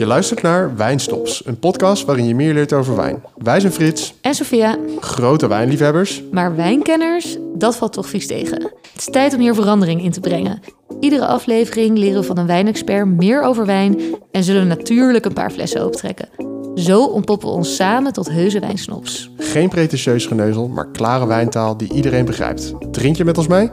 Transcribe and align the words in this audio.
Je 0.00 0.06
luistert 0.06 0.42
naar 0.42 0.76
Wijnstops, 0.76 1.46
een 1.46 1.58
podcast 1.58 2.04
waarin 2.04 2.26
je 2.26 2.34
meer 2.34 2.54
leert 2.54 2.72
over 2.72 2.96
wijn. 2.96 3.22
Wij 3.36 3.60
zijn 3.60 3.72
Frits, 3.72 4.14
En 4.20 4.34
Sophia, 4.34 4.78
grote 5.00 5.48
wijnliefhebbers. 5.48 6.22
maar 6.30 6.56
wijnkenners, 6.56 7.36
dat 7.54 7.76
valt 7.76 7.92
toch 7.92 8.08
vies 8.08 8.26
tegen. 8.26 8.62
Het 8.62 8.96
is 8.96 9.04
tijd 9.04 9.34
om 9.34 9.40
hier 9.40 9.54
verandering 9.54 10.02
in 10.02 10.10
te 10.10 10.20
brengen. 10.20 10.60
Iedere 11.00 11.26
aflevering 11.26 11.98
leren 11.98 12.20
we 12.20 12.26
van 12.26 12.38
een 12.38 12.46
wijnexpert 12.46 13.06
meer 13.06 13.42
over 13.42 13.66
wijn 13.66 14.00
en 14.30 14.44
zullen 14.44 14.62
we 14.62 14.68
natuurlijk 14.68 15.24
een 15.24 15.32
paar 15.32 15.50
flessen 15.50 15.84
optrekken. 15.84 16.28
Zo 16.74 17.04
ontpoppen 17.04 17.48
we 17.48 17.54
ons 17.54 17.76
samen 17.76 18.12
tot 18.12 18.30
heuse 18.30 18.60
wijnsnops. 18.60 19.30
Geen 19.36 19.68
pretentieus 19.68 20.26
geneuzel, 20.26 20.68
maar 20.68 20.90
klare 20.90 21.26
wijntaal 21.26 21.76
die 21.76 21.92
iedereen 21.92 22.24
begrijpt. 22.24 22.72
Drink 22.90 23.16
je 23.16 23.24
met 23.24 23.38
ons 23.38 23.46
mee? 23.46 23.70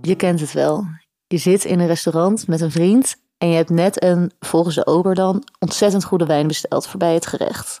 Je 0.00 0.14
kent 0.16 0.40
het 0.40 0.52
wel. 0.52 0.97
Je 1.28 1.36
zit 1.36 1.64
in 1.64 1.80
een 1.80 1.86
restaurant 1.86 2.46
met 2.46 2.60
een 2.60 2.70
vriend 2.70 3.16
en 3.38 3.48
je 3.48 3.56
hebt 3.56 3.70
net 3.70 4.02
een, 4.02 4.32
volgens 4.40 4.74
de 4.74 4.86
ober 4.86 5.14
dan, 5.14 5.44
ontzettend 5.58 6.04
goede 6.04 6.26
wijn 6.26 6.46
besteld 6.46 6.86
voorbij 6.86 7.14
het 7.14 7.26
gerecht. 7.26 7.80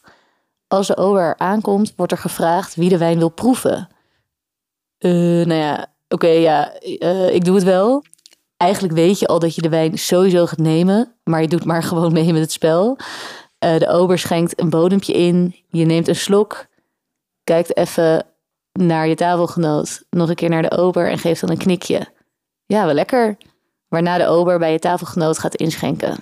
Als 0.66 0.86
de 0.86 0.96
ober 0.96 1.22
er 1.22 1.38
aankomt, 1.38 1.92
wordt 1.96 2.12
er 2.12 2.18
gevraagd 2.18 2.74
wie 2.74 2.88
de 2.88 2.98
wijn 2.98 3.18
wil 3.18 3.28
proeven. 3.28 3.88
Eh, 4.98 5.10
nou 5.10 5.54
ja, 5.54 5.86
oké, 6.08 6.28
ja, 6.28 6.72
eh, 6.72 7.34
ik 7.34 7.44
doe 7.44 7.54
het 7.54 7.64
wel. 7.64 8.04
Eigenlijk 8.56 8.94
weet 8.94 9.18
je 9.18 9.26
al 9.26 9.38
dat 9.38 9.54
je 9.54 9.62
de 9.62 9.68
wijn 9.68 9.98
sowieso 9.98 10.46
gaat 10.46 10.58
nemen, 10.58 11.14
maar 11.24 11.40
je 11.40 11.48
doet 11.48 11.64
maar 11.64 11.82
gewoon 11.90 12.12
mee 12.12 12.32
met 12.32 12.42
het 12.42 12.52
spel. 12.52 12.96
Eh, 13.58 13.78
de 13.78 13.88
ober 13.88 14.18
schenkt 14.18 14.60
een 14.60 14.70
bodempje 14.70 15.12
in, 15.12 15.56
je 15.68 15.84
neemt 15.84 16.08
een 16.08 16.16
slok, 16.16 16.66
kijkt 17.44 17.76
even 17.76 18.26
naar 18.72 19.08
je 19.08 19.14
tafelgenoot, 19.14 20.04
nog 20.10 20.28
een 20.28 20.34
keer 20.34 20.48
naar 20.48 20.62
de 20.62 20.76
ober 20.76 21.10
en 21.10 21.18
geeft 21.18 21.40
dan 21.40 21.50
een 21.50 21.58
knikje. 21.58 22.16
Ja, 22.68 22.84
wel 22.84 22.94
lekker. 22.94 23.36
Waarna 23.88 24.18
de 24.18 24.26
ober 24.26 24.58
bij 24.58 24.72
je 24.72 24.78
tafelgenoot 24.78 25.38
gaat 25.38 25.54
inschenken. 25.54 26.16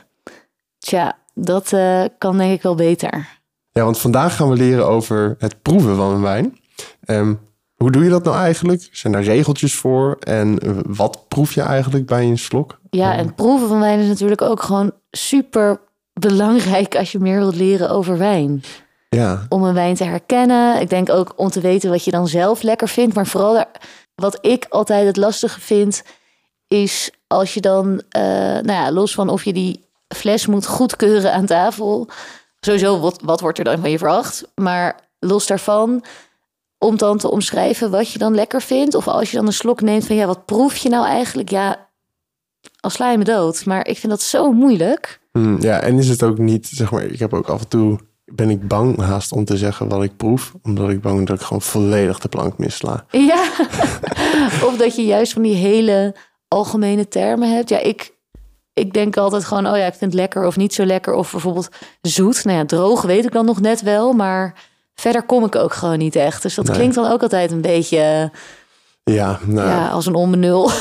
Tja, 0.78 1.18
dat 1.34 1.72
eh, 1.72 2.04
kan 2.18 2.38
denk 2.38 2.52
ik 2.52 2.62
wel 2.62 2.74
beter. 2.74 3.28
Ja, 3.70 3.84
want 3.84 3.98
vandaag 3.98 4.36
gaan 4.36 4.48
we 4.48 4.56
leren 4.56 4.86
over 4.86 5.34
het 5.38 5.62
proeven 5.62 5.96
van 5.96 6.10
een 6.14 6.22
wijn. 6.22 6.58
Ehm, 7.04 7.34
hoe 7.74 7.90
doe 7.90 8.04
je 8.04 8.10
dat 8.10 8.24
nou 8.24 8.36
eigenlijk? 8.36 8.88
Zijn 8.92 9.12
daar 9.12 9.22
regeltjes 9.22 9.74
voor? 9.74 10.16
En 10.20 10.58
eh, 10.58 10.70
wat 10.86 11.28
proef 11.28 11.52
je 11.54 11.60
eigenlijk 11.62 12.06
bij 12.06 12.24
een 12.24 12.38
slok? 12.38 12.80
Ja, 12.90 13.14
en 13.16 13.34
proeven 13.34 13.68
van 13.68 13.80
wijn 13.80 13.98
is 14.00 14.08
natuurlijk 14.08 14.42
ook 14.42 14.62
gewoon 14.62 14.92
super 15.10 15.80
belangrijk 16.12 16.96
als 16.96 17.12
je 17.12 17.18
meer 17.18 17.38
wilt 17.38 17.56
leren 17.56 17.90
over 17.90 18.18
wijn. 18.18 18.62
Ja, 19.08 19.46
Om 19.48 19.62
een 19.64 19.74
wijn 19.74 19.94
te 19.94 20.04
herkennen. 20.04 20.80
Ik 20.80 20.88
denk 20.90 21.10
ook 21.10 21.32
om 21.36 21.48
te 21.48 21.60
weten 21.60 21.90
wat 21.90 22.04
je 22.04 22.10
dan 22.10 22.28
zelf 22.28 22.62
lekker 22.62 22.88
vindt. 22.88 23.14
Maar 23.14 23.26
vooral 23.26 23.54
daar- 23.54 23.70
wat 24.14 24.38
ik 24.40 24.66
altijd 24.68 25.06
het 25.06 25.16
lastige 25.16 25.60
vind, 25.60 26.02
is 26.68 27.10
als 27.26 27.54
je 27.54 27.60
dan, 27.60 28.02
eh, 28.08 28.22
nou 28.22 28.72
ja, 28.72 28.92
los 28.92 29.14
van 29.14 29.28
of 29.28 29.44
je 29.44 29.52
die 29.52 29.84
fles 30.08 30.46
moet 30.46 30.66
goedkeuren 30.66 31.32
aan 31.32 31.46
tafel. 31.46 32.08
Sowieso, 32.60 33.00
wat, 33.00 33.20
wat 33.24 33.40
wordt 33.40 33.58
er 33.58 33.64
dan 33.64 33.80
van 33.80 33.90
je 33.90 33.98
verwacht? 33.98 34.44
Maar 34.54 35.08
los 35.18 35.46
daarvan, 35.46 36.04
om 36.78 36.96
dan 36.96 37.18
te 37.18 37.30
omschrijven 37.30 37.90
wat 37.90 38.12
je 38.12 38.18
dan 38.18 38.34
lekker 38.34 38.62
vindt. 38.62 38.94
Of 38.94 39.08
als 39.08 39.30
je 39.30 39.36
dan 39.36 39.46
een 39.46 39.52
slok 39.52 39.80
neemt 39.80 40.06
van, 40.06 40.16
ja, 40.16 40.26
wat 40.26 40.44
proef 40.44 40.76
je 40.76 40.88
nou 40.88 41.06
eigenlijk? 41.06 41.50
Ja, 41.50 41.88
al 42.80 42.90
sla 42.90 43.10
je 43.10 43.18
me 43.18 43.24
dood. 43.24 43.64
Maar 43.64 43.86
ik 43.86 43.98
vind 43.98 44.12
dat 44.12 44.22
zo 44.22 44.52
moeilijk. 44.52 45.20
Hm, 45.32 45.60
ja, 45.60 45.80
en 45.80 45.98
is 45.98 46.08
het 46.08 46.22
ook 46.22 46.38
niet, 46.38 46.66
zeg 46.66 46.90
maar, 46.90 47.02
ik 47.02 47.18
heb 47.18 47.34
ook 47.34 47.48
af 47.48 47.60
en 47.60 47.68
toe, 47.68 47.98
ben 48.24 48.50
ik 48.50 48.68
bang 48.68 49.00
haast 49.00 49.32
om 49.32 49.44
te 49.44 49.56
zeggen 49.56 49.88
wat 49.88 50.02
ik 50.02 50.16
proef. 50.16 50.54
Omdat 50.62 50.90
ik 50.90 51.00
bang 51.00 51.16
ben 51.16 51.24
dat 51.24 51.40
ik 51.40 51.46
gewoon 51.46 51.62
volledig 51.62 52.18
de 52.18 52.28
plank 52.28 52.58
missla. 52.58 53.06
Ja, 53.10 53.48
of 54.68 54.74
dat 54.76 54.96
je 54.96 55.04
juist 55.04 55.32
van 55.32 55.42
die 55.42 55.54
hele 55.54 56.14
algemene 56.56 57.08
termen 57.08 57.54
hebt. 57.54 57.68
Ja, 57.68 57.78
ik, 57.78 58.12
ik 58.72 58.92
denk 58.92 59.16
altijd 59.16 59.44
gewoon, 59.44 59.66
oh 59.66 59.76
ja, 59.76 59.86
ik 59.86 59.94
vind 59.94 60.12
het 60.12 60.20
lekker 60.20 60.46
of 60.46 60.56
niet 60.56 60.74
zo 60.74 60.84
lekker. 60.84 61.14
Of 61.14 61.30
bijvoorbeeld 61.30 61.68
zoet. 62.02 62.44
Nou 62.44 62.56
ja, 62.58 62.64
droog 62.64 63.02
weet 63.02 63.24
ik 63.24 63.32
dan 63.32 63.44
nog 63.44 63.60
net 63.60 63.82
wel, 63.82 64.12
maar 64.12 64.54
verder 64.94 65.22
kom 65.22 65.44
ik 65.44 65.54
ook 65.56 65.72
gewoon 65.74 65.98
niet 65.98 66.16
echt. 66.16 66.42
Dus 66.42 66.54
dat 66.54 66.66
Nee. 66.66 66.76
klinkt 66.76 66.94
dan 66.94 67.10
ook 67.12 67.22
altijd 67.22 67.50
een 67.50 67.60
beetje 67.60 68.30
Ja, 69.04 69.38
nou, 69.44 69.68
ja, 69.68 69.88
als 69.88 70.06
een 70.06 70.14
onbenul. 70.14 70.70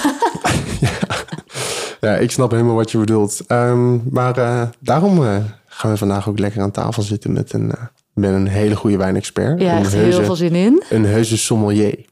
Ja, 2.02 2.16
ik 2.16 2.32
snap 2.32 2.52
helemaal 2.52 2.76
wat 2.76 2.92
je 2.92 2.98
bedoelt. 2.98 3.42
Ehm, 3.48 3.98
maar 4.10 4.38
eh, 4.38 4.62
daarom 4.80 5.24
eh, 5.26 5.36
gaan 5.68 5.92
we 5.92 5.98
vandaag 5.98 6.30
ook 6.30 6.40
lekker 6.40 6.62
aan 6.62 6.72
tafel 6.72 7.04
zitten 7.04 7.34
met 7.34 7.54
een, 7.54 7.72
eh, 7.72 7.82
met 8.14 8.30
een 8.32 8.48
hele 8.48 8.76
goede 8.76 8.98
wijnexpert. 8.98 9.62
Ja, 9.62 9.78
echt 9.80 9.94
heel 9.94 10.24
veel 10.24 10.36
zin 10.36 10.56
in. 10.56 10.84
een 10.90 11.06
heuse 11.06 11.38
sommelier. 11.38 12.06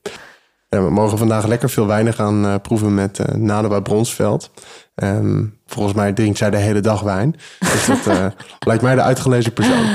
We 0.81 0.89
mogen 0.89 1.17
vandaag 1.17 1.45
lekker 1.45 1.69
veel 1.69 1.87
wijnen 1.87 2.13
gaan 2.13 2.45
eh, 2.45 2.55
proeven 2.61 2.93
met 2.93 3.35
Nadeba 3.35 3.79
Bronsveld. 3.79 4.51
Ehm, 4.95 5.45
volgens 5.65 5.95
mij 5.95 6.13
drinkt 6.13 6.37
zij 6.37 6.49
de 6.49 6.57
hele 6.57 6.79
dag 6.79 7.01
wijn. 7.01 7.35
Dus 7.59 7.85
dat 7.85 8.07
eh, 8.07 8.25
lijkt 8.67 8.81
mij 8.83 8.95
de 8.95 9.01
uitgelezen 9.01 9.53
persoon. 9.53 9.85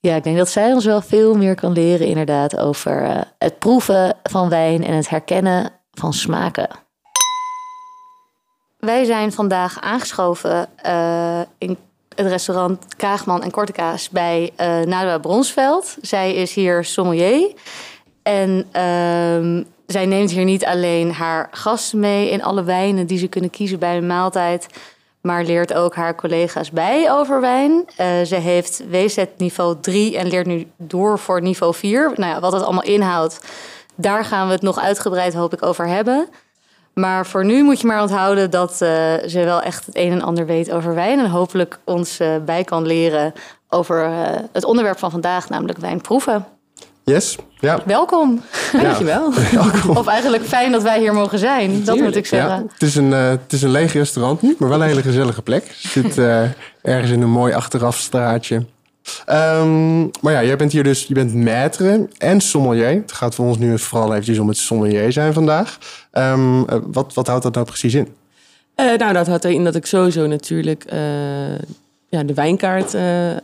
Ja, 0.00 0.14
ik 0.14 0.24
denk 0.24 0.36
dat 0.36 0.48
zij 0.48 0.72
ons 0.72 0.84
wel 0.84 1.00
veel 1.00 1.36
meer 1.36 1.54
kan 1.54 1.72
leren 1.72 2.06
inderdaad 2.06 2.56
over 2.58 3.24
het 3.38 3.58
proeven 3.58 4.16
van 4.22 4.48
wijn 4.48 4.84
en 4.84 4.94
het 4.94 5.08
herkennen 5.08 5.70
van 5.92 6.12
smaken. 6.12 6.68
Wij 8.78 9.04
zijn 9.04 9.32
vandaag 9.32 9.80
aangeschoven 9.80 10.68
in 11.58 11.76
het 12.14 12.26
restaurant 12.26 12.96
Kaagman 12.96 13.42
en 13.42 13.50
Kortekaas 13.50 14.08
bij 14.10 14.52
eh 14.56 14.80
Nadua 14.80 15.18
Bronsveld. 15.18 15.96
Zij 16.00 16.34
is 16.34 16.54
hier 16.54 16.84
sommelier 16.84 17.52
en 18.22 18.66
ehm, 18.72 19.62
zij 19.86 20.06
neemt 20.06 20.30
hier 20.30 20.44
niet 20.44 20.64
alleen 20.64 21.12
haar 21.12 21.48
gasten 21.50 21.98
mee 21.98 22.30
in 22.30 22.42
alle 22.42 22.62
wijnen 22.64 23.06
die 23.06 23.18
ze 23.18 23.26
kunnen 23.26 23.50
kiezen 23.50 23.78
bij 23.78 23.96
een 23.96 24.06
maaltijd, 24.06 24.66
maar 25.20 25.44
leert 25.44 25.74
ook 25.74 25.94
haar 25.94 26.14
collega's 26.14 26.70
bij 26.70 27.12
over 27.12 27.40
wijn. 27.40 27.84
Eh, 27.96 28.22
ze 28.22 28.34
heeft 28.34 28.82
WZ 28.90 29.24
niveau 29.36 29.76
3 29.80 30.18
en 30.18 30.26
leert 30.26 30.46
nu 30.46 30.66
door 30.76 31.18
voor 31.18 31.42
niveau 31.42 31.74
4. 31.74 32.12
Nou 32.14 32.32
ja, 32.32 32.40
wat 32.40 32.52
het 32.52 32.62
allemaal 32.62 32.82
inhoudt, 32.82 33.38
daar 33.94 34.24
gaan 34.24 34.46
we 34.46 34.52
het 34.52 34.62
nog 34.62 34.78
uitgebreid 34.78 35.34
hoop 35.34 35.52
ik 35.52 35.62
over 35.62 35.88
hebben. 35.88 36.28
Maar 36.94 37.26
voor 37.26 37.44
nu 37.44 37.62
moet 37.62 37.80
je 37.80 37.86
maar 37.86 38.02
onthouden 38.02 38.50
dat 38.50 38.70
eh, 38.70 39.14
ze 39.26 39.42
wel 39.44 39.62
echt 39.62 39.86
het 39.86 39.96
een 39.96 40.12
en 40.12 40.22
ander 40.22 40.46
weet 40.46 40.70
over 40.70 40.94
wijn. 40.94 41.18
En 41.18 41.30
hopelijk 41.30 41.78
ons 41.84 42.18
eh, 42.18 42.36
bij 42.44 42.64
kan 42.64 42.86
leren 42.86 43.32
over 43.68 44.10
het 44.52 44.64
onderwerp 44.64 44.98
van 44.98 45.10
vandaag, 45.10 45.48
namelijk 45.48 45.78
wijnproeven. 45.78 46.55
Yes? 47.10 47.36
Ja. 47.58 47.80
Welkom. 47.84 48.42
Dankjewel. 48.72 49.26
Of 50.00 50.06
eigenlijk 50.06 50.44
fijn 50.44 50.72
dat 50.72 50.82
wij 50.82 50.98
hier 50.98 51.14
mogen 51.14 51.38
zijn. 51.38 51.84
Dat 51.84 52.00
moet 52.00 52.16
ik 52.16 52.26
zeggen. 52.26 52.50
Ja, 52.50 52.62
het, 52.72 52.82
is 52.82 52.94
een, 52.94 53.12
eh, 53.12 53.28
het 53.28 53.52
is 53.52 53.62
een 53.62 53.70
leeg 53.70 53.92
restaurant 53.92 54.42
nu, 54.42 54.56
maar 54.58 54.68
wel 54.68 54.82
een 54.82 54.88
hele 54.88 55.02
gezellige 55.02 55.42
plek. 55.42 55.64
Je 55.78 55.88
zit 55.88 56.18
eh, 56.18 56.42
ergens 56.82 57.10
in 57.10 57.22
een 57.22 57.30
mooi 57.30 57.52
achterafstraatje. 57.52 58.64
Ehm, 59.26 60.00
maar 60.00 60.32
ja, 60.32 60.44
jij 60.44 60.56
bent 60.56 60.72
hier 60.72 60.82
dus, 60.82 61.06
je 61.06 61.14
bent 61.14 61.34
maître 61.34 62.18
en 62.18 62.40
sommelier. 62.40 62.88
Het 62.88 63.12
gaat 63.12 63.34
voor 63.34 63.46
ons 63.46 63.58
nu 63.58 63.78
vooral 63.78 64.10
eventjes 64.10 64.38
om 64.38 64.48
het 64.48 64.56
sommelier 64.56 65.12
zijn 65.12 65.32
vandaag. 65.32 65.78
Ehm, 66.10 66.62
eh, 66.62 66.78
wat, 66.86 67.14
wat 67.14 67.26
houdt 67.26 67.42
dat 67.42 67.54
nou 67.54 67.66
precies 67.66 67.94
in? 67.94 68.14
Eh, 68.74 68.98
nou, 68.98 69.12
dat 69.12 69.26
houdt 69.26 69.44
in 69.44 69.64
dat 69.64 69.74
ik 69.74 69.86
sowieso 69.86 70.26
natuurlijk 70.26 70.84
eh, 70.84 70.98
ja, 72.08 72.22
de 72.22 72.34
wijnkaart 72.34 72.94
eh, 72.94 73.30
eh, 73.36 73.40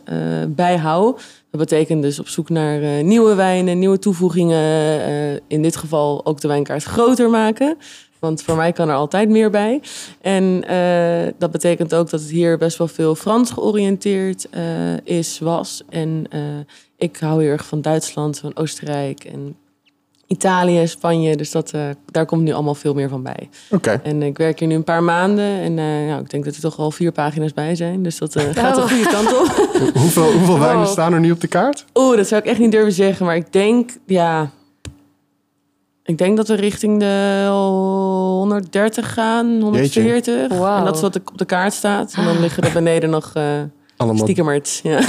bijhoud. 0.47 1.21
Dat 1.53 1.61
betekent 1.61 2.01
dus 2.01 2.19
op 2.19 2.27
zoek 2.27 2.49
naar 2.49 2.81
eh, 2.81 3.03
nieuwe 3.03 3.35
wijnen, 3.35 3.79
nieuwe 3.79 3.99
toevoegingen. 3.99 5.01
eh, 5.01 5.33
in 5.47 5.61
dit 5.61 5.75
geval 5.75 6.25
ook 6.25 6.41
de 6.41 6.47
wijnkaart 6.47 6.83
groter 6.83 7.29
maken. 7.29 7.77
Want 8.19 8.41
voor 8.41 8.55
mij 8.55 8.71
kan 8.71 8.89
er 8.89 8.95
altijd 8.95 9.29
meer 9.29 9.49
bij. 9.49 9.81
En 10.21 10.63
eh, 10.67 11.33
dat 11.37 11.51
betekent 11.51 11.93
ook 11.95 12.09
dat 12.09 12.19
het 12.21 12.29
hier 12.29 12.57
best 12.57 12.77
wel 12.77 12.87
veel 12.87 13.15
Frans 13.15 13.51
georiënteerd 13.51 14.47
is, 15.03 15.39
was. 15.39 15.83
En 15.89 16.27
ik 16.97 17.17
hou 17.17 17.41
heel 17.41 17.51
erg 17.51 17.65
van 17.65 17.81
Duitsland, 17.81 18.39
van 18.39 18.55
Oostenrijk 18.55 19.23
en 19.23 19.55
Italië, 20.33 20.87
Spanje. 20.87 21.35
Dus 21.35 21.51
dat, 21.51 21.71
eh, 21.71 21.81
daar 22.05 22.25
komt 22.25 22.41
nu 22.43 22.51
allemaal 22.53 22.75
veel 22.75 22.93
meer 22.93 23.09
van 23.09 23.23
bij. 23.23 23.49
Oké. 23.71 23.99
En 24.03 24.23
ik 24.23 24.37
werk 24.37 24.59
hier 24.59 24.67
nu 24.67 24.75
een 24.75 24.83
paar 24.83 25.03
maanden. 25.03 25.45
En 25.45 25.79
eh, 25.79 25.85
nou, 26.07 26.21
ik 26.21 26.29
denk 26.29 26.45
dat 26.45 26.55
er 26.55 26.61
toch 26.61 26.77
al 26.77 26.91
vier 26.91 27.11
pagina's 27.11 27.53
bij 27.53 27.75
zijn. 27.75 28.03
Dus 28.03 28.17
dat 28.17 28.35
eh, 28.35 28.43
gaat 28.53 28.75
de 28.75 28.81
Oh. 28.81 28.87
goede 28.87 29.09
kant 29.09 29.27
op. 29.39 29.69
Hoeveel, 30.01 30.31
hoeveel 30.31 30.59
wijnen 30.59 30.87
staan 30.87 31.13
er 31.13 31.19
nu 31.19 31.31
op 31.31 31.41
de 31.41 31.47
kaart? 31.47 31.85
Oeh, 31.93 32.17
dat 32.17 32.27
zou 32.27 32.41
ik 32.41 32.47
echt 32.47 32.59
niet 32.59 32.71
durven 32.71 32.91
zeggen. 32.93 33.25
Maar 33.25 33.35
ik 33.35 33.53
denk, 33.53 33.89
ja... 34.05 34.49
Ik 36.05 36.17
denk 36.17 36.37
dat 36.37 36.47
we 36.47 36.55
richting 36.55 36.99
de 36.99 37.45
130 37.49 39.13
gaan, 39.13 39.61
140. 39.61 40.47
Wauw. 40.57 40.77
En 40.77 40.85
dat 40.85 40.95
is 40.95 41.01
wat 41.01 41.15
op 41.15 41.37
de 41.37 41.45
kaart 41.45 41.73
staat. 41.73 42.13
En 42.17 42.25
dan 42.25 42.39
liggen 42.39 42.63
er 42.63 42.71
beneden 42.71 43.09
nog 43.09 43.31
eh 43.33 43.43
Allemaal 44.03 44.21
stiekemerts. 44.23 44.79
Ja. 44.83 44.97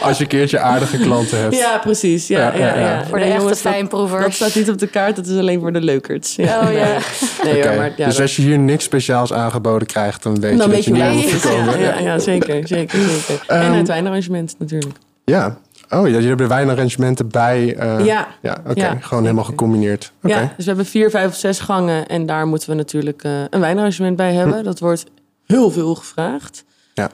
als 0.00 0.16
je 0.16 0.22
een 0.22 0.28
keertje 0.28 0.58
aardige 0.58 0.98
klanten 0.98 1.40
hebt. 1.40 1.56
ja, 1.56 1.78
precies. 1.78 2.26
Ja, 2.26 2.38
Ja, 2.40 2.52
ja, 2.58 2.66
ja, 2.66 2.74
ja, 2.80 2.90
ja. 2.90 3.04
Voor 3.06 3.18
de 3.18 3.24
Nee, 3.24 3.32
echte 3.34 3.54
fijnproevers. 3.56 4.22
Dat 4.24 4.32
staat 4.32 4.54
niet 4.54 4.70
op 4.70 4.78
de 4.78 4.86
kaart, 4.86 5.16
dat 5.16 5.26
is 5.26 5.36
alleen 5.38 5.60
voor 5.60 5.72
de 5.72 5.80
leukerts. 5.80 6.36
Ja. 6.36 6.60
Oh 6.60 6.72
ja. 6.72 6.86
Nee, 7.44 7.58
Oké, 7.58 7.68
hoor, 7.68 7.76
maar 7.76 7.92
ja, 7.96 8.04
dus 8.04 8.14
dat- 8.14 8.20
als 8.22 8.36
je 8.36 8.42
hier 8.42 8.58
niks 8.58 8.84
speciaals 8.84 9.32
aangeboden 9.32 9.86
krijgt, 9.86 10.22
dan 10.22 10.40
weet 10.40 10.50
je 10.50 10.56
dan 10.56 10.66
dat 10.66 10.68
weet 10.76 10.84
je 10.84 10.94
je 10.94 11.02
niet 11.02 11.40
komen. 11.40 11.80
Ja, 11.80 11.86
ja, 11.88 11.98
ja, 11.98 12.18
zeker, 12.18 12.66
zeker, 12.68 12.98
zeker. 13.00 13.44
Ehm, 13.46 13.62
en 13.62 13.72
het 13.72 13.88
wijnarrangement 13.88 14.54
natuurlijk. 14.58 14.96
Ja. 15.24 15.58
Oh, 15.90 16.08
ja, 16.08 16.18
je 16.18 16.26
hebt 16.26 16.38
de 16.38 16.46
wijnarrangementen 16.46 17.28
bij. 17.28 17.74
eh, 17.76 18.04
Ja. 18.04 18.28
Ja, 18.42 18.62
oké. 18.66 18.80
Ja, 18.80 18.96
Gewoon 19.00 19.22
helemaal 19.22 19.44
gecombineerd. 19.44 20.12
Oké. 20.22 20.34
Ja, 20.34 20.40
dus 20.40 20.50
we 20.56 20.64
hebben 20.64 20.86
vier, 20.86 21.10
vijf 21.10 21.28
of 21.28 21.34
zes 21.36 21.58
gangen. 21.58 22.06
En 22.06 22.26
daar 22.26 22.46
moeten 22.46 22.70
we 22.70 22.74
natuurlijk 22.76 23.22
eh, 23.22 23.30
een 23.50 23.60
wijnarrangement 23.60 24.16
bij 24.16 24.32
hebben. 24.32 24.64
Dat 24.64 24.78
wordt 24.78 25.04
heel 25.46 25.70
veel 25.70 25.94
gevraagd. 25.94 26.64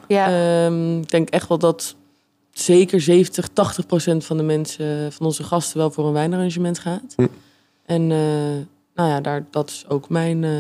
Ja, 0.09 0.27
Ehm, 0.67 0.99
ik 0.99 1.11
denk 1.11 1.29
echt 1.31 1.49
wel 1.49 1.59
dat 1.59 1.95
zeker 2.53 3.01
70, 3.01 3.49
80 3.53 3.87
procent 3.87 4.25
van 4.25 4.37
de 4.37 4.43
mensen, 4.43 5.13
van 5.13 5.27
onze 5.27 5.43
gasten, 5.45 5.79
wel 5.79 5.91
voor 5.91 6.07
een 6.07 6.13
wijnarrangement 6.13 6.79
gaat. 6.79 7.13
Hm. 7.17 7.27
En 7.87 8.03
eh, 8.11 8.19
nou 8.95 9.09
ja, 9.11 9.21
daar, 9.21 9.45
dat 9.51 9.69
is 9.71 9.85
ook 9.89 10.09
mijn, 10.09 10.45
eh, 10.45 10.51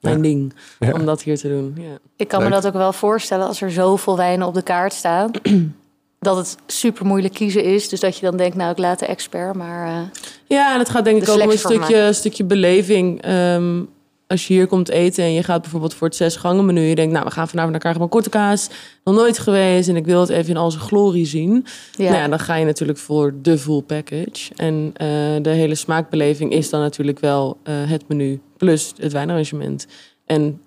mijn 0.00 0.16
Ja. 0.16 0.22
ding 0.22 0.54
Ja. 0.78 0.92
om 0.92 1.04
dat 1.04 1.22
hier 1.22 1.38
te 1.38 1.48
doen. 1.48 1.74
Ja. 1.78 1.98
ik 2.16 2.28
kan 2.28 2.42
me 2.42 2.50
dat 2.50 2.66
ook 2.66 2.72
wel 2.72 2.92
voorstellen 2.92 3.46
als 3.46 3.60
er 3.60 3.70
zoveel 3.70 4.16
wijnen 4.16 4.46
op 4.46 4.54
de 4.54 4.62
kaart 4.62 4.92
staan. 4.92 5.30
dat 6.18 6.36
het 6.36 6.56
super 6.66 7.06
moeilijk 7.06 7.34
kiezen 7.34 7.64
is. 7.64 7.88
Dus 7.88 8.00
dat 8.00 8.16
je 8.18 8.26
dan 8.26 8.36
denkt, 8.36 8.56
nou, 8.56 8.70
ik 8.70 8.78
laat 8.78 8.98
de 8.98 9.06
expert 9.06 9.54
maar. 9.54 9.86
eh, 9.88 10.00
Ja, 10.46 10.72
en 10.72 10.78
het 10.78 10.88
gaat 10.88 11.04
denk 11.04 11.22
ik 11.22 11.28
ook 11.28 11.40
om 11.42 11.50
een 11.50 11.58
stukje, 11.58 12.12
stukje 12.12 12.44
beleving. 12.44 13.22
Ehm, 13.22 13.82
als 14.26 14.46
je 14.46 14.54
hier 14.54 14.66
komt 14.66 14.88
eten 14.88 15.24
en 15.24 15.32
je 15.32 15.42
gaat 15.42 15.60
bijvoorbeeld 15.60 15.94
voor 15.94 16.06
het 16.06 16.16
zes 16.16 16.36
gangen 16.36 16.64
menu. 16.66 16.80
Je 16.80 16.94
denkt, 16.94 17.12
nou, 17.12 17.24
we 17.24 17.30
gaan 17.30 17.48
vanavond 17.48 17.72
naar 17.72 17.92
Karel 17.92 18.08
Korte 18.08 18.28
Kaas. 18.28 18.68
Nog 19.04 19.14
nooit 19.14 19.38
geweest 19.38 19.88
en 19.88 19.96
ik 19.96 20.04
wil 20.04 20.20
het 20.20 20.28
even 20.28 20.50
in 20.50 20.56
al 20.56 20.70
zijn 20.70 20.82
glorie 20.84 21.26
zien. 21.26 21.66
ja. 21.96 22.04
Nou 22.10 22.16
ja, 22.22 22.28
dan 22.28 22.38
ga 22.38 22.54
je 22.54 22.64
natuurlijk 22.64 22.98
voor 22.98 23.34
de 23.42 23.58
full 23.58 23.82
package. 23.82 24.52
En 24.56 24.90
eh, 24.94 25.06
de 25.42 25.50
hele 25.50 25.74
smaakbeleving 25.74 26.52
is 26.52 26.70
dan 26.70 26.80
natuurlijk 26.80 27.18
wel 27.20 27.56
eh, 27.62 27.74
het 27.76 28.08
menu 28.08 28.40
plus 28.56 28.92
het 28.96 29.12
wijnarrangement. 29.12 29.86
En 30.26 30.60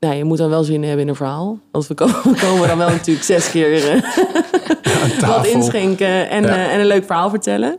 nou, 0.00 0.14
je 0.14 0.24
moet 0.24 0.38
dan 0.38 0.48
wel 0.50 0.64
zin 0.64 0.82
hebben 0.82 1.00
in 1.02 1.08
een 1.08 1.14
verhaal. 1.16 1.58
Want 1.72 1.86
we 1.86 1.94
komen, 1.94 2.16
we 2.32 2.40
komen 2.40 2.68
dan 2.68 2.78
wel 2.78 2.90
natuurlijk 2.90 3.26
zes 3.26 3.50
keer 3.50 3.90
eh, 3.90 4.02
wat 5.28 5.46
inschenken 5.46 6.28
en, 6.30 6.42
Ja. 6.42 6.70
en 6.70 6.80
een 6.80 6.86
leuk 6.86 7.04
verhaal 7.04 7.30
vertellen. 7.30 7.78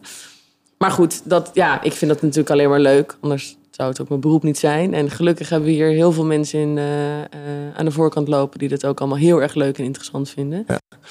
Maar 0.78 0.92
goed, 0.92 1.22
dat, 1.30 1.50
ja, 1.54 1.82
ik 1.82 1.94
vind 1.94 2.12
dat 2.12 2.22
natuurlijk 2.22 2.50
alleen 2.50 2.70
maar 2.70 2.80
leuk. 2.80 3.18
Anders 3.22 3.58
zou 3.76 3.90
het 3.90 4.02
ook 4.02 4.10
mijn 4.10 4.22
beroep 4.22 4.44
niet 4.44 4.58
zijn. 4.58 4.94
En 4.94 5.10
gelukkig 5.10 5.50
hebben 5.50 5.70
we 5.70 5.76
hier 5.76 5.88
heel 5.88 6.12
veel 6.12 6.26
mensen 6.26 6.60
in, 6.60 6.78
eh, 6.78 7.20
eh, 7.20 7.28
aan 7.76 7.86
de 7.86 7.92
voorkant 7.92 8.28
lopen... 8.28 8.60
die 8.60 8.70
dat 8.70 8.86
ook 8.86 9.00
allemaal 9.00 9.18
heel 9.18 9.42
erg 9.42 9.54
leuk 9.54 9.78
en 9.78 9.84
interessant 9.84 10.30
vinden. 10.30 10.66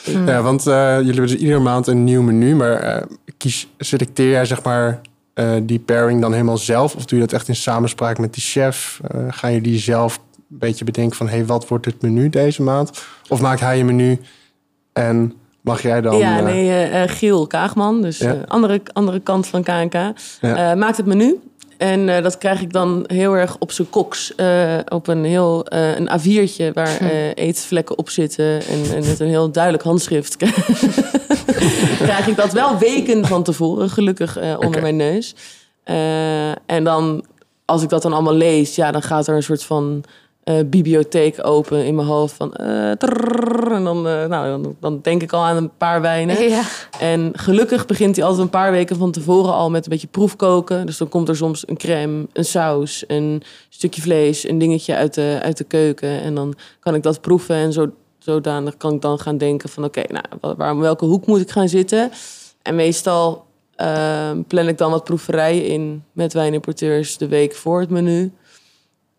Mm. 0.06 0.26
Ja, 0.26 0.42
want 0.42 0.66
eh, 0.66 0.74
jullie 0.74 1.04
hebben 1.04 1.26
dus 1.26 1.36
iedere 1.36 1.58
maand 1.58 1.86
een 1.86 2.04
nieuw 2.04 2.22
menu. 2.22 2.54
Maar 2.54 3.04
kies, 3.36 3.68
selecteer 3.78 4.30
jij 4.30 4.44
zeg 4.44 4.62
maar 4.62 5.00
die 5.62 5.78
pairing 5.78 6.20
dan 6.20 6.32
helemaal 6.32 6.58
zelf? 6.58 6.94
Of 6.94 7.04
doe 7.04 7.18
je 7.18 7.24
dat 7.24 7.34
echt 7.34 7.48
in 7.48 7.56
samenspraak 7.56 8.18
met 8.18 8.34
die 8.34 8.42
chef? 8.42 9.00
Ga 9.28 9.48
je 9.48 9.60
die 9.60 9.78
zelf 9.78 10.20
een 10.36 10.58
beetje 10.58 10.84
bedenken 10.84 11.16
van... 11.16 11.28
hé, 11.28 11.36
hey, 11.36 11.46
wat 11.46 11.68
wordt 11.68 11.84
het 11.84 12.02
menu 12.02 12.28
deze 12.28 12.62
maand? 12.62 13.04
Of 13.28 13.40
maakt 13.40 13.60
hij 13.60 13.80
een 13.80 13.86
menu 13.86 14.20
en 14.92 15.32
mag 15.60 15.82
jij 15.82 16.00
dan... 16.00 16.16
ja, 16.16 16.40
nee, 16.40 17.08
Giel 17.08 17.46
Kaagman, 17.46 18.02
dus 18.02 18.18
Ja. 18.18 18.36
andere, 18.48 18.80
andere 18.92 19.20
kant 19.20 19.46
van 19.46 19.62
KNK, 19.62 20.12
Ja. 20.40 20.74
maakt 20.74 20.96
het 20.96 21.06
menu. 21.06 21.40
En 21.82 22.08
eh, 22.08 22.22
dat 22.22 22.38
krijg 22.38 22.60
ik 22.60 22.72
dan 22.72 23.04
heel 23.06 23.36
erg 23.36 23.56
op 23.58 23.72
zijn 23.72 23.90
koks. 23.90 24.34
eh, 24.34 24.78
op 24.88 25.06
een 25.08 25.24
heel 25.24 25.66
eh, 25.66 25.98
een 25.98 26.08
A4'tje 26.20 26.72
waar 26.72 26.96
Hm. 26.98 27.04
eetvlekken 27.34 27.98
op 27.98 28.10
zitten. 28.10 28.60
En, 28.66 28.94
en 28.94 29.06
met 29.06 29.20
een 29.20 29.28
heel 29.28 29.50
duidelijk 29.50 29.82
handschrift 29.82 30.36
krijg 32.06 32.26
ik 32.26 32.36
dat 32.36 32.52
wel 32.52 32.78
weken 32.78 33.26
van 33.26 33.42
tevoren, 33.42 33.90
gelukkig 33.90 34.38
onder 34.58 34.82
mijn 34.82 34.96
neus. 34.96 35.34
En 36.66 36.84
dan, 36.84 37.24
als 37.64 37.82
ik 37.82 37.88
dat 37.88 38.02
dan 38.02 38.12
allemaal 38.12 38.34
lees, 38.34 38.74
ja, 38.74 38.90
dan 38.90 39.02
gaat 39.02 39.26
er 39.26 39.34
een 39.34 39.42
soort 39.42 39.64
van 39.64 40.04
eh, 40.44 40.54
bibliotheek 40.66 41.46
open 41.46 41.84
in 41.84 41.94
mijn 41.94 42.06
hoofd. 42.08 42.34
Van, 42.34 42.54
eh, 42.54 42.88
en 43.72 43.84
dan, 43.84 44.08
eh, 44.08 44.26
nou, 44.26 44.62
dan, 44.62 44.76
dan 44.80 44.98
denk 45.02 45.22
ik 45.22 45.32
al 45.32 45.44
aan 45.44 45.56
een 45.56 45.70
paar 45.78 46.00
wijnen. 46.00 46.48
ja. 46.48 46.62
En 47.00 47.30
gelukkig 47.32 47.86
begint 47.86 48.16
hij 48.16 48.24
altijd 48.24 48.42
een 48.44 48.50
paar 48.50 48.70
weken 48.72 48.96
van 48.96 49.10
tevoren 49.10 49.52
al 49.54 49.70
met 49.70 49.84
een 49.84 49.90
beetje 49.90 50.06
proefkoken. 50.06 50.86
Dus 50.86 50.96
dan 50.96 51.08
komt 51.08 51.28
er 51.28 51.36
soms 51.36 51.68
een 51.68 51.76
crème, 51.76 52.26
een 52.32 52.44
saus, 52.44 53.04
een 53.06 53.42
stukje 53.68 54.02
vlees, 54.02 54.48
een 54.48 54.58
dingetje 54.58 54.94
uit 54.94 55.14
de, 55.14 55.38
uit 55.42 55.56
de 55.56 55.64
keuken. 55.64 56.20
En 56.22 56.34
dan 56.34 56.54
kan 56.80 56.94
ik 56.94 57.02
dat 57.02 57.20
proeven 57.20 57.56
en 57.56 57.72
zo, 57.72 57.86
zodanig 58.18 58.76
kan 58.76 58.94
ik 58.94 59.00
dan 59.00 59.18
gaan 59.18 59.38
denken 59.38 59.68
van... 59.68 59.84
oké, 59.84 60.02
nou, 60.08 60.24
wa- 60.40 60.56
waar, 60.56 60.78
welke 60.78 61.04
hoek 61.04 61.26
moet 61.26 61.40
ik 61.40 61.50
gaan 61.50 61.68
zitten? 61.68 62.10
En 62.62 62.74
meestal 62.74 63.44
ehm, 63.76 64.42
plan 64.42 64.68
ik 64.68 64.78
dan 64.78 64.90
wat 64.90 65.04
proeverijen 65.04 65.66
in 65.66 66.04
met 66.12 66.32
wijnimporteurs 66.32 67.16
de 67.18 67.28
week 67.28 67.54
voor 67.54 67.80
het 67.80 67.90
menu. 67.90 68.32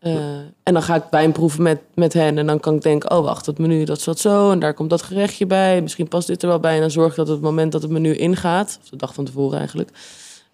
Eh, 0.03 0.15
en 0.63 0.73
dan 0.73 0.81
ga 0.81 0.95
ik 0.95 1.03
wijn 1.11 1.31
proeven 1.31 1.63
met, 1.63 1.79
met 1.93 2.13
hen. 2.13 2.37
En 2.37 2.45
dan 2.45 2.59
kan 2.59 2.75
ik 2.75 2.81
denken, 2.81 3.11
oh 3.11 3.23
wacht, 3.23 3.45
het 3.45 3.57
menu 3.57 3.83
dat 3.83 4.01
zat 4.01 4.19
zo. 4.19 4.51
En 4.51 4.59
daar 4.59 4.73
komt 4.73 4.89
dat 4.89 5.01
gerechtje 5.01 5.45
bij. 5.45 5.81
Misschien 5.81 6.07
past 6.07 6.27
dit 6.27 6.41
er 6.41 6.47
wel 6.47 6.59
bij. 6.59 6.75
En 6.75 6.81
dan 6.81 6.91
zorg 6.91 7.09
ik 7.09 7.15
dat 7.15 7.27
op 7.27 7.33
het 7.33 7.43
moment 7.43 7.71
dat 7.71 7.81
het 7.81 7.91
menu 7.91 8.15
ingaat... 8.15 8.79
of 8.81 8.89
de 8.89 8.95
dag 8.95 9.13
van 9.13 9.25
tevoren 9.25 9.57
eigenlijk... 9.57 9.89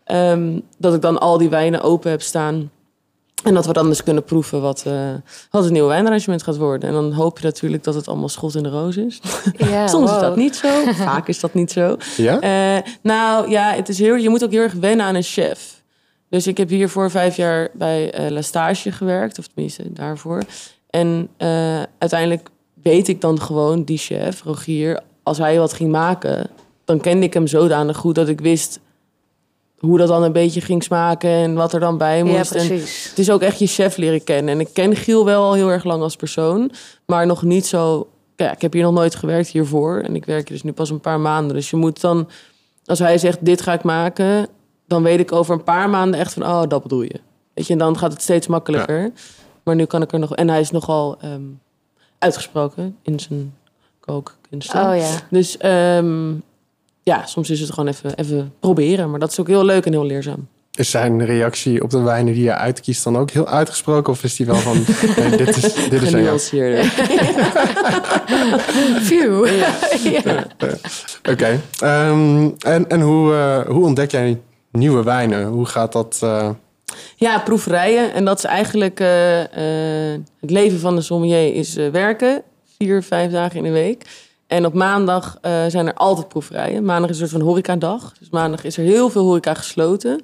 ehm, 0.03 0.59
dat 0.77 0.93
ik 0.93 1.01
dan 1.01 1.19
al 1.19 1.37
die 1.37 1.49
wijnen 1.49 1.81
open 1.81 2.09
heb 2.09 2.21
staan... 2.21 2.69
En 3.43 3.53
dat 3.53 3.65
we 3.65 3.73
dan 3.73 3.87
dus 3.87 4.03
kunnen 4.03 4.23
proeven 4.23 4.61
wat, 4.61 4.83
eh, 4.87 4.93
wat 5.51 5.63
het 5.63 5.71
nieuwe 5.71 5.87
wijnarrangement 5.87 6.43
gaat 6.43 6.57
worden. 6.57 6.89
En 6.89 6.95
dan 6.95 7.11
hoop 7.11 7.39
je 7.39 7.45
natuurlijk 7.45 7.83
dat 7.83 7.95
het 7.95 8.07
allemaal 8.07 8.29
schot 8.29 8.55
in 8.55 8.63
de 8.63 8.69
roos 8.69 8.97
is. 8.97 9.21
ja 9.57 9.87
Soms 9.87 10.11
is 10.11 10.19
dat 10.19 10.35
niet 10.35 10.55
zo. 10.55 10.67
Vaak 10.93 11.27
is 11.27 11.39
dat 11.39 11.53
niet 11.53 11.71
zo. 11.71 11.97
Ja? 12.17 12.39
Eh, 12.39 12.91
nou 13.01 13.49
ja, 13.49 13.73
het 13.73 13.89
is 13.89 13.99
heel, 13.99 14.15
je 14.15 14.29
moet 14.29 14.43
ook 14.43 14.51
heel 14.51 14.61
erg 14.61 14.73
wennen 14.73 15.05
aan 15.05 15.15
een 15.15 15.23
chef. 15.23 15.78
Dus 16.29 16.47
ik 16.47 16.57
heb 16.57 16.69
hier 16.69 16.89
voor 16.89 17.11
vijf 17.11 17.35
jaar 17.35 17.69
bij 17.73 18.11
eh 18.11 18.29
La 18.29 18.41
Stage 18.41 18.91
gewerkt, 18.91 19.39
of 19.39 19.47
tenminste 19.47 19.93
daarvoor. 19.93 20.43
En 20.89 21.29
eh, 21.37 21.81
uiteindelijk 21.97 22.49
weet 22.83 23.07
ik 23.07 23.21
dan 23.21 23.41
gewoon, 23.41 23.83
die 23.83 23.97
chef, 23.97 24.43
Rogier, 24.43 24.99
als 25.23 25.37
hij 25.37 25.59
wat 25.59 25.73
ging 25.73 25.91
maken, 25.91 26.49
dan 26.85 26.99
kende 26.99 27.25
ik 27.25 27.33
hem 27.33 27.47
zodanig 27.47 27.97
goed 27.97 28.15
dat 28.15 28.27
ik 28.27 28.41
wist 28.41 28.79
hoe 29.77 29.97
dat 29.97 30.07
dan 30.07 30.23
een 30.23 30.31
beetje 30.31 30.61
ging 30.61 30.83
smaken 30.83 31.29
en 31.29 31.53
wat 31.53 31.73
er 31.73 31.79
dan 31.79 31.97
bij 31.97 32.17
Ja, 32.17 32.23
moest. 32.23 32.51
en 32.51 32.67
precies. 32.67 33.09
het 33.09 33.19
is 33.19 33.31
ook 33.31 33.41
echt 33.41 33.59
je 33.59 33.67
chef 33.67 33.97
leren 33.97 34.23
kennen. 34.23 34.53
En 34.53 34.59
ik 34.59 34.69
ken 34.73 34.95
Giel 34.95 35.25
wel 35.25 35.43
al 35.43 35.53
heel 35.53 35.69
erg 35.71 35.83
lang 35.83 36.01
als 36.01 36.15
persoon, 36.15 36.71
maar 37.05 37.25
nog 37.25 37.43
niet 37.43 37.65
zo. 37.65 38.07
Ja, 38.35 38.51
ik 38.51 38.61
heb 38.61 38.73
hier 38.73 38.83
nog 38.83 38.93
nooit 38.93 39.15
gewerkt 39.15 39.47
hiervoor 39.47 39.99
en 39.99 40.15
ik 40.15 40.25
werk 40.25 40.47
hier 40.47 40.57
dus 40.57 40.63
nu 40.65 40.71
pas 40.71 40.89
een 40.89 40.99
paar 40.99 41.19
maanden. 41.19 41.55
Dus 41.55 41.69
je 41.69 41.75
moet 41.75 42.01
dan, 42.01 42.29
als 42.85 42.99
hij 42.99 43.17
zegt 43.17 43.45
dit 43.45 43.61
ga 43.61 43.73
ik 43.73 43.83
maken, 43.83 44.47
dan 44.89 45.03
weet 45.03 45.19
ik 45.19 45.31
over 45.31 45.53
een 45.53 45.63
paar 45.63 45.89
maanden 45.89 46.19
echt 46.19 46.33
van 46.33 46.43
oh 46.43 46.63
dat 46.67 46.81
bedoel 46.81 47.01
je. 47.01 47.19
Weet 47.53 47.67
je, 47.67 47.73
en 47.73 47.79
dan 47.79 47.97
gaat 47.97 48.13
het 48.13 48.21
steeds 48.21 48.47
makkelijker. 48.47 49.11
Maar 49.63 49.75
nu 49.75 49.85
kan 49.85 50.01
ik 50.01 50.11
er 50.11 50.19
nog 50.19 50.35
en 50.35 50.49
hij 50.49 50.59
is 50.59 50.71
nogal 50.71 51.17
ehm, 51.21 51.41
uitgesproken 52.17 52.97
in 53.01 53.19
zijn 53.19 53.53
kookkunsten. 53.99 54.89
Oh 54.89 54.97
ja. 54.97 55.09
Dus 55.29 55.57
ehm, 55.57 56.31
ja, 57.03 57.25
soms 57.25 57.49
is 57.49 57.59
het 57.59 57.69
gewoon 57.69 57.89
even, 57.89 58.15
even 58.15 58.53
proberen, 58.59 59.09
maar 59.09 59.19
dat 59.19 59.31
is 59.31 59.39
ook 59.39 59.47
heel 59.47 59.65
leuk 59.65 59.85
en 59.85 59.91
heel 59.91 60.05
leerzaam. 60.05 60.47
Is 60.71 60.89
zijn 60.89 61.25
reactie 61.25 61.83
op 61.83 61.89
de 61.89 61.99
wijnen 61.99 62.33
die 62.33 62.43
je 62.43 62.53
uitkiest 62.53 63.03
dan 63.03 63.17
ook 63.17 63.31
heel 63.31 63.47
uitgesproken? 63.47 64.13
Of 64.13 64.23
is 64.23 64.35
die 64.35 64.45
wel 64.45 64.55
van, 64.55 64.77
nee, 65.17 65.37
dit 65.37 65.57
is, 65.57 65.73
dit 65.89 66.01
is. 66.01 66.09
Genuanceerder. 66.09 66.85
Phew. 69.07 69.47
Ja. 70.03 70.45
Oké. 71.29 71.61
Ehm, 71.79 72.49
en 72.59 72.89
en 72.89 73.01
hoe, 73.01 73.33
eh, 73.33 73.67
hoe 73.67 73.85
ontdek 73.85 74.11
jij 74.11 74.39
nieuwe 74.71 75.03
wijnen? 75.03 75.47
Hoe 75.47 75.65
gaat 75.65 75.91
dat? 75.91 76.19
eh, 76.23 76.49
Ja, 77.15 77.39
proeverijen. 77.39 78.13
En 78.13 78.25
dat 78.25 78.37
is 78.37 78.43
eigenlijk 78.43 78.99
eh, 78.99 80.13
eh, 80.13 80.21
het 80.39 80.51
leven 80.51 80.79
van 80.79 80.95
de 80.95 81.01
sommelier 81.01 81.55
is 81.55 81.73
werken. 81.73 82.41
Vier, 82.77 83.03
vijf 83.03 83.31
dagen 83.31 83.57
in 83.57 83.63
de 83.63 83.69
week. 83.71 84.05
En 84.47 84.65
op 84.65 84.73
maandag 84.73 85.37
zijn 85.67 85.87
er 85.87 85.93
altijd 85.93 86.27
proeverijen. 86.27 86.85
Maandag 86.85 87.09
is 87.09 87.19
een 87.19 87.27
soort 87.27 87.41
van 87.41 87.49
horecadag. 87.49 88.13
Dus 88.19 88.29
maandag 88.29 88.63
is 88.63 88.77
er 88.77 88.83
heel 88.83 89.09
veel 89.09 89.23
horeca 89.23 89.53
gesloten. 89.53 90.21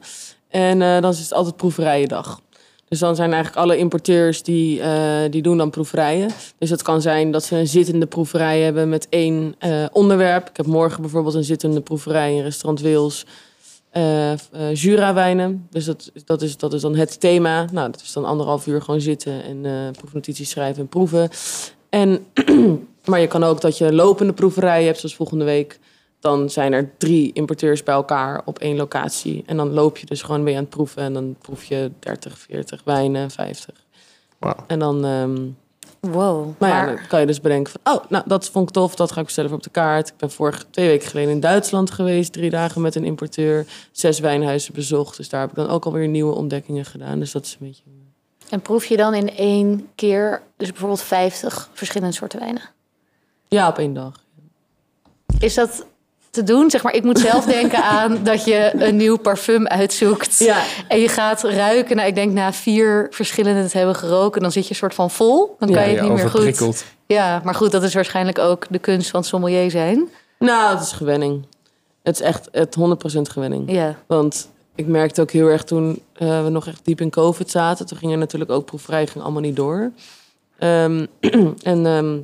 En 0.50 0.80
dan 0.80 1.12
is 1.12 1.20
het 1.20 1.34
altijd 1.34 1.56
proeverijendag. 1.56 2.40
Dus 2.88 3.00
dan 3.00 3.16
zijn 3.16 3.34
eigenlijk 3.34 3.64
alle 3.64 3.78
importeurs 3.78 4.44
die, 4.44 4.82
die 5.30 5.42
doen 5.42 5.58
dan 5.58 5.70
proeverijen. 5.70 6.30
Dus 6.58 6.70
het 6.70 6.82
kan 6.82 7.02
zijn 7.02 7.32
dat 7.32 7.44
ze 7.44 7.56
een 7.56 7.68
zittende 7.68 8.06
proeverij 8.06 8.62
hebben 8.62 8.90
met 8.90 9.08
één 9.10 9.56
onderwerp. 9.92 10.50
Ik 10.50 10.58
heb 10.58 10.66
morgen 10.66 11.02
bijvoorbeeld 11.02 11.36
een 11.36 11.44
zittende 11.44 11.82
proeverij 11.82 12.36
in 12.36 12.44
restaurant 12.44 12.82
Wils. 12.82 13.26
Eh 13.96 14.32
eh, 14.32 14.74
Jura-wijnen. 14.74 15.68
Dus 15.70 15.86
dat, 15.86 16.12
dat, 16.26 16.42
is, 16.42 16.58
dat 16.58 16.74
is 16.74 16.82
dan 16.82 16.96
het 16.96 17.20
thema. 17.20 17.68
Nou, 17.72 17.92
dat 17.92 18.02
is 18.02 18.14
dan 18.14 18.26
anderhalf 18.26 18.68
uur 18.68 18.82
gewoon 18.82 19.02
zitten 19.02 19.44
en 19.44 19.66
eh 19.66 19.92
proefnotities 19.92 20.50
schrijven 20.50 20.82
en 20.82 20.88
proeven. 20.88 21.30
En, 21.90 22.26
maar 23.10 23.20
je 23.20 23.28
kan 23.28 23.44
ook 23.44 23.62
dat 23.62 23.78
je 23.78 23.94
lopende 23.94 24.34
proeverijen 24.34 24.86
hebt, 24.86 25.00
zoals 25.00 25.16
volgende 25.16 25.46
week. 25.46 25.80
Dan 26.20 26.50
zijn 26.50 26.74
er 26.74 26.92
drie 26.98 27.34
importeurs 27.34 27.84
bij 27.84 27.96
elkaar 27.96 28.42
op 28.46 28.60
één 28.60 28.76
locatie. 28.76 29.44
En 29.46 29.58
dan 29.58 29.74
loop 29.74 29.98
je 29.98 30.06
dus 30.06 30.22
gewoon 30.22 30.44
mee 30.44 30.56
aan 30.56 30.62
het 30.62 30.70
proeven. 30.70 31.02
En 31.04 31.14
dan 31.14 31.36
proef 31.42 31.64
je 31.64 31.92
30, 32.00 32.38
40 32.38 32.82
wijnen, 32.84 33.32
50. 33.32 33.76
Wauw. 34.40 34.56
En 34.68 34.80
dan, 34.80 35.06
ehm, 35.06 35.38
Wow. 36.12 36.54
maar 36.58 36.70
ja, 36.70 36.86
dan 36.86 37.08
kan 37.08 37.20
je 37.20 37.26
dus 37.26 37.42
bedenken 37.42 37.72
van... 37.72 37.94
oh, 37.94 38.04
nou, 38.10 38.24
dat 38.28 38.50
vond 38.50 38.68
ik 38.68 38.74
tof, 38.74 38.96
dat 38.96 39.12
ga 39.12 39.20
ik 39.20 39.26
bestellen 39.26 39.50
voor 39.50 39.60
op 39.60 39.66
de 39.66 39.70
kaart. 39.70 40.08
Ik 40.08 40.18
ben 40.18 40.32
vorige 40.32 40.70
twee 40.70 40.88
weken 40.88 41.08
geleden 41.08 41.32
in 41.32 41.40
Duitsland 41.40 41.92
geweest. 41.92 42.34
Drie 42.34 42.50
dagen 42.50 42.82
met 42.82 42.96
een 42.96 43.04
importeur. 43.04 43.66
Zes 43.92 44.20
wijnhuizen 44.20 44.74
bezocht. 44.74 45.18
Dus 45.18 45.30
daar 45.30 45.42
heb 45.42 45.50
ik 45.50 45.56
dan 45.56 45.70
ook 45.70 45.86
alweer 45.86 46.08
nieuwe 46.08 46.36
ontdekkingen 46.36 46.86
gedaan. 46.86 47.20
Dus 47.20 47.32
dat 47.32 47.46
is 47.46 47.58
een 47.60 47.68
beetje... 47.68 47.84
en 48.50 48.62
proef 48.62 48.86
je 48.86 48.98
dan 48.98 49.14
in 49.14 49.36
één 49.36 49.88
keer, 49.96 50.42
dus 50.58 50.70
bijvoorbeeld 50.70 51.02
50 51.02 51.70
verschillende 51.74 52.16
soorten 52.16 52.40
wijnen? 52.40 52.62
Ja, 53.48 53.68
op 53.68 53.78
één 53.78 53.94
dag. 53.94 54.24
Is 55.40 55.54
dat 55.54 55.86
te 56.36 56.44
doen. 56.44 56.70
Zeg 56.70 56.84
maar, 56.84 56.94
ik 56.94 57.04
moet 57.04 57.20
zelf 57.20 57.46
denken 57.60 57.84
aan 57.84 58.20
dat 58.24 58.46
je 58.46 58.72
een 58.78 58.96
nieuw 58.96 59.18
parfum 59.18 59.68
uitzoekt. 59.68 60.40
Ja. 60.40 60.58
En 60.88 61.00
je 61.00 61.08
gaat 61.08 61.44
ruiken. 61.44 61.96
Nou, 61.96 62.08
ik 62.08 62.16
denk 62.16 62.32
na 62.32 62.54
vier 62.54 63.08
verschillende 63.10 63.70
te 63.70 63.78
hebben 63.78 63.96
geroken, 63.96 64.42
dan 64.42 64.52
zit 64.52 64.64
je 64.64 64.70
een 64.70 64.76
soort 64.76 64.94
van 64.94 65.12
vol. 65.12 65.56
Dan 65.60 65.72
kan 65.72 65.90
je 65.90 65.96
het 65.96 66.02
niet 66.02 66.14
meer 66.14 66.30
goed. 66.30 66.86
Ja, 67.08 67.42
maar 67.44 67.56
goed, 67.56 67.72
dat 67.72 67.84
is 67.84 67.94
waarschijnlijk 67.94 68.40
ook 68.40 68.66
de 68.70 68.80
kunst 68.80 69.10
van 69.10 69.24
sommelier 69.24 69.72
zijn. 69.72 70.10
Nou, 70.40 70.74
het 70.74 70.84
is 70.84 70.92
gewenning. 70.92 71.46
Het 72.04 72.20
is 72.20 72.22
echt 72.22 72.48
het 72.52 72.76
100% 72.80 72.82
gewenning. 73.22 73.72
Ja. 73.72 73.96
Want 74.08 74.50
ik 74.76 74.88
merkte 74.88 75.22
ook 75.22 75.32
heel 75.32 75.48
erg 75.48 75.64
toen 75.64 76.02
eh, 76.14 76.44
we 76.44 76.50
nog 76.50 76.68
echt 76.68 76.86
diep 76.86 77.02
in 77.02 77.10
COVID 77.10 77.52
zaten. 77.52 77.86
Toen 77.86 77.98
ging 77.98 78.12
er 78.12 78.18
natuurlijk 78.18 78.52
ook 78.52 78.66
proeverij, 78.66 79.08
ging 79.08 79.24
allemaal 79.24 79.42
niet 79.42 79.56
door. 79.56 79.92
Ehm, 80.58 81.06
en 81.64 81.86
ehm, 81.86 82.18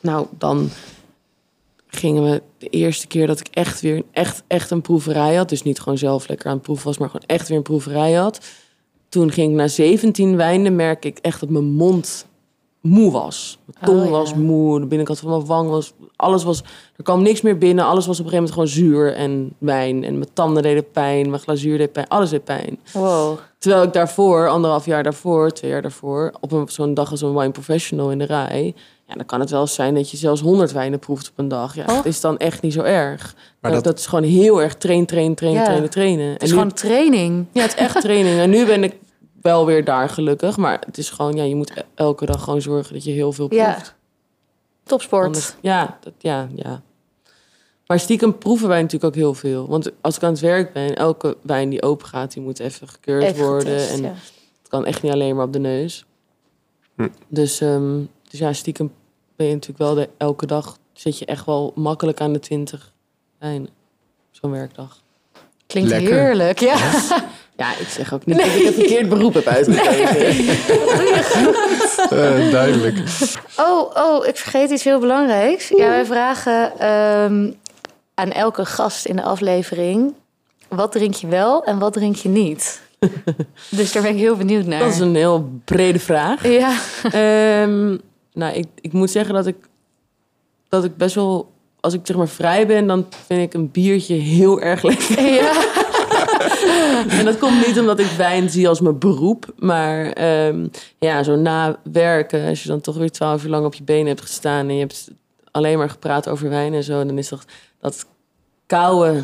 nou, 0.00 0.26
dan 0.38 0.70
gingen 1.96 2.22
we 2.30 2.42
de 2.58 2.68
eerste 2.68 3.06
keer 3.06 3.26
dat 3.26 3.40
ik 3.40 3.48
echt 3.50 3.80
weer 3.80 4.02
echt, 4.12 4.42
echt 4.46 4.70
een 4.70 4.80
proeverij 4.80 5.34
had. 5.34 5.48
Dus 5.48 5.62
niet 5.62 5.80
gewoon 5.80 5.98
zelf 5.98 6.28
lekker 6.28 6.46
aan 6.46 6.54
het 6.54 6.62
proeven 6.62 6.86
was, 6.86 6.98
maar 6.98 7.08
gewoon 7.10 7.26
echt 7.26 7.48
weer 7.48 7.56
een 7.56 7.62
proeverij 7.62 8.12
had. 8.12 8.40
Toen 9.08 9.30
ging 9.32 9.50
ik 9.50 9.56
na 9.56 9.68
17 9.68 10.36
wijnen, 10.36 10.76
merk 10.76 11.04
ik 11.04 11.18
echt 11.18 11.40
dat 11.40 11.48
mijn 11.48 11.64
mond 11.72 12.26
moe 12.80 13.12
was. 13.12 13.58
Mijn 13.64 13.84
tong 13.84 13.98
Oh, 13.98 14.04
ja. 14.04 14.10
was 14.10 14.34
moe, 14.34 14.80
de 14.80 14.86
binnenkant 14.86 15.18
van 15.18 15.30
mijn 15.30 15.46
wang 15.46 15.70
was... 15.70 15.92
Alles 16.16 16.44
was... 16.44 16.62
Er 16.96 17.02
kwam 17.04 17.22
niks 17.22 17.40
meer 17.40 17.58
binnen. 17.58 17.84
Alles 17.84 18.06
was 18.06 18.20
op 18.20 18.24
een 18.24 18.30
gegeven 18.30 18.54
moment 18.54 18.74
gewoon 18.78 18.90
zuur 18.90 19.14
en 19.14 19.52
wijn. 19.58 20.04
En 20.04 20.18
mijn 20.18 20.30
tanden 20.32 20.62
deden 20.62 20.90
pijn, 20.90 21.30
mijn 21.30 21.42
glazuur 21.42 21.78
deed 21.78 21.92
pijn. 21.92 22.08
Alles 22.08 22.30
deed 22.30 22.44
pijn. 22.44 22.78
Wow. 22.92 23.38
Terwijl 23.58 23.82
ik 23.82 23.92
daarvoor, 23.92 24.48
anderhalf 24.48 24.86
jaar 24.86 25.02
daarvoor, 25.02 25.50
twee 25.50 25.70
jaar 25.70 25.82
daarvoor... 25.82 26.32
op 26.40 26.52
een- 26.52 26.68
zo'n 26.68 26.94
dag 26.94 27.10
als 27.10 27.20
een 27.22 27.34
wine 27.36 27.50
professional 27.50 28.10
in 28.10 28.18
de 28.18 28.24
rij... 28.24 28.74
Ja, 29.08 29.14
dan 29.14 29.24
kan 29.26 29.40
het 29.40 29.50
wel 29.50 29.66
zijn 29.66 29.94
dat 29.94 30.10
je 30.10 30.16
zelfs 30.16 30.40
honderd 30.40 30.72
wijnen 30.72 30.98
proeft 30.98 31.28
op 31.30 31.38
een 31.38 31.48
dag. 31.48 31.74
Ja, 31.74 31.82
Oh. 31.82 31.88
dat 31.94 32.04
is 32.06 32.20
dan 32.20 32.38
echt 32.38 32.62
niet 32.62 32.72
zo 32.72 32.82
erg. 32.82 33.34
Maar 33.60 33.70
dat, 33.72 33.84
dat- 33.84 33.98
is 33.98 34.06
gewoon 34.06 34.24
heel 34.24 34.62
erg 34.62 34.74
trainen, 34.74 35.06
trainen, 35.06 35.34
trainen, 35.36 35.60
Ja. 35.60 35.66
trainen, 35.68 35.90
trainen. 35.90 36.32
Het 36.32 36.42
is 36.42 36.50
gewoon 36.50 36.72
training. 36.72 37.46
Ja, 37.52 37.62
het 37.62 37.70
is 37.74 37.78
echt 37.80 38.00
training. 38.00 38.38
En 38.38 38.50
nu 38.50 38.66
ben 38.66 38.84
ik 38.84 38.94
wel 39.42 39.66
weer 39.66 39.84
daar 39.84 40.08
gelukkig. 40.08 40.56
Maar 40.56 40.80
het 40.86 40.98
is 40.98 41.10
gewoon, 41.10 41.32
ja, 41.36 41.42
je 41.42 41.54
moet 41.54 41.72
elke 41.94 42.26
dag 42.26 42.42
gewoon 42.42 42.62
zorgen 42.62 42.94
dat 42.94 43.04
je 43.04 43.10
heel 43.10 43.32
veel 43.32 43.48
proeft. 43.48 43.62
Ja. 43.64 43.78
Topsport. 44.84 45.24
Anders- 45.26 45.54
ja, 45.60 45.98
dat, 46.00 46.12
ja, 46.18 46.48
ja. 46.54 46.82
Maar 47.86 48.00
stiekem 48.00 48.38
proeven 48.38 48.68
wij 48.68 48.76
natuurlijk 48.82 49.04
ook 49.14 49.20
heel 49.20 49.34
veel. 49.34 49.66
Want 49.68 49.90
als 50.00 50.16
ik 50.16 50.22
aan 50.22 50.30
het 50.30 50.40
werk 50.40 50.72
ben, 50.72 50.96
elke 50.96 51.36
wijn 51.42 51.68
die 51.68 51.82
open 51.82 52.06
gaat, 52.06 52.32
die 52.32 52.42
moet 52.42 52.58
even 52.58 52.88
gekeurd 52.88 53.22
Even 53.22 53.44
worden. 53.46 53.72
getest, 53.72 53.92
en 53.92 54.02
ja. 54.02 54.08
het 54.08 54.68
kan 54.68 54.84
echt 54.84 55.02
niet 55.02 55.12
alleen 55.12 55.36
maar 55.36 55.44
op 55.44 55.52
de 55.52 55.58
neus. 55.58 56.04
Hm. 56.96 57.08
Dus, 57.28 57.60
ehm, 57.60 57.98
dus 58.30 58.38
ja, 58.40 58.52
stiekem 58.52 58.92
ben 59.36 59.46
je 59.46 59.52
natuurlijk 59.52 59.78
wel 59.78 59.94
de, 59.94 60.08
elke 60.16 60.46
dag 60.46 60.78
zit 60.92 61.18
je 61.18 61.24
echt 61.24 61.46
wel 61.46 61.72
makkelijk 61.74 62.20
aan 62.20 62.32
de 62.32 62.38
20 62.38 62.92
wijnen. 63.38 63.68
Zo'n 64.30 64.50
werkdag. 64.50 65.02
Klinkt 65.66 65.90
Lekker. 65.90 66.14
heerlijk, 66.14 66.58
ja. 66.58 66.76
Ja, 67.56 67.70
ik 67.78 67.88
zeg 67.88 68.14
ook 68.14 68.26
niet 68.26 68.36
dat 68.36 68.46
ik 68.46 68.66
een 68.66 68.72
verkeerd 68.72 69.08
beroep 69.08 69.34
heb 69.34 69.46
uitgekozen. 69.46 70.14
Eh, 72.10 72.50
duidelijk. 72.50 72.98
Oh, 73.56 73.90
oh, 73.94 74.26
ik 74.26 74.36
vergeet 74.36 74.70
iets 74.70 74.84
heel 74.84 74.98
belangrijks. 75.00 75.68
Ja, 75.68 75.88
wij 75.88 76.04
vragen 76.04 76.78
ehm, 76.78 77.50
aan 78.14 78.32
elke 78.32 78.64
gast 78.64 79.06
in 79.06 79.16
de 79.16 79.22
aflevering... 79.22 80.14
wat 80.68 80.92
drink 80.92 81.14
je 81.14 81.26
wel 81.26 81.64
en 81.64 81.78
wat 81.78 81.92
drink 81.92 82.16
je 82.16 82.28
niet? 82.28 82.80
dus 83.70 83.92
daar 83.92 84.02
ben 84.02 84.12
ik 84.12 84.18
heel 84.18 84.36
benieuwd 84.36 84.66
naar. 84.66 84.78
Dat 84.78 84.92
is 84.92 84.98
een 84.98 85.14
heel 85.14 85.50
brede 85.64 85.98
vraag. 85.98 86.48
Ja, 86.48 86.72
Ehm, 87.02 87.96
nou, 88.36 88.54
ik, 88.54 88.66
ik 88.80 88.92
moet 88.92 89.10
zeggen 89.10 89.34
dat 89.34 89.46
ik, 89.46 89.56
dat 90.68 90.84
ik 90.84 90.96
best 90.96 91.14
wel... 91.14 91.54
Als 91.80 91.94
ik 91.94 92.00
zeg 92.02 92.16
maar 92.16 92.28
vrij 92.28 92.66
ben, 92.66 92.86
dan 92.86 93.06
vind 93.26 93.40
ik 93.40 93.54
een 93.54 93.70
biertje 93.70 94.14
heel 94.14 94.60
erg 94.60 94.82
lekker. 94.82 95.22
ja. 95.32 95.52
En 97.18 97.24
dat 97.24 97.38
komt 97.38 97.66
niet 97.66 97.78
omdat 97.78 97.98
ik 97.98 98.06
wijn 98.06 98.50
zie 98.50 98.68
als 98.68 98.80
mijn 98.80 98.98
beroep. 98.98 99.52
Maar 99.58 100.12
ehm, 100.12 100.66
ja, 100.98 101.22
zo 101.22 101.36
na 101.36 101.78
werken, 101.92 102.48
als 102.48 102.62
je 102.62 102.68
dan 102.68 102.80
toch 102.80 102.96
weer 102.96 103.10
twaalf 103.10 103.44
uur 103.44 103.50
lang 103.50 103.66
op 103.66 103.74
je 103.74 103.82
benen 103.82 104.06
hebt 104.06 104.20
gestaan... 104.20 104.68
en 104.68 104.74
je 104.74 104.80
hebt 104.80 105.10
alleen 105.50 105.78
maar 105.78 105.90
gepraat 105.90 106.28
over 106.28 106.48
wijn 106.48 106.74
en 106.74 106.84
zo... 106.84 107.04
dan 107.04 107.18
is 107.18 107.28
toch 107.28 107.44
dat 107.80 108.06
koude 108.66 109.22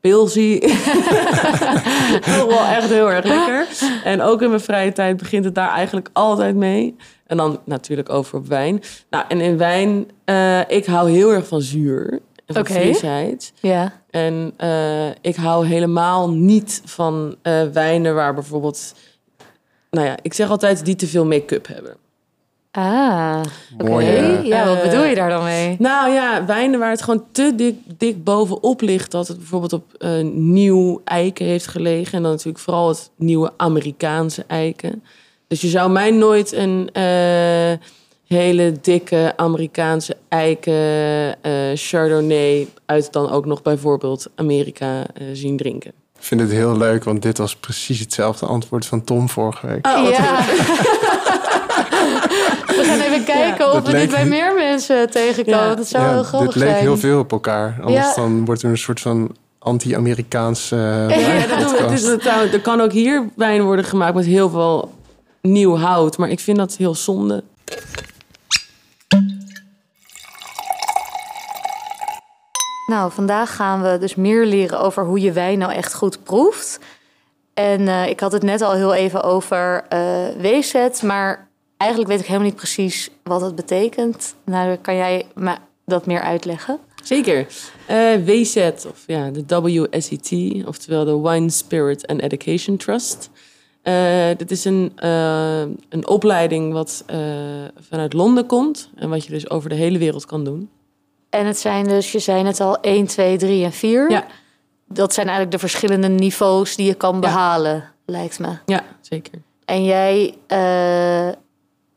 pilsie 0.00 0.60
toch 2.36 2.46
wel 2.46 2.64
echt 2.64 2.88
heel 2.88 3.10
erg 3.10 3.24
lekker. 3.24 3.66
En 4.04 4.22
ook 4.22 4.42
in 4.42 4.48
mijn 4.48 4.60
vrije 4.60 4.92
tijd 4.92 5.16
begint 5.16 5.44
het 5.44 5.54
daar 5.54 5.70
eigenlijk 5.70 6.08
altijd 6.12 6.56
mee. 6.56 6.96
En 7.26 7.36
dan 7.36 7.60
natuurlijk 7.64 8.10
over 8.10 8.38
op 8.38 8.46
wijn. 8.46 8.82
Nou, 9.10 9.24
en 9.28 9.40
in 9.40 9.58
wijn, 9.58 10.10
eh, 10.24 10.60
ik 10.68 10.86
hou 10.86 11.10
heel 11.10 11.32
erg 11.32 11.46
van 11.46 11.60
zuur 11.60 12.20
en 12.46 12.54
van 12.54 12.62
Oké. 12.62 12.72
frisheid. 12.72 13.52
ja. 13.60 13.92
En 14.10 14.52
eh, 14.56 15.08
ik 15.20 15.36
hou 15.36 15.66
helemaal 15.66 16.30
niet 16.30 16.82
van 16.84 17.36
eh, 17.42 17.62
wijnen 17.72 18.14
waar 18.14 18.34
bijvoorbeeld... 18.34 18.94
Nou 19.90 20.06
ja, 20.06 20.16
ik 20.22 20.34
zeg 20.34 20.50
altijd 20.50 20.84
die 20.84 20.94
te 20.94 21.06
veel 21.06 21.26
make-up 21.26 21.66
hebben. 21.66 21.96
Ah, 22.70 23.40
oké. 23.78 24.40
Ja, 24.42 24.66
wat 24.66 24.82
bedoel 24.82 25.04
je 25.04 25.14
daar 25.14 25.30
dan 25.30 25.44
mee? 25.44 25.76
Nou 25.78 26.12
ja, 26.12 26.44
wijnen 26.46 26.78
waar 26.78 26.90
het 26.90 27.02
gewoon 27.02 27.24
te 27.32 27.52
dik, 27.56 27.76
dik 27.98 28.24
bovenop 28.24 28.80
ligt... 28.80 29.10
dat 29.10 29.28
het 29.28 29.36
bijvoorbeeld 29.36 29.72
op 29.72 30.04
nieuw 30.32 31.00
eiken 31.04 31.46
heeft 31.46 31.66
gelegen. 31.66 32.12
En 32.12 32.22
dan 32.22 32.30
natuurlijk 32.30 32.58
vooral 32.58 32.88
het 32.88 33.10
nieuwe 33.16 33.52
Amerikaanse 33.56 34.44
eiken. 34.46 35.02
Dus 35.48 35.60
je 35.60 35.68
zou 35.68 35.90
mij 35.90 36.10
nooit 36.10 36.52
een 36.52 36.90
eh, 36.92 37.86
hele 38.26 38.72
dikke 38.80 39.32
Amerikaanse 39.36 40.16
eiken 40.28 41.42
eh, 41.42 41.52
Chardonnay... 41.74 42.68
uit 42.86 43.12
dan 43.12 43.30
ook 43.30 43.46
nog 43.46 43.62
bijvoorbeeld 43.62 44.26
Amerika 44.34 45.02
eh, 45.14 45.26
zien 45.32 45.56
drinken. 45.56 45.90
Ik 46.18 46.22
vind 46.24 46.40
het 46.40 46.50
heel 46.50 46.76
leuk, 46.76 47.04
want 47.04 47.22
dit 47.22 47.38
was 47.38 47.56
precies 47.56 48.00
hetzelfde 48.00 48.46
antwoord 48.46 48.86
van 48.86 49.04
Tom 49.04 49.28
vorige 49.28 49.66
week. 49.66 49.86
Oh, 49.86 50.08
ja. 50.10 50.38
We 52.66 52.82
gaan 52.84 53.00
even 53.00 53.24
kijken 53.24 53.66
of 53.66 53.72
Dat 53.72 53.86
we 53.86 53.90
dit 53.92 54.00
leek- 54.00 54.10
bij 54.10 54.26
meer 54.26 54.54
mensen 54.54 55.10
tegenkomen. 55.10 55.68
Ja. 55.68 55.74
Dat 55.74 55.88
zou 55.88 56.08
heel 56.08 56.22
grappig 56.22 56.52
dit 56.52 56.62
leek 56.62 56.70
zijn. 56.70 56.82
heel 56.82 56.96
veel 56.96 57.18
op 57.18 57.32
elkaar. 57.32 57.78
Anders 57.82 58.06
Ja. 58.06 58.14
dan 58.14 58.44
wordt 58.44 58.62
er 58.62 58.70
een 58.70 58.78
soort 58.78 59.00
van 59.00 59.36
anti-Amerikaanse 59.58 60.76
Ja, 61.08 61.46
dat 61.46 61.58
doen 61.60 61.72
we. 61.88 62.18
Het 62.20 62.52
er 62.52 62.60
kan 62.60 62.80
ook 62.80 62.92
hier 62.92 63.28
wijn 63.36 63.62
worden 63.62 63.84
gemaakt 63.84 64.14
met 64.14 64.24
heel 64.24 64.50
veel 64.50 64.94
nieuw 65.52 65.76
hout. 65.76 66.18
Maar 66.18 66.30
ik 66.30 66.40
vind 66.40 66.56
dat 66.56 66.76
heel 66.76 66.94
zonde. 66.94 67.44
Nou, 72.86 73.12
vandaag 73.12 73.56
gaan 73.56 73.82
we 73.82 73.98
dus 73.98 74.14
meer 74.14 74.46
leren 74.46 74.80
over 74.80 75.04
hoe 75.04 75.20
je 75.20 75.32
wijn 75.32 75.58
nou 75.58 75.72
echt 75.72 75.94
goed 75.94 76.24
proeft. 76.24 76.78
En 77.54 77.88
eh, 77.88 78.08
ik 78.08 78.20
had 78.20 78.32
het 78.32 78.42
net 78.42 78.60
al 78.60 78.72
heel 78.72 78.94
even 78.94 79.22
over 79.22 79.84
eh 79.88 80.28
weeset, 80.38 81.02
maar 81.02 81.48
eigenlijk 81.76 82.10
weet 82.10 82.20
ik 82.20 82.26
helemaal 82.26 82.48
niet 82.48 82.56
precies 82.56 83.10
wat 83.22 83.40
het 83.40 83.54
betekent. 83.54 84.34
Nou, 84.44 84.76
kan 84.76 84.96
jij 84.96 85.26
me 85.34 85.56
dat 85.84 86.06
meer 86.06 86.20
uitleggen? 86.20 86.78
Zeker. 87.02 87.46
Eh 87.86 88.24
WZ, 88.24 88.56
of 88.88 89.04
ja, 89.06 89.30
de 89.30 89.60
WSET, 89.60 90.32
oftewel 90.66 91.04
de 91.04 91.20
Wine 91.20 91.50
Spirit 91.50 92.06
and 92.06 92.20
Education 92.20 92.76
Trust. 92.76 93.30
Eh, 93.86 94.28
dit 94.36 94.50
is 94.50 94.64
een, 94.64 94.92
eh, 94.96 95.60
een 95.88 96.06
opleiding 96.06 96.72
wat 96.72 97.02
eh, 97.06 97.18
vanuit 97.80 98.12
Londen 98.12 98.46
komt. 98.46 98.90
En 98.94 99.08
wat 99.08 99.24
je 99.24 99.32
dus 99.32 99.50
over 99.50 99.68
de 99.68 99.74
hele 99.74 99.98
wereld 99.98 100.26
kan 100.26 100.44
doen. 100.44 100.70
En 101.30 101.46
het 101.46 101.58
zijn 101.58 101.84
dus, 101.88 102.12
je 102.12 102.18
zei 102.18 102.44
het 102.44 102.60
al, 102.60 102.78
1, 102.80 103.06
2, 103.06 103.36
3 103.36 103.64
en 103.64 103.72
4. 103.72 104.10
Ja. 104.10 104.26
Dat 104.88 105.14
zijn 105.14 105.26
eigenlijk 105.26 105.56
de 105.56 105.68
verschillende 105.68 106.08
niveaus 106.08 106.76
die 106.76 106.86
je 106.86 106.94
kan 106.94 107.20
behalen, 107.20 107.92
lijkt 108.06 108.38
me. 108.38 108.58
Ja, 108.66 108.82
zeker. 109.00 109.42
En 109.64 109.84
jij 109.84 110.34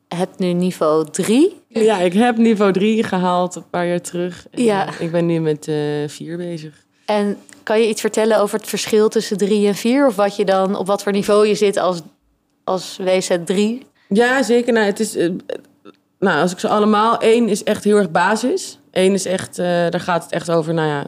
hebt 0.07 0.39
nu 0.39 0.53
niveau 0.53 1.09
3. 1.09 1.61
Ja, 1.67 1.99
ik 1.99 2.13
heb 2.13 2.37
niveau 2.37 2.71
3 2.71 3.03
gehaald 3.03 3.55
een 3.55 3.69
paar 3.69 3.87
jaar 3.87 4.01
terug. 4.01 4.47
En, 4.51 4.63
Ja. 4.63 4.99
ik 4.99 5.11
ben 5.11 5.25
nu 5.25 5.39
met 5.39 5.67
eh 5.67 6.07
4 6.07 6.37
bezig. 6.37 6.87
En 7.09 7.37
kan 7.63 7.79
je 7.81 7.87
iets 7.87 8.01
vertellen 8.01 8.39
over 8.39 8.57
het 8.59 8.67
verschil 8.67 9.09
tussen 9.09 9.37
3 9.37 9.67
en 9.67 9.75
4? 9.75 10.05
Of 10.07 10.15
wat 10.15 10.35
je 10.35 10.45
dan, 10.45 10.75
op 10.75 10.87
wat 10.87 11.03
voor 11.03 11.11
niveau 11.11 11.47
je 11.47 11.55
zit 11.55 11.77
als, 11.77 12.01
als 12.63 12.97
WZ 13.03 13.37
3? 13.45 13.85
Ja, 14.09 14.43
zeker. 14.43 14.73
Nou, 14.73 14.85
het 14.85 14.99
is, 14.99 15.15
eh, 15.15 15.29
nou, 16.19 16.41
als 16.41 16.51
ik 16.51 16.59
ze 16.59 16.67
allemaal... 16.67 17.17
één 17.19 17.47
is 17.47 17.63
echt 17.63 17.83
heel 17.83 17.97
erg 17.97 18.11
basis. 18.11 18.79
Eén 18.91 19.13
is 19.13 19.25
echt... 19.25 19.59
eh, 19.59 19.65
daar 19.65 19.99
gaat 19.99 20.23
het 20.23 20.31
echt 20.31 20.51
over, 20.51 20.73
nou 20.73 20.87
ja... 20.87 21.07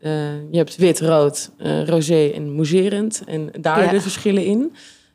eh, 0.00 0.50
je 0.50 0.56
hebt 0.56 0.76
wit, 0.76 1.00
rood, 1.00 1.50
eh, 1.58 1.86
rosé 1.86 2.30
en 2.34 2.52
mousserend. 2.52 3.22
En 3.26 3.50
daar 3.60 3.84
Ja. 3.84 3.90
de 3.90 4.00
verschillen 4.00 4.44
in. 4.44 4.72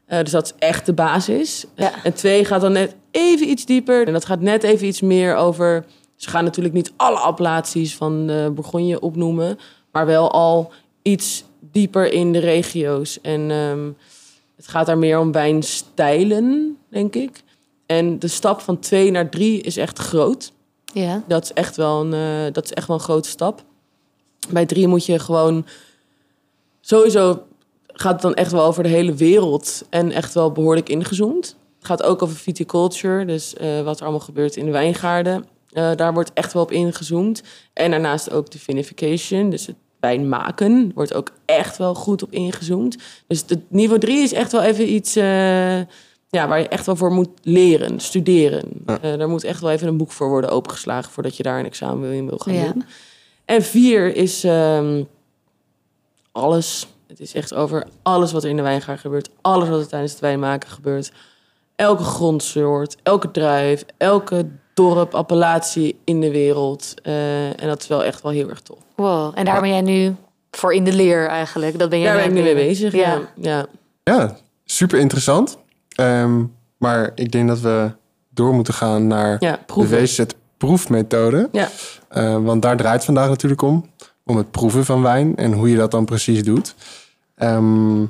Dus 0.08 0.32
dat 0.32 0.46
is 0.46 0.54
echt 0.68 0.86
de 0.86 0.94
basis. 0.94 1.66
Ja. 1.76 1.92
En 2.04 2.14
twee 2.14 2.46
gaat 2.46 2.62
dan 2.62 2.72
net 2.72 2.96
even 3.12 3.50
iets 3.50 3.66
dieper. 3.66 4.08
En 4.08 4.14
dat 4.14 4.26
gaat 4.26 4.42
net 4.42 4.64
even 4.64 4.88
iets 4.88 5.02
meer 5.02 5.36
over... 5.36 5.86
Ze 6.16 6.30
gaan 6.30 6.44
natuurlijk 6.44 6.76
niet 6.76 6.94
alle 6.98 7.18
appellaties 7.18 7.96
van 7.96 8.26
Bourgogne 8.26 9.00
opnoemen. 9.00 9.58
Maar 9.94 10.06
wel 10.06 10.32
al 10.32 10.72
iets 11.02 11.44
dieper 11.60 12.12
in 12.12 12.32
de 12.32 12.40
regio's. 12.40 13.22
En 13.22 13.52
ehm, 13.52 13.92
het 14.56 14.68
gaat 14.68 14.86
daar 14.86 14.98
meer 14.98 15.20
om 15.20 15.32
wijnstijlen, 15.32 16.78
denk 16.90 17.16
ik. 17.16 17.44
En 17.86 18.20
de 18.20 18.28
stap 18.28 18.60
van 18.60 18.80
twee 18.80 19.12
naar 19.12 19.30
drie 19.30 19.62
is 19.62 19.78
echt 19.78 20.00
groot. 20.00 20.52
Ja. 20.94 21.24
Dat 21.28 21.44
is 21.44 21.54
echt 21.54 21.76
wel 21.76 22.02
een, 22.02 22.14
eh, 22.14 22.54
dat 22.54 22.64
is 22.64 22.74
echt 22.74 22.88
wel 22.88 22.96
een 22.98 23.04
grote 23.04 23.30
stap. 23.30 23.64
Bij 24.50 24.66
drie 24.66 24.88
moet 24.88 25.06
je 25.06 25.20
gewoon 25.20 25.66
sowieso 26.82 27.44
gaat 27.94 28.12
het 28.12 28.22
dan 28.22 28.34
echt 28.34 28.52
wel 28.52 28.64
over 28.64 28.84
de 28.84 28.90
hele 28.90 29.14
wereld 29.14 29.84
en 29.90 30.12
echt 30.12 30.34
wel 30.34 30.52
behoorlijk 30.52 30.90
ingezoomd. 30.90 31.56
Het 31.78 31.86
gaat 31.86 32.04
ook 32.04 32.22
over 32.22 32.36
viticulture, 32.36 33.26
dus 33.26 33.54
eh, 33.54 33.82
wat 33.82 33.98
er 33.98 34.04
allemaal 34.04 34.20
gebeurt 34.20 34.56
in 34.56 34.66
de 34.66 34.72
wijngaarden. 34.72 35.46
Eh, 35.72 35.92
daar 35.96 36.14
wordt 36.14 36.34
echt 36.34 36.54
wel 36.54 36.64
op 36.64 36.72
ingezoomd. 36.72 37.44
En 37.74 37.92
daarnaast 37.92 38.32
ook 38.32 38.52
de 38.52 38.60
vinification, 38.60 39.50
dus 39.50 39.66
het 39.68 39.76
wijn 40.04 40.30
maken, 40.30 40.92
wordt 40.96 41.14
ook 41.14 41.32
echt 41.46 41.78
wel 41.78 41.96
goed 41.96 42.24
op 42.24 42.32
ingezoomd. 42.32 42.98
Dus 43.28 43.44
het 43.48 43.60
niveau 43.68 44.00
3 44.00 44.18
is 44.24 44.34
echt 44.34 44.52
wel 44.52 44.62
even 44.62 44.94
iets 44.94 45.16
eh, 45.16 45.78
ja, 46.30 46.48
waar 46.48 46.60
je 46.60 46.68
echt 46.68 46.86
wel 46.86 46.96
voor 46.96 47.12
moet 47.12 47.30
leren, 47.42 48.00
studeren. 48.00 48.70
Ja. 48.86 49.00
Eh, 49.02 49.18
daar 49.18 49.30
moet 49.30 49.44
echt 49.44 49.62
wel 49.62 49.72
even 49.72 49.88
een 49.88 49.98
boek 49.98 50.12
voor 50.12 50.30
worden 50.30 50.50
opengeslagen 50.50 51.12
voordat 51.12 51.38
je 51.38 51.44
daar 51.44 51.60
een 51.60 51.66
examen 51.66 52.14
in 52.14 52.28
wil 52.28 52.38
gaan 52.38 52.54
Ja. 52.54 52.72
doen. 52.72 52.86
En 53.46 53.62
vier 53.62 54.16
is 54.16 54.44
ehm, 54.44 55.04
alles. 56.32 56.88
Het 57.08 57.20
is 57.20 57.34
echt 57.34 57.54
over 57.54 57.88
alles 58.02 58.32
wat 58.32 58.44
er 58.44 58.50
in 58.50 58.56
de 58.56 58.62
wijngaard 58.62 59.00
gebeurt. 59.00 59.30
Alles 59.42 59.70
wat 59.70 59.80
er 59.80 59.88
tijdens 59.88 60.12
het 60.12 60.22
wijnmaken 60.22 60.70
gebeurt. 60.70 61.12
Elke 61.76 62.04
grondsoort, 62.04 62.96
elke 63.04 63.32
druif, 63.32 63.86
elke 63.98 64.46
dorp, 64.74 65.14
appellatie 65.16 66.00
in 66.04 66.22
de 66.22 66.32
wereld. 66.32 66.94
Eh, 67.04 67.46
en 67.62 67.68
dat 67.68 67.82
is 67.82 67.88
wel 67.88 68.04
echt 68.04 68.22
wel 68.22 68.32
heel 68.32 68.50
erg 68.50 68.62
tof. 68.62 68.78
Wow. 68.96 69.32
En 69.36 69.46
daar 69.46 69.62
ben 69.62 69.70
jij 69.70 69.82
nu 69.82 70.16
voor 70.52 70.74
in 70.74 70.84
de 70.84 70.94
leer 70.94 71.28
eigenlijk. 71.28 71.80
Dat 71.80 71.90
ben 71.90 72.00
jij 72.00 72.08
Daar 72.14 72.18
ben 72.18 72.28
ik 72.28 72.34
nu 72.38 72.42
mee 72.42 72.56
bezig. 72.68 72.94
Ja. 72.94 73.20
Ja. 73.36 73.66
Ja, 74.04 74.38
super 74.66 75.00
interessant. 75.00 75.58
Ehm, 75.96 76.44
maar 76.78 77.12
ik 77.16 77.32
denk 77.32 77.48
dat 77.48 77.60
we 77.60 77.92
door 78.30 78.54
moeten 78.54 78.74
gaan 78.74 79.08
naar 79.08 79.36
Ja, 79.40 79.60
de. 79.66 79.88
WZ-proefmethode. 79.88 81.50
Ja. 81.52 81.70
Eh, 82.10 82.38
want 82.44 82.62
daar 82.62 82.78
draait 82.78 82.96
het 82.96 83.06
vandaag 83.06 83.28
natuurlijk 83.30 83.62
om. 83.62 83.92
Om 84.26 84.38
het 84.38 84.52
proeven 84.52 84.86
van 84.86 85.02
wijn 85.02 85.36
en 85.36 85.54
hoe 85.54 85.70
je 85.70 85.76
dat 85.78 85.92
dan 85.92 86.06
precies 86.06 86.44
doet. 86.44 86.76
Ehm, 87.36 88.02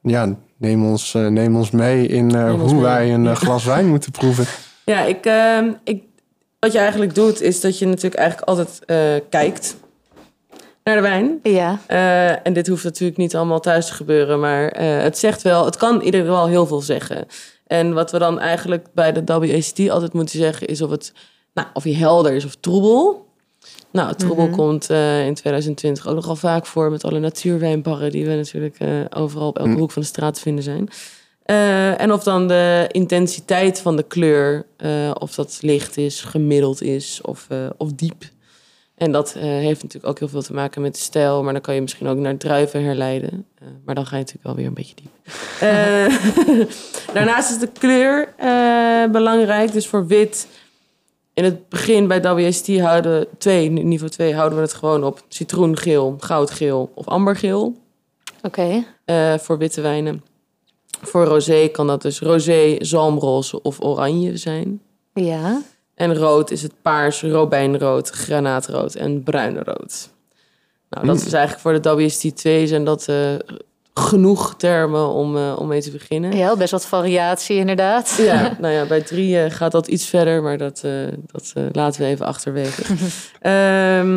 ja, 0.00 0.34
neem 0.56 0.86
ons, 0.86 1.14
eh, 1.14 1.26
neem 1.26 1.56
ons 1.56 1.70
mee 1.70 2.06
in 2.06 2.34
eh, 2.34 2.44
Neem 2.44 2.60
ons 2.60 2.72
hoe 2.72 2.80
mee. 2.80 2.90
wij 2.90 3.14
een 3.14 3.36
glas 3.36 3.64
wijn 3.64 3.88
moeten 3.88 4.10
proeven. 4.10 4.46
Ja, 4.84 5.00
ik, 5.00 5.26
ehm, 5.26 5.72
ik, 5.84 6.02
wat 6.60 6.72
je 6.72 6.78
eigenlijk 6.78 7.14
doet, 7.14 7.40
is 7.40 7.60
dat 7.60 7.78
je 7.78 7.86
natuurlijk 7.86 8.14
eigenlijk 8.14 8.48
altijd 8.48 8.80
eh, 8.86 9.28
kijkt 9.30 9.76
naar 10.84 10.94
de 10.96 11.02
wijn. 11.02 11.38
Ja. 11.42 11.78
Eh, 11.86 12.46
en 12.46 12.52
dit 12.52 12.66
hoeft 12.66 12.84
natuurlijk 12.84 13.18
niet 13.18 13.36
allemaal 13.36 13.60
thuis 13.60 13.86
te 13.86 13.92
gebeuren, 13.94 14.40
maar 14.40 14.68
eh, 14.68 15.02
het 15.02 15.18
zegt 15.18 15.42
wel, 15.42 15.64
het 15.64 15.76
kan 15.76 15.94
in 15.98 16.04
ieder 16.04 16.20
geval 16.20 16.46
heel 16.48 16.66
veel 16.66 16.80
zeggen. 16.80 17.26
En 17.66 17.92
wat 17.92 18.10
we 18.10 18.18
dan 18.18 18.38
eigenlijk 18.40 18.86
bij 18.94 19.12
de 19.12 19.22
WACT 19.24 19.90
altijd 19.90 20.12
moeten 20.12 20.38
zeggen, 20.38 20.66
is 20.66 20.82
of 20.82 20.90
het, 20.90 21.12
nou, 21.54 21.68
of 21.72 21.82
hij 21.82 21.92
helder 21.92 22.32
is 22.32 22.44
of 22.44 22.54
troebel. 22.60 23.26
Nou, 23.92 24.14
troebel 24.14 24.46
Mhm. 24.46 24.54
komt 24.56 24.90
eh, 24.90 25.26
in 25.26 25.34
2020 25.34 26.06
ook 26.06 26.14
nogal 26.14 26.36
vaak 26.36 26.66
voor 26.66 26.90
met 26.90 27.04
alle 27.04 27.18
natuurwijnbarren 27.18 28.10
die 28.10 28.26
we 28.26 28.34
natuurlijk 28.34 28.76
eh, 28.78 28.88
overal 29.10 29.48
op 29.48 29.58
elke 29.58 29.70
Mm. 29.70 29.76
hoek 29.78 29.90
van 29.90 30.02
de 30.02 30.08
straat 30.08 30.34
te 30.34 30.40
vinden 30.40 30.64
zijn. 30.64 30.88
Eh, 31.44 32.00
en 32.00 32.12
of 32.12 32.22
dan 32.22 32.48
de 32.48 32.88
intensiteit 32.90 33.80
van 33.80 33.96
de 33.96 34.02
kleur, 34.02 34.66
eh, 34.76 35.10
of 35.18 35.34
dat 35.34 35.58
licht 35.60 35.96
is, 35.96 36.20
gemiddeld 36.20 36.82
is 36.82 37.20
of, 37.22 37.46
eh, 37.48 37.66
of 37.76 37.92
diep. 37.92 38.24
En 38.94 39.12
dat 39.12 39.32
heeft 39.32 39.82
natuurlijk 39.82 40.12
ook 40.12 40.18
heel 40.18 40.28
veel 40.28 40.42
te 40.42 40.52
maken 40.52 40.82
met 40.82 40.94
de 40.94 41.00
stijl, 41.00 41.42
maar 41.42 41.52
dan 41.52 41.62
kan 41.62 41.74
je 41.74 41.80
misschien 41.80 42.06
ook 42.06 42.16
naar 42.16 42.36
druiven 42.36 42.84
herleiden. 42.84 43.46
Maar 43.84 43.94
dan 43.94 44.06
ga 44.06 44.16
je 44.16 44.22
natuurlijk 44.22 44.46
wel 44.46 44.54
weer 44.54 44.66
een 44.66 44.74
beetje 44.74 44.94
diep. 44.94 45.12
Daarnaast 47.14 47.50
is 47.50 47.58
de 47.58 47.68
kleur 47.78 48.34
belangrijk. 49.10 49.72
Dus 49.72 49.86
voor 49.86 50.06
wit, 50.06 50.48
in 51.34 51.44
het 51.44 51.68
begin 51.68 52.08
bij 52.08 52.22
WST 52.22 52.78
houden 52.78 53.20
we 53.20 53.28
twee, 53.38 53.70
niveau 53.70 54.10
2 54.10 54.34
houden 54.34 54.58
we 54.58 54.64
het 54.64 54.74
gewoon 54.74 55.04
op 55.04 55.22
citroengeel, 55.28 56.16
goudgeel 56.18 56.90
of 56.94 57.06
ambergeel 57.06 57.76
Oké. 58.42 58.84
voor 59.38 59.58
witte 59.58 59.80
wijnen. 59.80 60.22
Voor 61.06 61.24
rosé 61.24 61.68
kan 61.68 61.86
dat 61.86 62.02
dus 62.02 62.20
rosé, 62.20 62.76
zalmroze 62.78 63.62
of 63.62 63.80
oranje 63.80 64.36
zijn. 64.36 64.80
Ja. 65.14 65.62
En 65.94 66.14
rood 66.16 66.50
is 66.50 66.62
het 66.62 66.72
paars, 66.82 67.22
robijnrood, 67.22 68.10
granaatrood 68.10 68.94
en 68.94 69.22
bruine 69.22 69.62
rood. 69.64 70.10
Nou, 70.90 71.06
dat 71.06 71.16
Mm. 71.16 71.26
is 71.26 71.32
eigenlijk 71.32 71.62
voor 71.62 71.82
de 71.82 71.94
WST 72.04 72.36
2 72.36 72.66
zijn 72.66 72.84
dat 72.84 73.08
eh, 73.08 73.16
genoeg 73.94 74.54
termen 74.56 75.08
om, 75.08 75.36
eh, 75.36 75.56
om 75.58 75.66
mee 75.68 75.82
te 75.82 75.90
beginnen. 75.90 76.36
Ja, 76.36 76.56
best 76.56 76.70
wat 76.72 76.86
variatie 76.86 77.56
inderdaad. 77.56 78.14
Ja, 78.20 78.52
nou 78.60 78.74
ja, 78.74 78.86
bij 78.86 79.00
drie 79.00 79.38
eh, 79.40 79.50
gaat 79.50 79.72
dat 79.72 79.86
iets 79.86 80.06
verder, 80.06 80.42
maar 80.42 80.58
dat, 80.58 80.80
eh, 80.84 80.92
dat 81.32 81.50
eh, 81.54 81.62
laten 81.72 82.00
we 82.00 82.06
even 82.06 82.26
achterwege. 82.26 82.82
Ehm, 83.40 84.14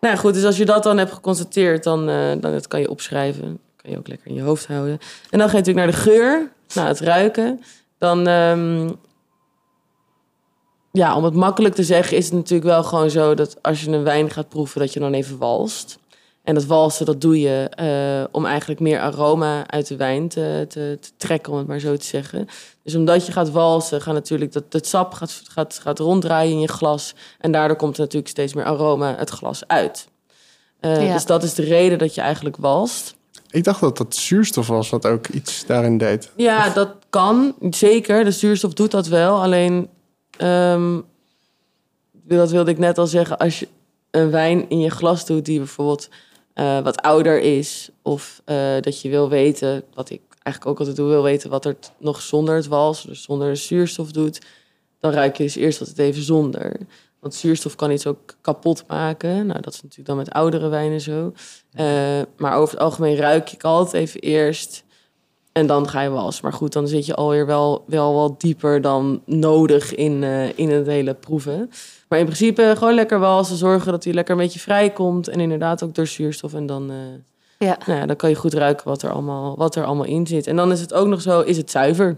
nou 0.00 0.14
ja, 0.14 0.16
goed, 0.16 0.34
dus 0.34 0.44
als 0.44 0.56
je 0.56 0.64
dat 0.64 0.82
dan 0.82 0.98
hebt 0.98 1.12
geconstateerd, 1.12 1.84
dan, 1.84 2.08
eh, 2.08 2.28
dan 2.40 2.52
dat 2.52 2.68
kan 2.68 2.80
je 2.80 2.90
opschrijven. 2.90 3.58
Kan 3.86 3.94
je 3.94 4.00
ook 4.00 4.08
lekker 4.08 4.26
in 4.28 4.34
je 4.34 4.42
hoofd 4.42 4.66
houden. 4.66 4.98
En 5.30 5.38
dan 5.38 5.48
ga 5.48 5.56
je 5.56 5.62
natuurlijk 5.62 5.86
naar 5.86 5.94
de 5.94 6.02
geur, 6.02 6.52
naar 6.74 6.88
het 6.88 7.00
ruiken. 7.00 7.62
Dan, 7.98 8.26
ehm, 8.26 8.90
ja, 10.92 11.16
om 11.16 11.24
het 11.24 11.34
makkelijk 11.34 11.74
te 11.74 11.84
zeggen, 11.84 12.16
is 12.16 12.24
het 12.24 12.34
natuurlijk 12.34 12.70
wel 12.70 12.82
gewoon 12.84 13.10
zo 13.10 13.34
dat 13.34 13.62
als 13.62 13.82
je 13.82 13.90
een 13.90 14.02
wijn 14.02 14.30
gaat 14.30 14.48
proeven, 14.48 14.80
dat 14.80 14.92
je 14.92 15.00
dan 15.00 15.12
even 15.12 15.38
walst. 15.38 15.98
En 16.42 16.54
dat 16.54 16.64
walsen, 16.64 17.06
dat 17.06 17.20
doe 17.20 17.40
je 17.40 17.68
eh, 17.70 18.28
om 18.32 18.46
eigenlijk 18.46 18.80
meer 18.80 19.00
aroma 19.00 19.70
uit 19.70 19.86
de 19.86 19.96
wijn 19.96 20.28
te, 20.28 20.64
te, 20.68 20.98
te 21.00 21.10
trekken, 21.16 21.52
om 21.52 21.58
het 21.58 21.66
maar 21.66 21.78
zo 21.78 21.96
te 21.96 22.04
zeggen. 22.06 22.48
Dus 22.82 22.94
omdat 22.94 23.26
je 23.26 23.32
gaat 23.32 23.50
walsen, 23.50 24.02
gaat 24.02 24.14
natuurlijk 24.14 24.52
dat 24.52 24.64
het 24.70 24.86
sap 24.86 25.12
gaat, 25.14 25.42
gaat, 25.48 25.78
gaat 25.82 25.98
ronddraaien 25.98 26.52
in 26.52 26.60
je 26.60 26.68
glas. 26.68 27.14
En 27.38 27.52
daardoor 27.52 27.76
komt 27.76 27.94
er 27.94 28.00
natuurlijk 28.00 28.30
steeds 28.30 28.54
meer 28.54 28.64
aroma 28.64 29.14
het 29.18 29.30
glas 29.30 29.66
uit. 29.66 30.08
Eh, 30.80 31.06
Ja. 31.06 31.12
Dus 31.12 31.26
dat 31.26 31.42
is 31.42 31.54
de 31.54 31.62
reden 31.64 31.98
dat 31.98 32.14
je 32.14 32.20
eigenlijk 32.20 32.56
walst. 32.56 33.14
Ik 33.50 33.64
dacht 33.64 33.80
dat 33.80 33.96
dat 33.96 34.16
zuurstof 34.16 34.66
was 34.66 34.90
wat 34.90 35.06
ook 35.06 35.28
iets 35.28 35.66
daarin 35.66 35.98
deed. 35.98 36.30
Ja, 36.36 36.68
dat 36.68 36.94
kan. 37.10 37.54
Zeker. 37.70 38.24
De 38.24 38.30
zuurstof 38.30 38.72
doet 38.72 38.90
dat 38.90 39.06
wel. 39.06 39.42
Alleen, 39.42 39.88
ehm, 40.30 41.00
dat 42.12 42.50
wilde 42.50 42.70
ik 42.70 42.78
net 42.78 42.98
al 42.98 43.06
zeggen. 43.06 43.38
Als 43.38 43.60
je 43.60 43.68
een 44.10 44.30
wijn 44.30 44.68
in 44.68 44.80
je 44.80 44.90
glas 44.90 45.26
doet 45.26 45.44
die 45.44 45.58
bijvoorbeeld 45.58 46.08
eh, 46.56 46.80
wat 46.80 47.02
ouder 47.02 47.40
is. 47.40 47.90
Of 48.02 48.42
eh, 48.44 48.80
dat 48.80 49.00
je 49.00 49.08
wil 49.08 49.28
weten, 49.28 49.82
wat 49.94 50.10
ik 50.10 50.20
eigenlijk 50.42 50.66
ook 50.66 50.78
altijd 50.78 50.96
doe, 50.96 51.08
wil 51.08 51.22
weten 51.22 51.50
wat 51.50 51.64
er 51.64 51.76
nog 51.98 52.20
zonder 52.20 52.54
het 52.54 52.66
wals, 52.66 53.02
dus 53.02 53.22
zonder 53.22 53.48
de 53.48 53.54
zuurstof 53.54 54.12
doet. 54.12 54.40
Dan 55.00 55.12
ruik 55.12 55.36
je 55.36 55.42
dus 55.42 55.56
eerst 55.56 55.80
altijd 55.80 55.98
even 55.98 56.22
zonder. 56.22 56.76
Want 57.26 57.38
zuurstof 57.38 57.74
kan 57.74 57.90
iets 57.90 58.06
ook 58.06 58.36
kapot 58.40 58.84
maken. 58.88 59.46
Nou, 59.46 59.60
dat 59.60 59.72
is 59.72 59.82
natuurlijk 59.82 60.08
dan 60.08 60.16
met 60.16 60.30
oudere 60.30 60.68
wijnen 60.68 61.00
zo. 61.00 61.32
Eh, 61.72 61.86
maar 62.36 62.54
over 62.56 62.74
het 62.74 62.82
algemeen 62.82 63.16
ruik 63.16 63.52
ik 63.52 63.64
altijd 63.64 63.92
even 63.92 64.20
eerst. 64.20 64.84
En 65.52 65.66
dan 65.66 65.88
ga 65.88 66.00
je 66.00 66.08
walsen. 66.08 66.44
Maar 66.44 66.52
goed, 66.52 66.72
dan 66.72 66.88
zit 66.88 67.06
je 67.06 67.14
alweer 67.14 67.46
wel, 67.46 67.84
wel 67.86 68.14
wat 68.14 68.40
dieper 68.40 68.80
dan 68.80 69.22
nodig 69.24 69.94
in, 69.94 70.22
eh, 70.22 70.58
in 70.58 70.70
het 70.70 70.86
hele 70.86 71.14
proeven. 71.14 71.70
Maar 72.08 72.18
in 72.18 72.24
principe 72.24 72.74
gewoon 72.76 72.94
lekker 72.94 73.18
walsen. 73.18 73.56
Zorgen 73.56 73.92
dat 73.92 74.04
hij 74.04 74.12
lekker 74.12 74.34
een 74.34 74.40
beetje 74.40 74.58
vrij 74.58 74.90
komt. 74.90 75.28
En 75.28 75.40
inderdaad 75.40 75.82
ook 75.82 75.94
door 75.94 76.06
zuurstof. 76.06 76.54
En 76.54 76.66
dan, 76.66 76.90
eh, 76.90 76.96
Ja. 77.68 77.78
nou 77.86 78.00
ja, 78.00 78.06
dan 78.06 78.16
kan 78.16 78.28
je 78.30 78.36
goed 78.36 78.54
ruiken 78.54 78.88
wat 78.88 79.02
er, 79.02 79.10
allemaal, 79.10 79.56
wat 79.56 79.74
er 79.76 79.84
allemaal 79.84 80.04
in 80.06 80.26
zit. 80.26 80.46
En 80.46 80.56
dan 80.56 80.72
is 80.72 80.80
het 80.80 80.94
ook 80.94 81.06
nog 81.06 81.20
zo, 81.20 81.40
is 81.40 81.56
het 81.56 81.70
zuiver? 81.70 82.16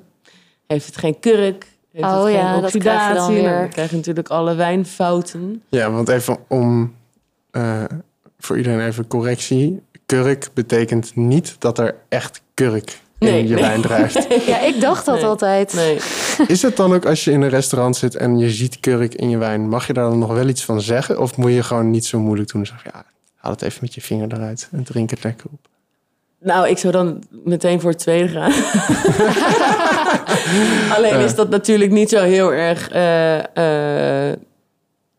Heeft 0.66 0.86
het 0.86 0.96
geen 0.96 1.20
kurk? 1.20 1.76
Heeft 1.92 2.04
Oh 2.04 2.24
het 2.24 2.32
ja, 2.32 2.60
dat 2.60 2.76
krijg 2.78 3.08
je 3.08 3.14
dan 3.14 3.32
weer. 3.34 3.58
dan 3.58 3.68
krijg 3.68 3.90
je 3.90 3.96
natuurlijk 3.96 4.28
alle 4.28 4.54
wijnfouten. 4.54 5.62
Ja, 5.68 5.90
want 5.90 6.08
even 6.08 6.36
om 6.48 6.94
eh, 7.50 7.84
voor 8.38 8.56
iedereen 8.56 8.86
even 8.86 9.06
correctie. 9.06 9.82
Kurk 10.06 10.48
betekent 10.54 11.16
niet 11.16 11.56
dat 11.58 11.78
er 11.78 11.94
echt 12.08 12.42
kurk 12.54 13.00
in 13.18 13.28
Nee, 13.28 13.48
je 13.48 13.54
nee. 13.54 13.62
wijn 13.62 13.80
drijft. 13.80 14.26
Ja, 14.46 14.60
ik 14.60 14.80
dacht 14.80 15.04
dat 15.06 15.14
Nee. 15.14 15.24
altijd. 15.24 15.72
Nee. 15.74 15.98
Is 16.54 16.62
het 16.62 16.76
dan 16.76 16.94
ook 16.94 17.06
als 17.06 17.24
je 17.24 17.30
in 17.30 17.42
een 17.42 17.48
restaurant 17.48 17.96
zit 17.96 18.14
en 18.16 18.38
je 18.38 18.50
ziet 18.50 18.80
kurk 18.80 19.14
in 19.14 19.30
je 19.30 19.38
wijn, 19.38 19.68
mag 19.68 19.86
je 19.86 19.92
daar 19.92 20.08
dan 20.10 20.18
nog 20.18 20.32
wel 20.32 20.48
iets 20.48 20.64
van 20.64 20.80
zeggen? 20.80 21.20
Of 21.20 21.36
moet 21.36 21.52
je 21.52 21.62
gewoon 21.62 21.90
niet 21.90 22.06
zo 22.06 22.18
moeilijk 22.18 22.52
doen 22.52 22.60
en 22.60 22.66
zeggen, 22.66 22.90
ja, 22.94 23.04
haal 23.36 23.52
het 23.52 23.62
even 23.62 23.78
met 23.82 23.94
je 23.94 24.00
vinger 24.00 24.32
eruit 24.32 24.68
en 24.72 24.82
drink 24.84 25.10
het 25.10 25.22
lekker 25.24 25.46
op? 25.52 25.67
Nou, 26.40 26.68
ik 26.68 26.78
zou 26.78 26.92
dan 26.92 27.22
meteen 27.30 27.80
voor 27.80 27.90
het 27.90 27.98
tweede 27.98 28.28
gaan. 28.28 28.52
Alleen 30.96 31.20
is 31.20 31.34
dat 31.34 31.48
natuurlijk 31.50 31.90
niet 31.90 32.08
zo 32.08 32.22
heel 32.22 32.52
erg, 32.52 32.88
eh, 32.90 33.38
eh, 34.30 34.36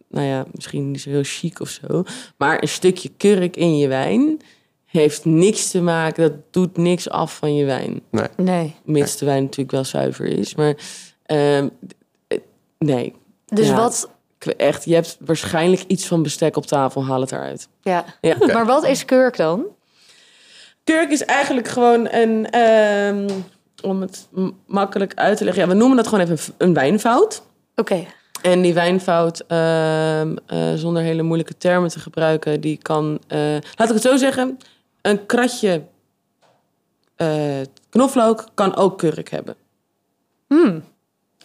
nou 0.10 0.26
ja, 0.28 0.46
misschien 0.52 0.92
niet 0.92 1.02
zo 1.02 1.10
heel 1.10 1.24
chic 1.24 1.60
of 1.60 1.70
zo. 1.70 2.04
Maar 2.38 2.62
een 2.62 2.68
stukje 2.68 3.10
kurk 3.18 3.56
in 3.56 3.78
je 3.78 3.88
wijn 3.88 4.40
heeft 4.86 5.26
niks 5.26 5.72
te 5.72 5.82
maken, 5.82 6.24
dat 6.24 6.34
doet 6.52 6.78
niks 6.78 7.10
af 7.10 7.36
van 7.36 7.56
je 7.56 7.66
wijn. 7.66 8.02
Nee. 8.36 8.76
Mits 8.84 9.18
de 9.18 9.26
wijn 9.26 9.42
natuurlijk 9.44 9.72
wel 9.72 9.84
zuiver 9.86 10.26
is. 10.26 10.56
Maar 10.56 10.76
ehm, 11.26 11.68
eh, 12.28 12.38
nee, 12.78 13.16
Dus 13.46 13.68
Ja. 13.68 13.76
wat... 13.76 14.10
Echt, 14.58 14.86
je 14.86 14.94
hebt 14.94 15.18
waarschijnlijk 15.26 15.84
iets 15.88 16.08
van 16.08 16.24
bestek 16.24 16.56
op 16.58 16.66
tafel, 16.66 17.06
haal 17.06 17.22
het 17.22 17.32
eruit. 17.32 17.68
Ja. 17.82 18.06
Ja. 18.22 18.36
Maar 18.54 18.66
wat 18.66 18.86
is 18.86 19.06
kurk 19.06 19.38
dan? 19.38 19.66
Kurk 20.90 21.12
is 21.12 21.26
eigenlijk 21.26 21.68
gewoon 21.68 22.08
een, 22.12 22.50
ehm, 22.50 23.30
om 23.82 24.02
het 24.02 24.28
makkelijk 24.66 25.14
uit 25.16 25.38
te 25.38 25.44
leggen. 25.44 25.64
Ja, 25.64 25.70
we 25.70 25.76
noemen 25.76 25.98
dat 25.98 26.08
gewoon 26.08 26.28
even 26.28 26.54
een, 26.58 26.74
wijnfout. 26.74 27.44
Oké. 27.76 28.06
En 28.42 28.62
die 28.62 28.74
wijnfout, 28.74 29.44
ehm, 29.48 30.36
eh, 30.46 30.74
zonder 30.76 31.04
hele 31.04 31.22
moeilijke 31.22 31.58
termen 31.58 31.90
te 31.90 32.00
gebruiken, 32.00 32.62
die 32.62 32.78
kan, 32.78 33.20
eh, 33.28 33.40
laat 33.76 33.88
ik 33.88 33.94
het 33.94 34.02
zo 34.02 34.18
zeggen, 34.18 34.58
een 35.02 35.26
kratje 35.26 35.84
eh, 37.16 37.62
knoflook 37.90 38.48
kan 38.54 38.76
ook 38.76 38.98
kurk 38.98 39.30
hebben. 39.30 39.56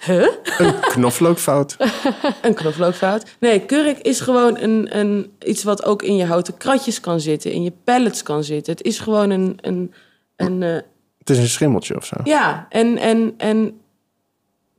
Huh? 0.07 0.29
Een 0.59 0.81
knoflookfout. 0.81 1.77
Een 2.43 2.55
knoflookfout. 2.55 3.37
Nee, 3.41 3.61
kurk 3.61 3.99
is 3.99 4.21
gewoon 4.21 4.59
een, 4.59 4.99
een, 4.99 5.33
iets 5.45 5.63
wat 5.65 5.85
ook 5.85 6.03
in 6.03 6.17
je 6.17 6.25
houten 6.25 6.57
kratjes 6.57 7.01
kan 7.01 7.21
zitten, 7.21 7.53
in 7.53 7.63
je 7.63 7.73
pellets 7.85 8.23
kan 8.23 8.45
zitten. 8.45 8.73
Het 8.73 8.83
is 8.85 8.99
gewoon 8.99 9.31
een, 9.31 9.59
een, 9.61 9.93
een 10.37 10.63
eh, 10.63 10.75
Het 11.19 11.31
is 11.31 11.39
een 11.39 11.49
schimmeltje 11.49 11.97
of 11.97 12.05
zo. 12.05 12.17
ja, 12.25 12.67
en, 12.69 12.99
en, 12.99 13.35
en 13.37 13.81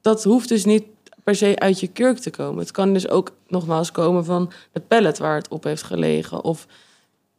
dat 0.02 0.24
hoeft 0.24 0.50
dus 0.50 0.66
niet 0.66 0.84
per 1.24 1.36
se 1.36 1.56
uit 1.60 1.80
je 1.80 1.88
kurk 1.88 2.18
te 2.18 2.30
komen. 2.30 2.60
Het 2.60 2.72
kan 2.72 2.94
dus 2.94 3.10
ook 3.10 3.32
nogmaals 3.48 3.92
komen 3.92 4.26
van 4.26 4.52
de 4.72 4.80
pellet 4.80 5.18
waar 5.18 5.36
het 5.36 5.48
op 5.48 5.64
heeft 5.64 5.84
gelegen. 5.84 6.44
Of 6.44 6.66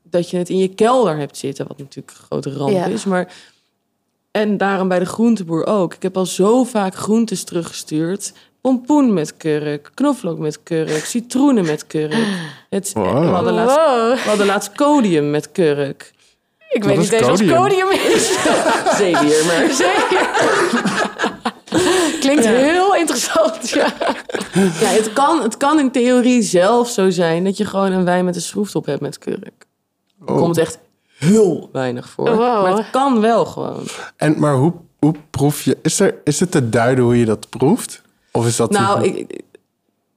dat 0.03 0.31
je 0.31 0.37
het 0.37 0.49
in 0.49 0.59
je 0.59 0.69
kelder 0.75 1.17
hebt 1.17 1.37
zitten, 1.37 1.67
wat 1.69 1.79
natuurlijk 1.79 2.17
een 2.19 2.25
grote 2.25 2.53
ramp 2.53 2.71
Ja. 2.73 2.85
is. 2.87 3.05
Maar, 3.05 3.33
en 4.37 4.57
daarom 4.57 4.89
bij 4.89 4.99
de 4.99 5.05
groenteboer 5.05 5.67
ook. 5.67 5.95
Ik 5.95 6.03
heb 6.03 6.17
al 6.17 6.27
zo 6.27 6.65
vaak 6.65 6.95
groentes 6.95 7.45
teruggestuurd. 7.45 8.33
Pompoen 8.61 9.13
met 9.13 9.37
kurk, 9.37 9.91
knoflook 9.95 10.39
met 10.39 10.63
kurk, 10.63 11.05
citroenen 11.05 11.65
met 11.65 11.87
kurk. 11.87 12.27
Het, 12.71 12.91
Wow. 12.95 13.21
we, 13.21 13.27
hadden 13.27 13.53
laatst, 13.55 13.77
Wow. 13.77 14.13
we 14.15 14.29
hadden 14.29 14.47
laatst 14.47 14.73
codium 14.73 15.31
met 15.31 15.53
kurk. 15.53 16.13
Ik 16.71 16.85
Wat 16.85 16.91
weet 16.93 16.99
niet 17.01 17.13
eens 17.13 17.27
wat 17.27 17.39
codium? 17.39 17.57
codium 17.57 17.91
is. 17.91 18.29
Zeewier, 18.99 19.45
maar... 19.47 19.71
Klinkt 22.21 22.45
Ja. 22.45 22.51
heel 22.51 22.95
interessant. 22.95 23.69
Ja. 23.69 23.93
Ja, 24.55 24.89
het 24.89 25.13
kan, 25.13 25.43
het 25.43 25.57
kan 25.57 25.79
in 25.79 25.91
theorie 25.91 26.43
zelf 26.43 26.89
zo 26.89 27.11
zijn 27.11 27.45
dat 27.45 27.57
je 27.57 27.65
gewoon 27.65 27.93
een 27.93 28.05
wijn 28.05 28.25
met 28.25 28.35
een 28.35 28.41
schroeftop 28.41 28.87
hebt 28.87 29.01
met 29.01 29.19
kurk. 29.19 29.67
Oh. 30.27 30.37
Komt 30.37 30.59
echt 30.59 30.79
heel 31.17 31.69
weinig 31.73 32.09
voor. 32.09 32.25
Wow. 32.37 32.63
Maar 32.63 32.77
het 32.77 32.91
kan 32.91 33.21
wel 33.21 33.45
gewoon. 33.45 33.83
En, 34.17 34.39
maar 34.39 34.55
hoe, 34.55 34.73
hoe 34.99 35.15
proef 35.31 35.63
je... 35.63 35.79
Is, 35.83 36.01
er, 36.01 36.15
is 36.25 36.41
het 36.41 36.51
te 36.51 36.69
duiden 36.69 37.05
hoe 37.05 37.19
je 37.19 37.25
dat 37.25 37.49
proeft? 37.49 38.03
Of 38.33 38.47
is 38.47 38.57
dat... 38.57 38.71
Nou, 38.71 39.03
ik, 39.05 39.17
ik- 39.17 39.41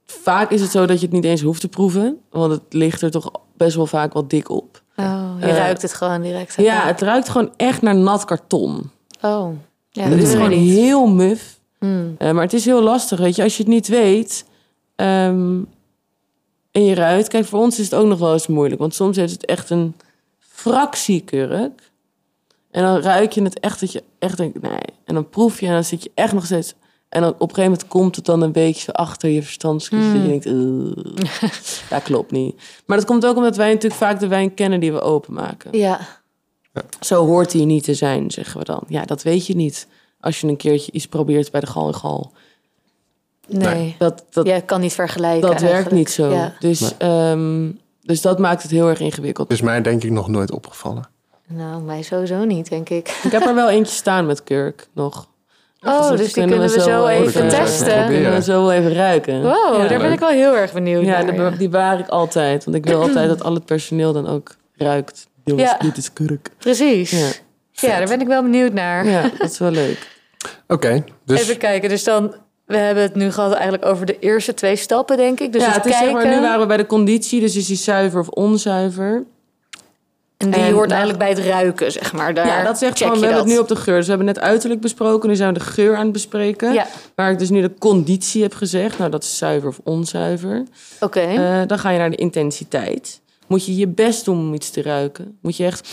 vaak 0.06 0.50
is 0.50 0.60
het 0.60 0.70
zo 0.70 0.86
dat 0.86 1.00
je 1.00 1.06
het 1.06 1.14
niet 1.14 1.24
eens 1.24 1.40
hoeft 1.42 1.60
te 1.60 1.68
proeven. 1.68 2.18
Want 2.30 2.52
het 2.52 2.62
ligt 2.68 3.02
er 3.02 3.10
toch 3.10 3.30
best 3.56 3.76
wel 3.76 3.86
vaak 3.86 4.12
wat 4.12 4.30
dik 4.30 4.48
op. 4.50 4.82
Oh, 4.96 5.34
je 5.40 5.46
Eh, 5.46 5.56
ruikt 5.56 5.82
het 5.82 5.94
gewoon 5.94 6.22
direct. 6.22 6.54
Ja, 6.56 6.86
het 6.86 7.00
ruikt 7.00 7.28
gewoon 7.28 7.52
echt 7.56 7.82
naar 7.82 7.96
nat 7.96 8.24
karton. 8.24 8.90
Oh. 9.22 9.52
Ja, 9.90 10.02
Het 10.02 10.22
is 10.22 10.30
gewoon 10.32 10.48
niet. 10.48 10.74
heel 10.74 11.06
muf. 11.06 11.58
Hmm. 11.78 12.14
Eh, 12.18 12.30
maar 12.32 12.42
het 12.42 12.52
is 12.52 12.64
heel 12.64 12.82
lastig, 12.82 13.18
weet 13.18 13.36
je. 13.36 13.42
Als 13.42 13.56
je 13.56 13.62
het 13.62 13.72
niet 13.72 13.88
weet 13.88 14.44
ehm, 14.96 15.58
en 16.70 16.84
je 16.84 16.94
ruikt... 16.94 17.28
Kijk, 17.28 17.44
voor 17.46 17.60
ons 17.60 17.78
is 17.78 17.84
het 17.90 17.94
ook 18.00 18.06
nog 18.06 18.18
wel 18.18 18.32
eens 18.32 18.46
moeilijk. 18.46 18.80
Want 18.80 18.94
soms 18.94 19.16
heeft 19.16 19.32
het 19.32 19.44
echt 19.46 19.70
een 19.70 19.94
fractie 20.60 21.20
kurk. 21.20 21.90
En 22.70 22.82
dan 22.82 23.00
ruik 23.00 23.32
je 23.32 23.42
het 23.42 23.60
echt 23.60 23.80
dat 23.80 23.92
je 23.92 24.02
echt 24.18 24.36
denkt, 24.36 24.62
nee. 24.62 24.80
En 25.04 25.14
dan 25.14 25.28
proef 25.28 25.60
je 25.60 25.66
en 25.66 25.72
dan 25.72 25.84
zit 25.84 26.02
je 26.02 26.10
echt 26.14 26.32
nog 26.32 26.44
steeds... 26.44 26.74
En 27.08 27.20
dan 27.20 27.30
op 27.30 27.40
een 27.40 27.48
gegeven 27.48 27.70
moment 27.70 27.88
komt 27.88 28.16
het 28.16 28.24
dan 28.24 28.42
een 28.42 28.52
beetje 28.52 28.92
achter 28.92 29.28
je 29.30 29.42
verstandskies. 29.42 30.12
Dat 30.12 30.22
je 30.22 30.28
denkt, 30.28 30.46
"Ugh, 30.46 31.88
dat 31.90 32.02
klopt 32.02 32.30
niet. 32.30 32.62
Maar 32.86 32.96
dat 32.96 33.06
komt 33.06 33.26
ook 33.26 33.36
omdat 33.36 33.56
wij 33.56 33.68
natuurlijk 33.72 34.00
vaak 34.00 34.20
de 34.20 34.28
wijn 34.28 34.54
kennen 34.54 34.80
die 34.80 34.92
we 34.92 35.00
openmaken. 35.00 35.78
Ja. 35.78 36.00
Zo 37.00 37.26
hoort 37.26 37.50
die 37.50 37.64
niet 37.64 37.84
te 37.84 37.94
zijn, 37.94 38.30
zeggen 38.30 38.58
we 38.58 38.64
dan. 38.64 38.82
Ja, 38.88 39.04
dat 39.04 39.22
weet 39.22 39.46
je 39.46 39.56
niet 39.56 39.86
als 40.20 40.40
je 40.40 40.46
een 40.46 40.56
keertje 40.56 40.92
iets 40.92 41.06
probeert 41.06 41.50
bij 41.50 41.60
de 41.60 41.66
gal 41.66 41.86
en 41.86 41.94
gal. 41.94 42.32
Nee. 43.46 43.94
Dat, 43.98 44.24
dat, 44.30 44.46
ik 44.46 44.66
kan 44.66 44.80
niet 44.80 44.92
vergelijken 44.92 45.50
dat 45.50 45.60
werkt 45.60 45.90
niet 45.90 46.10
zo. 46.10 46.32
Ja. 46.32 46.54
Dus, 46.58 46.96
ehm, 46.96 47.70
dus 48.10 48.20
dat 48.20 48.38
maakt 48.38 48.62
het 48.62 48.70
heel 48.70 48.88
erg 48.88 49.00
ingewikkeld. 49.00 49.48
Het 49.48 49.56
is 49.58 49.64
mij 49.64 49.82
denk 49.82 50.02
ik 50.04 50.10
nog 50.10 50.28
nooit 50.28 50.50
opgevallen. 50.50 51.08
Nou, 51.46 51.82
mij 51.82 52.02
sowieso 52.02 52.44
niet, 52.44 52.68
denk 52.68 52.88
ik. 52.88 53.20
Ik 53.22 53.30
heb 53.32 53.42
er 53.46 53.54
wel 53.54 53.68
eentje 53.76 53.94
staan 53.94 54.26
met 54.26 54.44
kurk 54.44 54.88
nog. 54.94 55.28
Oh, 55.82 56.08
dus 56.10 56.32
die 56.32 56.32
kunnen 56.32 56.60
we 56.60 56.80
zo 56.80 57.06
even 57.06 57.48
testen. 57.48 57.84
proberen. 57.86 58.06
Kunnen 58.12 58.32
we 58.34 58.42
zo 58.42 58.68
even 58.70 58.92
ruiken. 58.92 59.42
Wow, 59.42 59.80
Ja. 59.80 59.88
daar 59.88 59.98
ben 59.98 60.12
ik 60.12 60.18
wel 60.18 60.28
heel 60.28 60.56
erg 60.56 60.72
benieuwd 60.72 61.04
Ja, 61.04 61.22
naar. 61.22 61.50
die, 61.50 61.58
die 61.58 61.68
bewaar 61.68 61.98
ik 61.98 62.08
altijd. 62.08 62.64
Want 62.64 62.76
ik 62.76 62.84
wil 62.84 63.00
altijd 63.00 63.28
dat 63.28 63.42
al 63.42 63.54
het 63.54 63.64
personeel 63.64 64.12
dan 64.12 64.26
ook 64.28 64.56
ruikt. 64.76 65.26
Jongens, 65.44 65.70
Ja. 65.70 65.76
dit 65.78 65.96
is 65.96 66.12
kurk. 66.12 66.50
Precies. 66.58 67.10
Ja. 67.10 67.28
Ja. 67.88 67.98
daar 67.98 68.08
ben 68.08 68.20
ik 68.20 68.26
wel 68.26 68.42
benieuwd 68.42 68.72
naar. 68.72 69.06
ja, 69.06 69.22
dat 69.38 69.50
is 69.50 69.58
wel 69.58 69.70
leuk. 69.70 70.08
Oké, 70.68 71.04
dus... 71.24 71.40
Even 71.40 71.56
kijken, 71.58 71.88
dus 71.88 72.04
dan... 72.04 72.34
We 72.70 72.76
hebben 72.76 73.02
het 73.02 73.14
nu 73.14 73.32
gehad 73.32 73.52
eigenlijk 73.52 73.84
over 73.84 74.06
de 74.06 74.18
eerste 74.18 74.54
twee 74.54 74.76
stappen, 74.76 75.16
denk 75.16 75.40
ik. 75.40 75.52
Dus 75.52 75.64
ja, 75.64 75.70
het 75.70 75.84
is 75.84 75.92
zeg 75.92 76.00
kijken, 76.00 76.28
maar, 76.28 76.36
nu 76.36 76.40
waren 76.40 76.60
we 76.60 76.66
bij 76.66 76.76
de 76.76 76.86
conditie. 76.86 77.40
Dus 77.40 77.56
is 77.56 77.66
die 77.66 77.76
zuiver 77.76 78.20
of 78.20 78.28
onzuiver? 78.28 79.24
en 80.40 80.50
die 80.50 80.60
en 80.60 80.72
hoort 80.72 80.90
eigenlijk 80.90 81.18
bij 81.18 81.28
het 81.28 81.38
ruiken, 81.38 81.92
zeg 81.92 82.12
maar. 82.12 82.34
Daar 82.34 82.46
Ja, 82.46 82.62
dat 82.62 82.78
zegt 82.78 82.98
gewoon, 82.98 83.14
we 83.14 83.20
hebben 83.20 83.42
het 83.42 83.52
nu 83.52 83.58
op 83.58 83.68
de 83.68 83.76
geur. 83.76 83.94
Dus 83.96 84.04
we 84.04 84.08
hebben 84.08 84.26
net 84.26 84.40
uiterlijk 84.40 84.80
besproken, 84.80 85.28
nu 85.28 85.36
zijn 85.36 85.52
we 85.52 85.58
de 85.58 85.64
geur 85.64 85.96
aan 85.96 86.02
het 86.02 86.12
bespreken. 86.12 86.72
Ja, 86.72 86.86
Waar 87.14 87.30
ik 87.30 87.38
dus 87.38 87.50
nu 87.50 87.60
de 87.60 87.74
conditie 87.78 88.42
heb 88.42 88.54
gezegd. 88.54 88.98
Nou, 88.98 89.10
dat 89.10 89.22
is 89.22 89.38
zuiver 89.38 89.68
of 89.68 89.80
onzuiver. 89.84 90.64
oké. 91.00 91.20
Eh, 91.20 91.60
dan 91.66 91.78
ga 91.78 91.90
je 91.90 91.98
naar 91.98 92.10
de 92.10 92.16
intensiteit. 92.16 93.20
Moet 93.46 93.66
je 93.66 93.76
je 93.76 93.88
best 93.88 94.24
doen 94.24 94.38
om 94.38 94.54
iets 94.54 94.70
te 94.70 94.82
ruiken? 94.82 95.38
Moet 95.42 95.56
je 95.56 95.64
echt, 95.64 95.88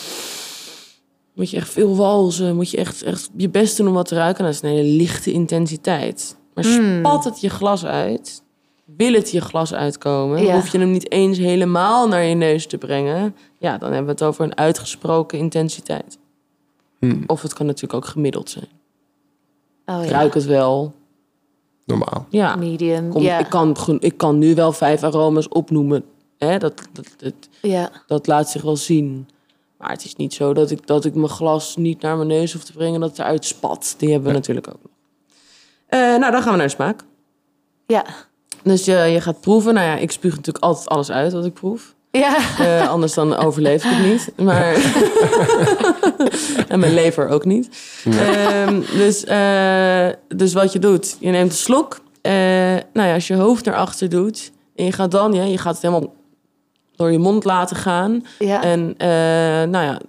moet 1.34 1.50
je 1.50 1.58
echt 1.58 1.70
veel 1.70 1.96
walzen? 1.96 2.56
Moet 2.56 2.72
je 2.72 2.78
echt, 2.78 3.04
echt 3.04 3.30
je 3.36 3.50
best 3.50 3.78
doen 3.78 3.88
om 3.88 3.94
wat 3.94 4.08
te 4.08 4.16
ruiken? 4.16 4.44
Dat 4.44 4.54
is 4.54 4.62
een 4.62 4.70
hele 4.70 4.90
lichte 4.90 5.32
intensiteit. 5.32 6.36
Maar 6.58 6.65
Hmm. 6.65 7.00
spat 7.00 7.24
het 7.24 7.41
je 7.41 7.50
glas 7.50 7.86
uit? 7.86 8.43
Wil 8.86 9.13
het 9.13 9.32
je 9.32 9.41
glas 9.41 9.74
uitkomen? 9.74 10.43
Ja. 10.43 10.54
Hoef 10.54 10.72
je 10.72 10.78
hem 10.80 10.91
niet 10.91 11.12
eens 11.12 11.38
helemaal 11.38 12.08
naar 12.08 12.24
je 12.24 12.36
neus 12.36 12.67
te 12.67 12.78
brengen? 12.78 13.36
Ja, 13.58 13.78
dan 13.78 13.88
hebben 13.89 14.06
we 14.06 14.12
het 14.12 14.24
over 14.24 14.43
een 14.43 14.58
uitgesproken 14.58 15.38
intensiteit. 15.39 16.17
Hmm, 17.00 17.24
Of 17.28 17.41
het 17.41 17.54
kan 17.54 17.65
natuurlijk 17.65 17.93
ook 17.93 18.06
gemiddeld 18.06 18.50
zijn. 18.50 18.67
oh, 19.86 20.04
Ik 20.04 20.10
ja. 20.10 20.15
ruik 20.15 20.34
het 20.34 20.46
wel. 20.46 20.93
normaal. 21.86 22.26
Ja, 22.30 22.56
Medium, 22.56 23.10
Kom, 23.10 23.22
ja. 23.22 23.38
ik, 23.39 23.50
kan, 23.50 23.76
ik 24.00 24.17
kan 24.17 24.38
nu 24.38 24.56
wel 24.56 24.72
vijf 24.72 25.04
aroma's 25.04 25.48
opnoemen. 25.50 26.04
Hè, 26.38 26.58
dat, 26.58 26.74
dat, 26.93 27.08
dat, 27.17 27.34
ja. 27.62 27.89
dat 28.08 28.28
laat 28.28 28.50
zich 28.50 28.62
wel 28.62 28.76
zien. 28.76 29.28
Maar 29.78 29.89
het 29.91 30.06
is 30.06 30.15
niet 30.15 30.34
zo 30.34 30.54
dat 30.54 30.72
ik, 30.72 30.88
dat 30.88 31.06
ik 31.06 31.15
mijn 31.15 31.30
glas 31.30 31.76
niet 31.76 32.02
naar 32.02 32.15
mijn 32.15 32.28
neus 32.28 32.54
hoef 32.54 32.63
te 32.63 32.74
brengen... 32.74 33.00
dat 33.00 33.10
het 33.10 33.20
eruit 33.20 33.46
spat. 33.46 33.96
Die 33.98 34.12
hebben 34.12 34.28
we 34.30 34.34
natuurlijk 34.36 34.67
ook 34.67 34.80
nog. 34.84 34.91
Eh, 35.88 36.00
nou, 36.00 36.32
dan 36.32 36.41
gaan 36.41 36.52
we 36.52 36.58
naar 36.58 36.67
de 36.67 36.73
smaak. 36.73 37.04
Ja. 37.88 38.06
Dus 38.63 38.86
je, 38.86 38.95
je 38.95 39.21
gaat 39.21 39.41
proeven. 39.41 39.73
Nou 39.73 39.86
ja, 39.88 39.95
ik 39.95 40.12
spuug 40.12 40.36
natuurlijk 40.36 40.63
altijd 40.63 40.89
alles 40.89 41.12
uit 41.12 41.34
wat 41.34 41.45
ik 41.45 41.54
proef. 41.54 41.95
Ja. 42.12 42.38
Eh, 42.60 42.89
anders 42.89 43.13
dan 43.13 43.36
overleef 43.36 43.84
ik 43.84 43.91
het 43.93 44.06
niet. 44.06 44.32
Maar... 44.36 44.73
en 46.71 46.80
mijn 46.80 46.93
lever 46.93 47.30
ook 47.30 47.45
niet. 47.45 47.69
Ehm, 48.06 48.82
dus, 48.97 49.23
eh, 49.23 50.08
dus 50.28 50.54
wat 50.54 50.73
je 50.73 50.80
doet, 50.80 51.17
je 51.19 51.30
neemt 51.30 51.52
een 51.52 51.58
slok. 51.58 52.00
Eh, 52.21 52.34
nou 52.93 53.08
ja, 53.08 53.13
als 53.13 53.28
je 53.28 53.36
hoofd 53.36 53.65
naar 53.65 53.76
achter 53.76 54.10
doet... 54.10 54.52
en 54.76 54.86
je 54.86 54.91
gaat 54.91 55.12
dan, 55.12 55.34
ja, 55.34 55.43
je 55.43 55.58
gaat 55.58 55.73
het 55.73 55.82
helemaal 55.82 56.13
door 56.95 57.12
je 57.12 57.19
mond 57.19 57.43
laten 57.43 57.76
gaan... 57.76 58.26
Ja. 58.39 58.63
En 58.63 58.93
eh, 58.97 59.08
nou 59.69 59.86
ja, 59.86 60.00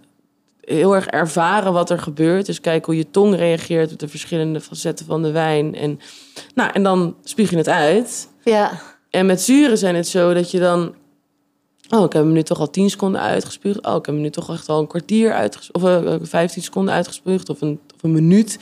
heel 0.69 0.95
erg 0.95 1.07
ervaren 1.07 1.73
wat 1.73 1.91
er 1.91 1.99
gebeurt. 1.99 2.47
Dus 2.47 2.61
kijken 2.61 2.87
hoe 2.87 2.97
je 2.97 3.11
tong 3.11 3.37
reageert 3.37 3.93
op 3.93 3.99
de 3.99 4.09
verschillende 4.09 4.61
facetten 4.61 5.07
van 5.07 5.23
de 5.23 5.31
wijn. 5.31 5.75
En, 5.75 6.01
nou, 6.55 6.71
en 6.73 6.83
dan 6.83 7.17
spuug 7.25 7.51
je 7.51 7.57
het 7.57 7.69
uit. 7.69 8.29
ja. 8.45 8.81
En 9.11 9.27
met 9.27 9.41
zuren 9.41 9.79
zijn 9.79 9.95
het 9.95 10.09
zo 10.09 10.35
dat 10.35 10.51
je 10.51 10.59
dan... 10.59 10.95
Oh, 11.91 12.05
ik 12.05 12.13
heb 12.13 12.23
hem 12.23 12.33
nu 12.33 12.43
toch 12.43 12.59
al 12.61 12.71
10 12.71 12.91
seconden 12.91 13.21
uitgespuugd. 13.21 13.87
Oh, 13.87 13.97
ik 13.97 14.07
heb 14.07 14.15
hem 14.15 14.21
nu 14.21 14.31
toch 14.31 14.51
echt 14.53 14.69
al 14.69 14.81
een 14.81 14.87
kwartier 14.87 15.33
uitgespuugd. 15.33 15.85
Of 15.85 16.05
eh, 16.05 16.15
15 16.23 16.63
seconden 16.63 16.95
uitgespuugd. 16.95 17.49
Of 17.49 17.61
een, 17.61 17.81
of 17.95 18.03
een 18.03 18.13
minuut. 18.13 18.59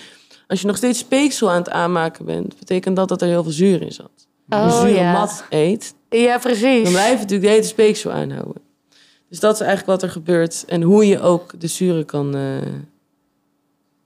Als 0.47 0.61
je 0.61 0.67
nog 0.67 0.77
steeds 0.77 0.99
speeksel 0.99 1.51
aan 1.51 1.57
het 1.59 1.71
aanmaken 1.71 2.25
bent... 2.25 2.59
betekent 2.59 2.97
dat 2.97 3.09
dat 3.09 3.23
er 3.23 3.29
heel 3.29 3.43
veel 3.43 3.53
zuur 3.53 3.83
in 3.83 3.93
zat. 3.93 4.11
Als 4.49 4.73
je 4.73 4.79
Oh, 4.79 4.85
zure 4.87 4.95
ja. 5.01 5.13
mat 5.13 5.45
eet, 5.51 5.95
Ja, 6.11 6.39
precies. 6.39 6.83
dan 6.83 6.93
blijf 6.93 7.13
je 7.13 7.17
natuurlijk 7.19 7.43
de 7.43 7.49
hele 7.49 7.63
speeksel 7.63 8.11
aanhouden. 8.11 8.63
Dus 9.29 9.41
dat 9.41 9.55
is 9.55 9.61
eigenlijk 9.61 9.91
wat 9.91 10.03
er 10.03 10.11
gebeurt. 10.15 10.65
En 10.67 10.83
hoe 10.83 11.07
je 11.07 11.21
ook 11.21 11.51
de 11.61 11.67
zuren 11.67 12.05
kan... 12.05 12.35
eh, 12.35 12.41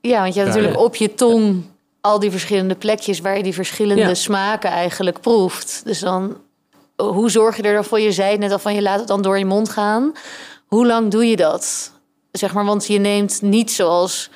Ja, 0.01 0.21
want 0.21 0.33
je 0.33 0.33
hebt 0.33 0.35
Ja, 0.35 0.43
natuurlijk 0.45 0.75
ja. 0.75 0.81
op 0.83 0.95
je 0.95 1.13
tong 1.13 1.63
al 2.01 2.19
die 2.19 2.31
verschillende 2.31 2.75
plekjes 2.75 3.19
waar 3.19 3.37
je 3.37 3.43
die 3.43 3.53
verschillende 3.53 4.01
Ja. 4.01 4.13
smaken 4.13 4.69
eigenlijk 4.69 5.19
proeft. 5.21 5.81
Dus 5.85 5.99
dan, 5.99 6.37
hoe 6.95 7.29
zorg 7.29 7.57
je 7.57 7.63
er 7.63 7.73
dan 7.73 7.83
voor? 7.83 7.99
Je 7.99 8.11
zei 8.11 8.37
net 8.37 8.51
al 8.51 8.59
van 8.59 8.73
je 8.75 8.81
laat 8.81 8.99
het 8.99 9.07
dan 9.07 9.21
door 9.21 9.37
je 9.37 9.45
mond 9.45 9.69
gaan. 9.69 10.11
Hoe 10.67 10.85
lang 10.87 11.11
doe 11.11 11.25
je 11.25 11.35
dat? 11.35 11.91
Zeg 12.31 12.53
maar, 12.53 12.65
want 12.65 12.87
je 12.87 12.99
neemt 12.99 13.41
niet 13.41 13.71
zoals 13.71 14.29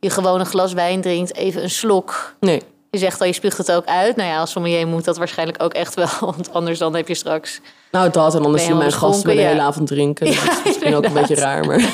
je 0.00 0.10
gewoon 0.10 0.40
een 0.40 0.46
glas 0.46 0.72
wijn 0.72 1.00
drinkt 1.00 1.34
even 1.34 1.62
een 1.62 1.70
slok. 1.70 2.34
Nee, 2.40 2.62
Je 2.90 2.98
zegt 2.98 3.20
al, 3.20 3.26
je 3.26 3.32
spuugt 3.32 3.58
het 3.58 3.72
ook 3.72 3.84
uit. 3.86 4.16
Nou 4.16 4.28
ja, 4.28 4.38
als 4.40 4.50
sommelier 4.50 4.86
moet 4.86 5.04
dat 5.04 5.16
waarschijnlijk 5.16 5.62
ook 5.62 5.72
echt 5.72 5.94
wel. 5.94 6.08
Want 6.30 6.52
anders 6.52 6.78
dan 6.78 6.94
heb 6.96 7.08
je 7.08 7.14
straks... 7.14 7.60
nou 7.92 8.10
dat 8.10 8.34
en 8.34 8.44
anders 8.44 8.52
Ben 8.52 8.52
je 8.52 8.58
zie 8.60 8.68
je 8.72 8.74
mijn 8.74 8.92
gasten 8.92 9.26
met 9.26 9.36
de 9.36 9.42
hele 9.42 9.60
avond 9.60 9.86
drinken. 9.86 10.26
Dat 10.26 10.34
Ja, 10.34 10.50
is 10.50 10.64
misschien 10.64 10.94
ook 10.94 11.04
een 11.04 11.12
beetje 11.12 11.34
raar, 11.34 11.66
maar... 11.66 11.80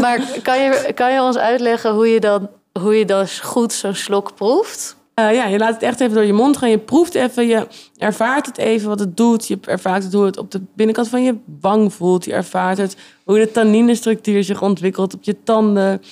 Maar 0.00 0.20
kan 0.42 0.62
je, 0.62 0.92
kan 0.94 1.12
je 1.12 1.22
ons 1.22 1.36
uitleggen 1.36 1.94
hoe 1.94 2.08
je 2.08 2.20
dan, 2.20 2.48
hoe 2.80 2.98
je 2.98 3.04
dan 3.04 3.26
goed 3.42 3.72
zo'n 3.72 3.94
slok 3.94 4.34
proeft? 4.34 4.96
Eh, 5.14 5.34
ja, 5.34 5.46
je 5.46 5.58
laat 5.58 5.74
het 5.74 5.82
echt 5.82 6.00
even 6.00 6.14
door 6.14 6.24
je 6.24 6.32
mond 6.32 6.56
gaan. 6.56 6.70
Je 6.70 6.78
proeft 6.78 7.14
even, 7.14 7.46
je 7.46 7.66
ervaart 7.96 8.46
het 8.46 8.58
even 8.58 8.88
wat 8.88 8.98
het 8.98 9.16
doet. 9.16 9.48
Je 9.48 9.58
ervaart 9.64 10.02
het 10.02 10.12
hoe 10.12 10.24
het 10.24 10.38
op 10.38 10.50
de 10.50 10.60
binnenkant 10.74 11.08
van 11.08 11.22
je 11.22 11.36
wang 11.60 11.92
voelt. 11.92 12.24
Je 12.24 12.32
ervaart 12.32 12.78
het 12.78 12.96
hoe 13.24 13.38
de 13.38 13.50
tanninestructuur 13.50 14.44
zich 14.44 14.62
ontwikkelt 14.62 15.14
op 15.14 15.22
je 15.22 15.36
tanden, 15.42 16.02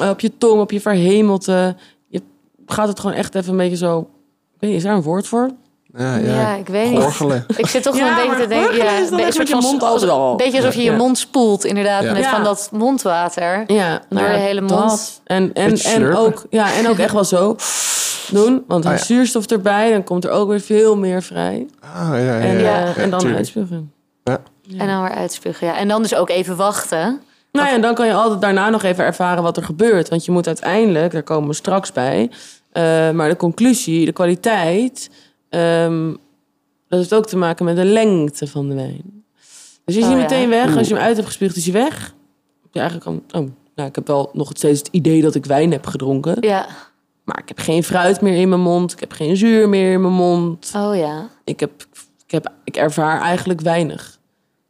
eh, 0.00 0.08
op 0.08 0.20
je 0.20 0.32
tong, 0.38 0.60
op 0.60 0.70
je 0.70 0.80
verhemelte. 0.80 1.76
Je 2.08 2.22
gaat 2.66 2.88
het 2.88 3.00
gewoon 3.00 3.16
echt 3.16 3.34
even 3.34 3.50
een 3.50 3.56
beetje 3.56 3.76
zo... 3.76 3.98
Ik 3.98 4.60
weet 4.62 4.70
niet, 4.70 4.78
is 4.78 4.84
daar 4.84 4.94
een 4.96 5.02
woord 5.02 5.26
voor? 5.26 5.50
Ja, 5.96 6.16
Ja, 6.16 6.40
ja. 6.40 6.54
ik 6.54 6.66
weet 6.68 6.90
niet. 6.90 7.00
Gorgelen. 7.00 7.44
Ik 7.56 7.66
zit 7.66 7.82
toch 7.82 7.96
Ja, 7.96 8.14
wel 8.14 8.24
een 8.24 8.28
beetje 8.30 8.42
te 8.42 8.48
denken. 8.48 8.76
Ja, 8.76 8.82
een 8.82 8.98
echt 8.98 9.08
soort 9.08 9.36
met 9.38 9.48
je 9.48 9.54
van 9.54 9.62
mond 9.62 9.82
als- 9.82 10.36
beetje 10.36 10.56
alsof 10.58 10.74
je 10.74 10.82
je 10.82 10.92
mond 10.92 11.18
spoelt, 11.18 11.64
inderdaad, 11.64 12.02
Ja. 12.02 12.12
met 12.12 12.22
Ja. 12.22 12.30
van 12.30 12.44
dat 12.44 12.68
mondwater. 12.72 13.64
Ja, 13.66 14.00
Door 14.08 14.20
je 14.22 14.26
hele 14.28 14.60
mond. 14.60 14.70
dat. 14.88 15.20
En, 15.24 15.50
en, 15.54 15.70
Beetje 15.70 15.88
en, 15.94 16.16
ook, 16.16 16.46
ja, 16.50 16.72
en 16.74 16.88
ook 16.88 16.98
echt 16.98 17.12
wel 17.12 17.24
zo 17.24 17.56
doen. 18.30 18.64
Want 18.68 18.82
dan 18.82 18.92
Oh, 18.92 18.98
ja. 18.98 19.04
zuurstof 19.04 19.46
erbij, 19.46 19.90
dan 19.92 20.04
komt 20.04 20.24
er 20.24 20.30
ook 20.30 20.48
weer 20.48 20.60
veel 20.60 20.96
meer 20.96 21.22
vrij. 21.22 21.66
Ah, 21.80 22.08
ja, 22.08 22.16
ja, 22.16 22.38
En, 22.38 22.58
ja. 22.58 22.94
en 22.96 23.10
dan 23.10 23.34
uitspugen. 23.36 23.92
Ja. 24.24 24.40
En 24.78 24.86
dan 24.86 25.02
weer 25.02 25.14
uitspugen. 25.14 25.66
Ja. 25.66 25.76
En 25.76 25.88
dan 25.88 26.02
dus 26.02 26.14
ook 26.14 26.28
even 26.30 26.56
wachten. 26.56 27.20
Nou 27.52 27.68
ja, 27.68 27.74
en 27.74 27.80
dan 27.80 27.94
kan 27.94 28.06
je 28.06 28.14
altijd 28.14 28.40
daarna 28.40 28.68
nog 28.70 28.82
even 28.82 29.04
ervaren 29.04 29.42
wat 29.42 29.56
er 29.56 29.62
gebeurt. 29.62 30.08
Want 30.08 30.24
je 30.24 30.32
moet 30.32 30.46
uiteindelijk, 30.46 31.12
daar 31.12 31.22
komen 31.22 31.48
we 31.48 31.54
straks 31.54 31.92
bij... 31.92 32.30
eh, 32.72 33.10
maar 33.10 33.28
de 33.28 33.36
conclusie, 33.36 34.04
de 34.04 34.12
kwaliteit... 34.12 35.10
ehm, 35.56 36.14
dat 36.88 36.98
heeft 36.98 37.14
ook 37.14 37.26
te 37.26 37.36
maken 37.36 37.64
met 37.64 37.76
de 37.76 37.84
lengte 37.84 38.46
van 38.46 38.68
de 38.68 38.74
wijn. 38.74 39.24
Dus 39.84 39.96
is 39.96 40.04
Oh, 40.04 40.10
ja. 40.10 40.16
meteen 40.16 40.48
weg. 40.48 40.76
Als 40.76 40.88
je 40.88 40.94
hem 40.94 41.02
uit 41.02 41.16
hebt 41.16 41.28
gespuugd, 41.28 41.56
is 41.56 41.64
hij 41.64 41.72
weg. 41.72 42.14
Heb 42.62 42.72
je 42.72 42.80
eigenlijk 42.80 43.08
al... 43.08 43.40
Oh, 43.40 43.48
nou, 43.74 43.88
ik 43.88 43.94
heb 43.94 44.06
wel 44.06 44.30
nog 44.32 44.50
steeds 44.54 44.78
het 44.78 44.88
idee 44.90 45.22
dat 45.22 45.34
ik 45.34 45.44
wijn 45.44 45.72
heb 45.72 45.86
gedronken. 45.86 46.36
Ja. 46.40 46.66
Maar 47.24 47.38
ik 47.38 47.48
heb 47.48 47.58
geen 47.58 47.84
fruit 47.84 48.20
meer 48.20 48.36
in 48.36 48.48
mijn 48.48 48.60
mond. 48.60 48.92
Ik 48.92 49.00
heb 49.00 49.12
geen 49.12 49.36
zuur 49.36 49.68
meer 49.68 49.92
in 49.92 50.00
mijn 50.00 50.12
mond. 50.12 50.72
Oh 50.76 50.96
ja. 50.96 51.28
Ik, 51.44 51.60
heb, 51.60 51.86
ik, 52.26 52.30
heb, 52.30 52.52
ik 52.64 52.76
ervaar 52.76 53.20
eigenlijk 53.20 53.60
weinig. 53.60 54.18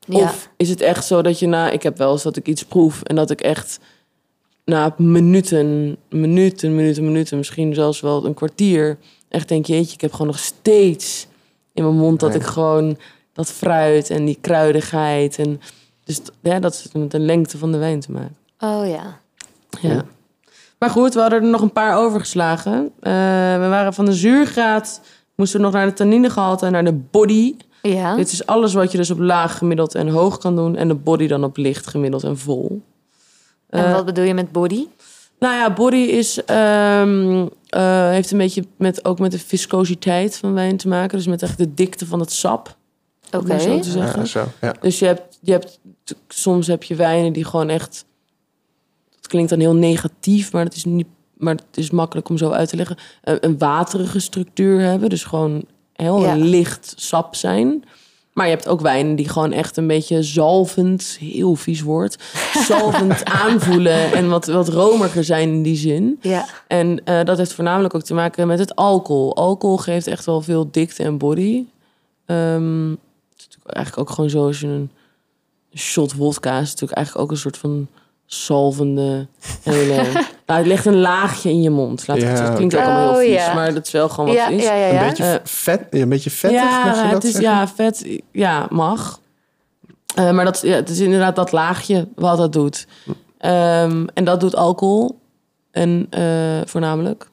Ja. 0.07 0.19
Of 0.19 0.51
is 0.57 0.69
het 0.69 0.81
echt 0.81 1.07
zo 1.07 1.23
dat 1.23 1.39
je 1.39 1.47
na... 1.47 1.71
Ik 1.71 1.83
heb 1.83 1.99
wel 1.99 2.13
eens 2.13 2.23
dat 2.23 2.37
ik 2.37 2.49
iets 2.49 2.65
proef 2.65 3.03
en 3.03 3.17
dat 3.17 3.31
ik 3.31 3.41
echt 3.41 3.81
na 4.65 4.95
minuten, 4.97 5.97
minuten, 6.11 6.75
minuten, 6.75 7.05
minuten... 7.05 7.37
misschien 7.37 7.75
zelfs 7.75 8.01
wel 8.01 8.25
een 8.25 8.35
kwartier... 8.35 8.99
echt 9.29 9.49
denk, 9.49 9.67
jeetje, 9.67 9.95
ik 9.95 10.01
heb 10.01 10.13
gewoon 10.13 10.27
nog 10.27 10.39
steeds 10.39 11.27
in 11.73 11.83
mijn 11.83 11.97
mond... 11.97 12.21
dat 12.21 12.31
Nee. 12.31 12.39
ik 12.39 12.45
gewoon 12.45 12.99
dat 13.33 13.51
fruit 13.53 14.11
en 14.11 14.25
die 14.25 14.39
kruidigheid... 14.41 15.39
En, 15.39 15.61
dus 16.05 16.21
ja, 16.41 16.59
dat 16.61 16.77
heeft 16.77 16.95
met 16.95 17.11
de 17.11 17.19
lengte 17.19 17.59
van 17.59 17.73
de 17.73 17.79
wijn 17.79 18.01
te 18.01 18.13
maken. 18.13 18.37
Oh 18.61 18.89
ja. 18.89 19.21
Ja. 19.81 20.05
Maar 20.79 20.91
goed, 20.91 21.15
we 21.15 21.21
hadden 21.21 21.43
er 21.43 21.49
nog 21.49 21.61
een 21.61 21.73
paar 21.73 21.97
overgeslagen. 21.97 22.93
Eh, 23.01 23.13
we 23.59 23.67
waren 23.69 23.95
van 23.95 24.05
de 24.05 24.13
zuurgraad, 24.13 25.01
moesten 25.35 25.59
we 25.59 25.65
nog 25.65 25.75
naar 25.75 25.87
de 25.87 25.93
tanninegehalte 25.93 26.67
en 26.67 26.73
naar 26.73 26.85
de 26.85 26.93
body. 26.93 27.57
Ja. 27.83 28.17
Dit 28.17 28.33
is 28.33 28.47
alles 28.47 28.75
wat 28.75 28.91
je 28.93 28.99
dus 28.99 29.11
op 29.11 29.19
laag, 29.19 29.59
gemiddeld 29.59 29.95
en 29.95 30.09
hoog 30.09 30.39
kan 30.39 30.57
doen. 30.57 30.77
En 30.77 30.89
de 30.89 30.95
body 30.95 31.27
dan 31.27 31.45
op 31.45 31.57
licht, 31.57 31.87
gemiddeld 31.87 32.25
en 32.25 32.39
vol. 32.39 32.83
En 33.69 33.85
Eh, 33.85 33.93
wat 33.93 34.05
bedoel 34.05 34.25
je 34.25 34.35
met 34.35 34.53
body? 34.53 34.87
Nou 35.39 35.55
ja, 35.55 35.73
body 35.73 35.97
is, 35.97 36.45
ehm, 36.45 37.47
eh, 37.77 38.09
heeft 38.09 38.31
een 38.31 38.39
beetje 38.39 38.65
met, 38.77 39.05
ook 39.05 39.19
met 39.19 39.31
de 39.31 39.39
viscositeit 39.39 40.37
van 40.37 40.53
wijn 40.53 40.77
te 40.77 40.89
maken. 40.89 41.19
Dus 41.19 41.27
met 41.27 41.43
echt 41.43 41.59
de 41.59 41.75
dikte 41.75 42.07
van 42.07 42.21
het 42.21 42.33
sap. 42.33 42.77
om 43.33 43.39
Oké. 43.41 43.59
zo 43.59 43.81
te 43.81 43.91
zeggen. 43.91 44.21
Ja, 44.21 44.27
zo. 44.27 44.45
Ja. 44.61 44.75
Dus 44.81 44.99
je 44.99 45.07
hebt, 45.07 45.39
je 45.41 45.53
hebt, 45.53 45.81
soms 46.29 46.67
heb 46.67 46.83
je 46.83 46.95
wijnen 46.95 47.33
die 47.33 47.45
gewoon 47.45 47.69
echt. 47.69 48.05
Het 49.17 49.27
klinkt 49.27 49.51
dan 49.51 49.61
heel 49.61 49.75
negatief, 49.75 50.53
maar 50.53 50.65
het 50.65 50.77
is 50.77 50.85
niet. 50.85 51.07
Maar 51.37 51.55
het 51.55 51.77
is 51.77 51.91
makkelijk 51.91 52.29
om 52.29 52.39
zo 52.39 52.51
uit 52.51 52.69
te 52.69 52.77
leggen. 52.77 52.97
Een, 53.23 53.39
een 53.41 53.59
waterige 53.59 54.19
structuur 54.19 54.81
hebben, 54.81 55.09
dus 55.09 55.25
gewoon 55.25 55.65
heel 55.93 56.21
Ja. 56.23 56.35
licht 56.37 56.93
sap 56.97 57.35
zijn. 57.35 57.85
Maar 58.37 58.47
je 58.47 58.53
hebt 58.53 58.69
ook 58.69 58.81
wijnen 58.81 59.17
die 59.17 59.29
gewoon 59.29 59.53
echt 59.53 59.77
een 59.77 59.87
beetje 59.87 60.23
zalvend, 60.23 61.17
heel 61.21 61.55
vies 61.55 61.81
woord, 61.81 62.19
zalvend 62.69 63.25
aanvoelen 63.25 64.13
en 64.13 64.29
wat, 64.29 64.47
wat 64.47 64.69
romiger 64.69 65.25
zijn 65.25 65.49
in 65.49 65.63
die 65.63 65.77
zin. 65.77 66.19
Ja. 66.21 66.47
En 66.67 67.05
eh, 67.05 67.25
dat 67.25 67.39
heeft 67.39 67.53
voornamelijk 67.53 67.95
ook 67.95 68.03
te 68.03 68.15
maken 68.15 68.47
met 68.47 68.59
het 68.59 68.77
alcohol. 68.77 69.37
Alcohol 69.37 69.77
geeft 69.77 70.07
echt 70.07 70.25
wel 70.25 70.41
veel 70.41 70.71
dikte 70.71 71.03
en 71.03 71.19
body. 71.19 71.65
Ehm, 72.27 72.91
het 72.91 73.39
is 73.39 73.45
natuurlijk 73.45 73.75
eigenlijk 73.75 74.09
ook 74.09 74.15
gewoon 74.15 74.31
zo 74.31 74.47
als 74.47 74.61
je 74.61 74.67
een 74.67 74.91
shot 75.75 76.15
wodka 76.15 76.59
is 76.59 76.71
natuurlijk 76.71 76.93
eigenlijk 76.93 77.25
ook 77.25 77.31
een 77.31 77.43
soort 77.43 77.59
van 77.59 77.89
salvende 78.27 79.27
hele. 79.63 79.95
nou, 80.47 80.59
het 80.59 80.67
legt 80.67 80.87
een 80.87 80.97
laagje 81.01 81.51
in 81.51 81.63
je 81.63 81.71
mond. 81.71 82.07
Laat 82.07 82.17
ik 82.17 82.23
het 82.23 82.39
Ja, 82.39 82.55
klinkt 82.55 82.77
ook 82.77 82.83
allemaal 82.83 83.01
heel 83.03 83.13
Oh, 83.13 83.19
vies, 83.35 83.45
ja. 83.47 83.55
maar 83.55 83.75
dat 83.75 83.87
is 83.87 83.93
wel 83.93 84.09
gewoon 84.09 84.27
wat 84.27 84.35
Ja, 84.37 84.45
het 84.45 84.55
is. 84.59 84.65
ja, 84.65 84.75
ja, 84.75 84.89
Een 84.89 84.95
ja. 84.95 85.09
beetje 85.09 85.25
Eh, 85.25 85.35
vet, 85.45 85.87
ja, 85.91 86.01
een 86.01 86.09
beetje 86.09 86.31
vettig, 86.31 86.61
mag 86.61 86.71
je 86.71 87.01
Ja, 87.01 87.03
dat 87.03 87.13
het 87.13 87.25
is 87.25 87.33
zeggen? 87.33 87.51
ja 87.51 87.69
vet. 87.69 88.07
Ja, 88.33 88.67
mag. 88.71 89.21
Eh, 90.15 90.31
maar 90.31 90.45
dat, 90.45 90.61
ja, 90.63 90.75
het 90.75 90.89
is 90.89 91.01
inderdaad 91.01 91.37
dat 91.37 91.53
laagje 91.53 92.09
wat 92.15 92.39
dat 92.39 92.53
doet. 92.53 92.87
Ehm, 93.39 94.07
en 94.15 94.25
dat 94.25 94.41
doet 94.41 94.57
alcohol. 94.57 95.19
En 95.71 96.07
eh, 96.11 96.61
voornamelijk. 96.65 97.29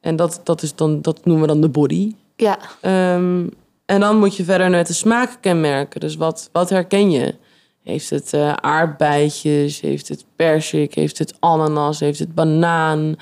En 0.00 0.16
dat, 0.16 0.40
dat, 0.44 0.62
is 0.62 0.74
dan, 0.74 1.02
dat 1.02 1.24
noemen 1.24 1.42
we 1.46 1.52
dan 1.52 1.60
de 1.60 1.68
body. 1.68 2.14
Ja. 2.36 2.58
Ehm, 2.80 3.46
en 3.86 4.00
dan 4.00 4.18
moet 4.18 4.36
je 4.36 4.44
verder 4.44 4.70
met 4.70 4.86
de 4.86 4.92
smaken 4.92 5.40
kenmerken. 5.40 6.00
Dus 6.00 6.16
wat, 6.16 6.48
wat 6.52 6.70
herken 6.70 7.10
je? 7.10 7.34
Heeft 7.82 8.10
het 8.10 8.32
eh 8.32 8.52
aardbeidjes? 8.52 9.80
Heeft 9.80 10.08
het 10.08 10.24
persik? 10.36 10.94
Heeft 10.94 11.18
het 11.18 11.34
ananas? 11.38 12.00
Heeft 12.00 12.18
het 12.18 12.34
banaan? 12.34 13.16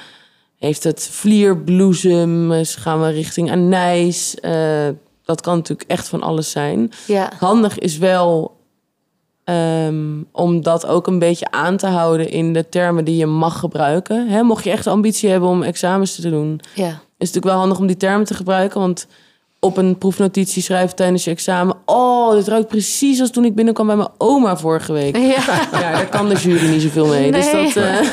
Heeft 0.59 0.85
het 0.85 1.09
vlierbloesem? 1.13 2.49
Dus 2.49 2.75
gaan 2.75 3.01
we 3.01 3.09
richting 3.09 3.51
anijs? 3.51 4.35
Eh, 4.35 4.89
dat 5.25 5.41
kan 5.41 5.57
natuurlijk 5.57 5.91
echt 5.91 6.09
van 6.09 6.23
alles 6.23 6.51
zijn. 6.51 6.91
Ja. 7.07 7.33
Handig 7.39 7.79
is 7.79 7.99
wel 7.99 8.59
ehm, 9.45 10.23
om 10.33 10.63
dat 10.63 10.87
ook 10.87 11.07
een 11.07 11.19
beetje 11.19 11.51
aan 11.51 11.77
te 11.77 11.87
houden 11.87 12.31
in 12.31 12.53
de 12.53 12.69
termen 12.69 13.05
die 13.05 13.17
je 13.17 13.27
mag 13.27 13.59
gebruiken. 13.59 14.29
Hè, 14.29 14.43
mocht 14.43 14.65
je 14.65 14.71
echt 14.71 14.85
de 14.85 14.91
ambitie 14.91 15.31
hebben 15.31 15.49
om 15.49 15.63
examens 15.63 16.15
te 16.15 16.31
doen, 16.31 16.61
Ja. 16.75 16.87
is 16.87 16.93
het 16.93 16.99
natuurlijk 17.19 17.45
wel 17.45 17.57
handig 17.59 17.79
om 17.79 17.87
die 17.87 17.97
termen 17.97 18.27
te 18.27 18.35
gebruiken. 18.35 18.81
Want 18.81 19.07
op 19.61 19.77
een 19.77 19.99
proefnotitie 19.99 20.63
schrijven 20.63 20.97
tijdens 20.97 21.25
je 21.25 21.31
examen... 21.31 21.77
oh, 21.87 22.33
dit 22.35 22.49
ruikt 22.49 22.69
precies 22.69 23.21
als 23.21 23.31
toen 23.31 23.45
ik 23.45 23.55
binnenkwam 23.55 23.87
bij 23.87 23.97
mijn 23.97 24.09
oma 24.19 24.57
vorige 24.57 24.93
week. 24.93 25.17
Ja. 25.17 25.23
Ja, 25.73 25.93
daar 25.93 26.09
kan 26.09 26.29
de 26.29 26.35
jury 26.35 26.69
niet 26.69 26.83
zoveel 26.83 27.07
mee. 27.07 27.33
Dus 27.33 27.53
Nee. 27.53 27.65
dat, 27.73 27.77
eh, 27.85 28.01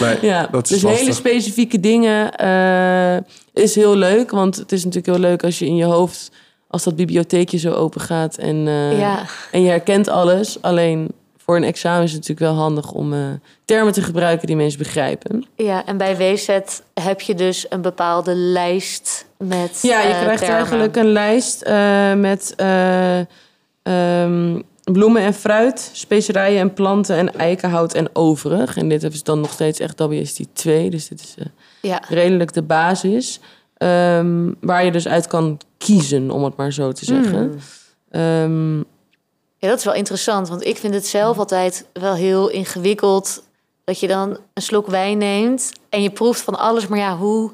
Nee, 0.00 0.18
ja, 0.20 0.46
dat 0.50 0.62
is 0.64 0.70
dus 0.70 0.82
lastig. 0.82 1.00
hele 1.00 1.12
specifieke 1.12 1.80
dingen 1.80 2.32
eh, 2.36 3.16
is 3.62 3.74
heel 3.74 3.96
leuk. 3.96 4.30
Want 4.30 4.56
het 4.56 4.72
is 4.72 4.84
natuurlijk 4.84 5.16
heel 5.16 5.28
leuk 5.30 5.44
als 5.44 5.58
je 5.58 5.66
in 5.66 5.76
je 5.76 5.84
hoofd... 5.84 6.30
als 6.68 6.82
dat 6.84 6.96
bibliotheekje 6.96 7.58
zo 7.58 7.72
open 7.72 8.00
gaat 8.00 8.36
en, 8.36 8.68
eh, 8.68 8.98
Ja. 8.98 9.24
en 9.52 9.62
je 9.62 9.68
herkent 9.68 10.08
alles. 10.08 10.58
Alleen 10.60 11.08
voor 11.50 11.58
een 11.58 11.64
examen 11.64 12.02
is 12.02 12.12
het 12.12 12.20
natuurlijk 12.20 12.52
wel 12.52 12.62
handig 12.62 12.92
om 12.92 13.12
eh, 13.12 13.18
termen 13.64 13.92
te 13.92 14.02
gebruiken 14.02 14.46
die 14.46 14.56
mensen 14.56 14.78
begrijpen. 14.78 15.44
Ja, 15.56 15.86
en 15.86 15.96
bij 15.96 16.16
WZ 16.16 16.58
heb 16.94 17.20
je 17.20 17.34
dus 17.34 17.66
een 17.68 17.80
bepaalde 17.80 18.34
lijst 18.34 19.26
met. 19.38 19.78
Ja, 19.82 20.00
je 20.00 20.08
eh, 20.08 20.20
krijgt 20.20 20.38
termen. 20.38 20.56
eigenlijk 20.56 20.96
een 20.96 21.12
lijst 21.12 21.62
eh, 21.62 22.14
met 22.14 22.54
eh, 22.56 23.18
ehm, 23.82 24.60
bloemen 24.84 25.22
en 25.22 25.34
fruit, 25.34 25.90
specerijen 25.92 26.60
en 26.60 26.72
planten 26.72 27.16
en 27.16 27.36
eikenhout 27.38 27.94
en 27.94 28.08
overig. 28.12 28.76
En 28.76 28.88
dit 28.88 29.02
is 29.02 29.22
dan 29.22 29.40
nog 29.40 29.50
steeds 29.50 29.80
echt 29.80 29.98
WST 29.98 30.40
2, 30.52 30.90
dus 30.90 31.08
dit 31.08 31.20
is 31.20 31.34
Ja. 31.80 32.02
redelijk 32.08 32.52
de 32.52 32.62
basis. 32.62 33.40
Ehm, 33.76 34.52
waar 34.60 34.84
je 34.84 34.92
dus 34.92 35.08
uit 35.08 35.26
kan 35.26 35.58
kiezen, 35.78 36.30
om 36.30 36.44
het 36.44 36.56
maar 36.56 36.72
zo 36.72 36.92
te 36.92 37.04
zeggen. 37.04 37.38
Hmm. 37.38 37.58
Ehm, 38.10 38.82
ja, 39.60 39.68
dat 39.68 39.78
is 39.78 39.84
wel 39.84 39.94
interessant, 39.94 40.48
want 40.48 40.66
ik 40.66 40.76
vind 40.76 40.94
het 40.94 41.06
zelf 41.06 41.38
altijd 41.38 41.84
wel 41.92 42.14
heel 42.14 42.48
ingewikkeld 42.48 43.42
dat 43.84 44.00
je 44.00 44.06
dan 44.08 44.38
een 44.54 44.62
slok 44.62 44.86
wijn 44.86 45.18
neemt 45.18 45.72
en 45.88 46.02
je 46.02 46.10
proeft 46.10 46.40
van 46.40 46.58
alles, 46.58 46.86
maar 46.86 46.98
ja, 46.98 47.16
hoe 47.16 47.50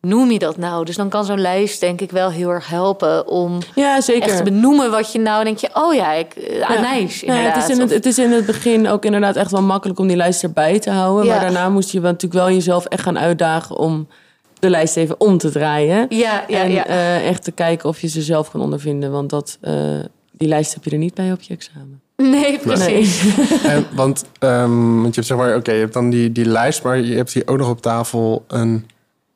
noem 0.00 0.30
je 0.30 0.38
dat 0.38 0.56
nou? 0.56 0.84
Dus 0.84 0.96
dan 0.96 1.08
kan 1.08 1.24
zo'n 1.24 1.40
lijst 1.40 1.80
denk 1.80 2.00
ik 2.00 2.10
wel 2.10 2.30
heel 2.30 2.50
erg 2.50 2.68
helpen 2.68 3.26
om 3.26 3.58
ja, 3.74 4.00
zeker. 4.00 4.28
echt 4.28 4.36
te 4.36 4.42
benoemen 4.42 4.90
wat 4.90 5.12
je 5.12 5.18
nou 5.18 5.44
denk 5.44 5.58
je, 5.58 5.70
oh 5.72 5.94
ja, 5.94 6.12
ik, 6.12 6.36
uh, 6.36 6.70
anijs 6.70 7.20
Ja, 7.20 7.34
het, 7.34 7.56
is 7.56 7.68
in 7.68 7.78
het, 7.80 7.88
Of- 7.88 7.94
het 7.94 8.06
is 8.06 8.18
in 8.18 8.30
het 8.32 8.46
begin 8.46 8.88
ook 8.88 9.04
inderdaad 9.04 9.36
echt 9.36 9.50
wel 9.50 9.62
makkelijk 9.62 9.98
om 9.98 10.06
die 10.06 10.16
lijst 10.16 10.42
erbij 10.42 10.78
te 10.78 10.90
houden. 10.90 11.24
Ja. 11.24 11.30
Maar 11.32 11.40
daarna 11.40 11.68
moest 11.68 11.90
je 11.90 12.00
natuurlijk 12.00 12.32
wel 12.32 12.50
jezelf 12.50 12.84
echt 12.84 13.02
gaan 13.02 13.18
uitdagen 13.18 13.76
om 13.76 14.08
de 14.58 14.70
lijst 14.70 14.96
even 14.96 15.20
om 15.20 15.38
te 15.38 15.50
draaien. 15.50 16.06
ja, 16.08 16.44
ja, 16.48 16.62
en 16.62 16.70
ja. 16.70 16.86
eh, 16.86 17.28
echt 17.28 17.44
te 17.44 17.52
kijken 17.52 17.88
of 17.88 18.00
je 18.00 18.08
ze 18.08 18.22
zelf 18.22 18.50
kan 18.50 18.60
ondervinden. 18.60 19.10
Want 19.10 19.30
dat, 19.30 19.58
eh, 19.60 19.74
die 20.38 20.48
lijst 20.48 20.74
heb 20.74 20.84
je 20.84 20.90
er 20.90 20.98
niet 20.98 21.14
bij 21.14 21.32
op 21.32 21.40
je 21.40 21.54
examen. 21.54 22.00
nee, 22.16 22.58
precies. 22.58 23.24
En, 23.62 23.86
want, 23.94 24.24
ehm, 24.38 24.94
want 24.94 25.14
je 25.14 25.20
hebt 25.20 25.26
zeg 25.26 25.36
maar, 25.36 25.56
oké, 25.56 25.72
je 25.72 25.80
hebt 25.80 25.92
dan 25.92 26.10
die, 26.10 26.32
die 26.32 26.46
lijst, 26.46 26.82
maar 26.82 26.98
je 26.98 27.16
hebt 27.16 27.32
hier 27.32 27.46
ook 27.46 27.58
nog 27.58 27.68
op 27.68 27.82
tafel 27.82 28.44
een, 28.48 28.86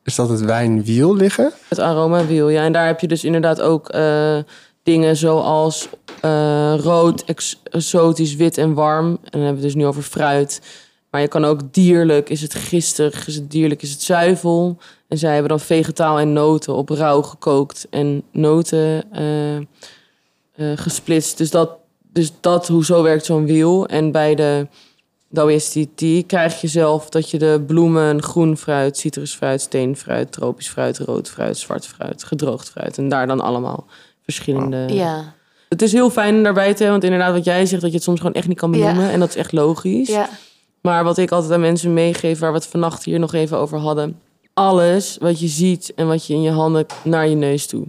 is 0.04 0.14
dat 0.14 0.28
het 0.28 0.40
wijnwiel 0.40 1.16
liggen? 1.16 1.52
Het 1.68 1.78
aromawiel, 1.78 2.48
ja. 2.48 2.64
En 2.64 2.72
daar 2.72 2.86
heb 2.86 3.00
je 3.00 3.08
dus 3.08 3.24
inderdaad 3.24 3.60
ook 3.60 3.88
eh, 3.88 4.38
dingen 4.82 5.16
zoals 5.16 5.88
eh, 6.20 6.74
rood, 6.76 7.24
ex- 7.24 7.60
exotisch, 7.64 8.34
wit 8.34 8.58
en 8.58 8.74
warm. 8.74 9.06
En 9.06 9.18
dan 9.30 9.40
hebben 9.40 9.60
we 9.60 9.66
het 9.66 9.74
dus 9.74 9.82
nu 9.82 9.86
over 9.86 10.02
fruit. 10.02 10.60
Maar 11.10 11.20
je 11.20 11.28
kan 11.28 11.44
ook 11.44 11.72
dierlijk, 11.72 12.28
is 12.28 12.40
het 12.40 12.54
gistig, 12.54 13.26
is 13.26 13.34
het 13.34 13.50
dierlijk, 13.50 13.82
is 13.82 13.90
het 13.90 14.02
zuivel. 14.02 14.78
En 15.08 15.18
zij 15.18 15.32
hebben 15.32 15.48
dan 15.48 15.60
vegetaal 15.60 16.18
en 16.18 16.32
noten 16.32 16.74
op 16.74 16.88
rauw 16.88 17.22
gekookt 17.22 17.86
en 17.90 18.22
noten 18.30 19.12
eh, 19.12 19.66
eh, 20.54 20.72
gesplitst. 20.74 21.38
Dus 21.38 21.50
dat, 21.50 21.70
dus 22.12 22.32
dat, 22.40 22.68
hoe 22.68 22.84
zo 22.84 23.02
werkt 23.02 23.24
zo'n 23.24 23.46
wiel. 23.46 23.86
En 23.86 24.12
bij 24.12 24.34
de 24.34 24.66
WSTT 25.28 26.04
krijg 26.26 26.60
je 26.60 26.68
zelf 26.68 27.08
dat 27.08 27.30
je 27.30 27.38
de 27.38 27.62
bloemen, 27.66 28.22
groen 28.22 28.56
fruit, 28.56 28.96
citrusfruit, 28.96 29.60
steenfruit, 29.60 30.32
tropisch 30.32 30.68
fruit, 30.68 30.98
rood 30.98 31.28
fruit, 31.30 31.56
zwart 31.58 31.86
fruit, 31.86 32.24
gedroogd 32.24 32.70
fruit. 32.70 32.98
En 32.98 33.08
daar 33.08 33.26
dan 33.26 33.40
allemaal 33.40 33.86
verschillende... 34.22 34.86
Ja. 34.88 35.34
Het 35.68 35.82
is 35.82 35.92
heel 35.92 36.10
fijn 36.10 36.34
om 36.36 36.42
daarbij 36.42 36.74
te 36.74 36.82
hebben, 36.82 36.90
want 36.90 37.04
inderdaad 37.04 37.32
wat 37.34 37.44
jij 37.44 37.66
zegt, 37.66 37.82
dat 37.82 37.90
je 37.90 37.96
het 37.96 38.04
soms 38.04 38.18
gewoon 38.20 38.34
echt 38.34 38.48
niet 38.48 38.58
kan 38.58 38.72
Ja. 38.72 38.78
benoemen. 38.78 39.10
En 39.10 39.20
dat 39.20 39.28
is 39.28 39.36
echt 39.36 39.52
logisch. 39.52 40.08
Ja. 40.08 40.28
Maar 40.80 41.04
wat 41.04 41.18
ik 41.18 41.30
altijd 41.30 41.52
aan 41.52 41.60
mensen 41.60 41.92
meegeef, 41.92 42.38
waar 42.38 42.52
we 42.52 42.58
het 42.58 42.66
vannacht 42.66 43.04
hier 43.04 43.18
nog 43.18 43.32
even 43.34 43.58
over 43.58 43.78
hadden. 43.78 44.20
Alles 44.54 45.16
wat 45.20 45.40
je 45.40 45.48
ziet 45.48 45.92
en 45.96 46.06
wat 46.06 46.26
je 46.26 46.34
in 46.34 46.42
je 46.42 46.50
handen 46.50 46.86
naar 47.04 47.28
je 47.28 47.34
neus 47.36 47.66
toe. 47.66 47.86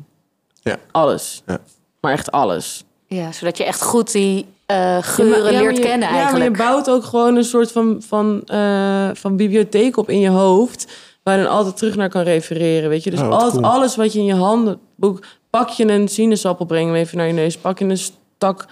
Ja. 0.61 0.77
Alles. 0.91 1.41
Ja. 1.45 1.59
Maar 2.03 2.11
echt 2.13 2.31
alles. 2.31 2.83
ja, 3.07 3.31
zodat 3.31 3.57
je 3.57 3.63
echt 3.63 3.81
goed 3.83 4.11
die 4.11 4.45
eh, 4.65 4.97
geuren 5.01 5.53
Ja, 5.53 5.59
leert 5.61 5.77
je- 5.77 5.83
kennen 5.83 6.07
Ja, 6.07 6.13
maar 6.13 6.23
eigenlijk. 6.23 6.57
je 6.57 6.63
bouwt 6.63 6.89
ook 6.89 7.03
gewoon 7.03 7.35
een 7.35 7.43
soort 7.43 7.71
van, 7.71 8.01
van, 8.07 8.41
eh, 8.45 9.09
van 9.13 9.35
bibliotheek 9.35 9.97
op 9.97 10.09
in 10.09 10.19
je 10.19 10.29
hoofd. 10.29 10.91
Waar 11.23 11.37
je 11.37 11.43
dan 11.43 11.51
altijd 11.51 11.77
terug 11.77 11.95
naar 11.95 12.09
kan 12.09 12.21
refereren, 12.23 12.89
weet 12.89 13.03
je. 13.03 13.09
Dus 13.11 13.19
Oh, 13.19 13.29
altijd, 13.29 13.51
cool. 13.51 13.63
alles 13.73 13.95
wat 13.95 14.13
je 14.13 14.19
in 14.19 14.25
je 14.25 14.35
handen... 14.35 14.79
boek- 14.95 15.25
Pak 15.49 15.69
je 15.69 15.87
een 15.91 16.07
sinaasappel, 16.07 16.65
breng 16.65 16.85
hem 16.85 16.95
even 16.95 17.17
naar 17.17 17.27
je 17.27 17.33
neus. 17.33 17.57
Pak 17.57 17.79
je 17.79 17.85
een 17.85 17.97
stak 17.97 18.65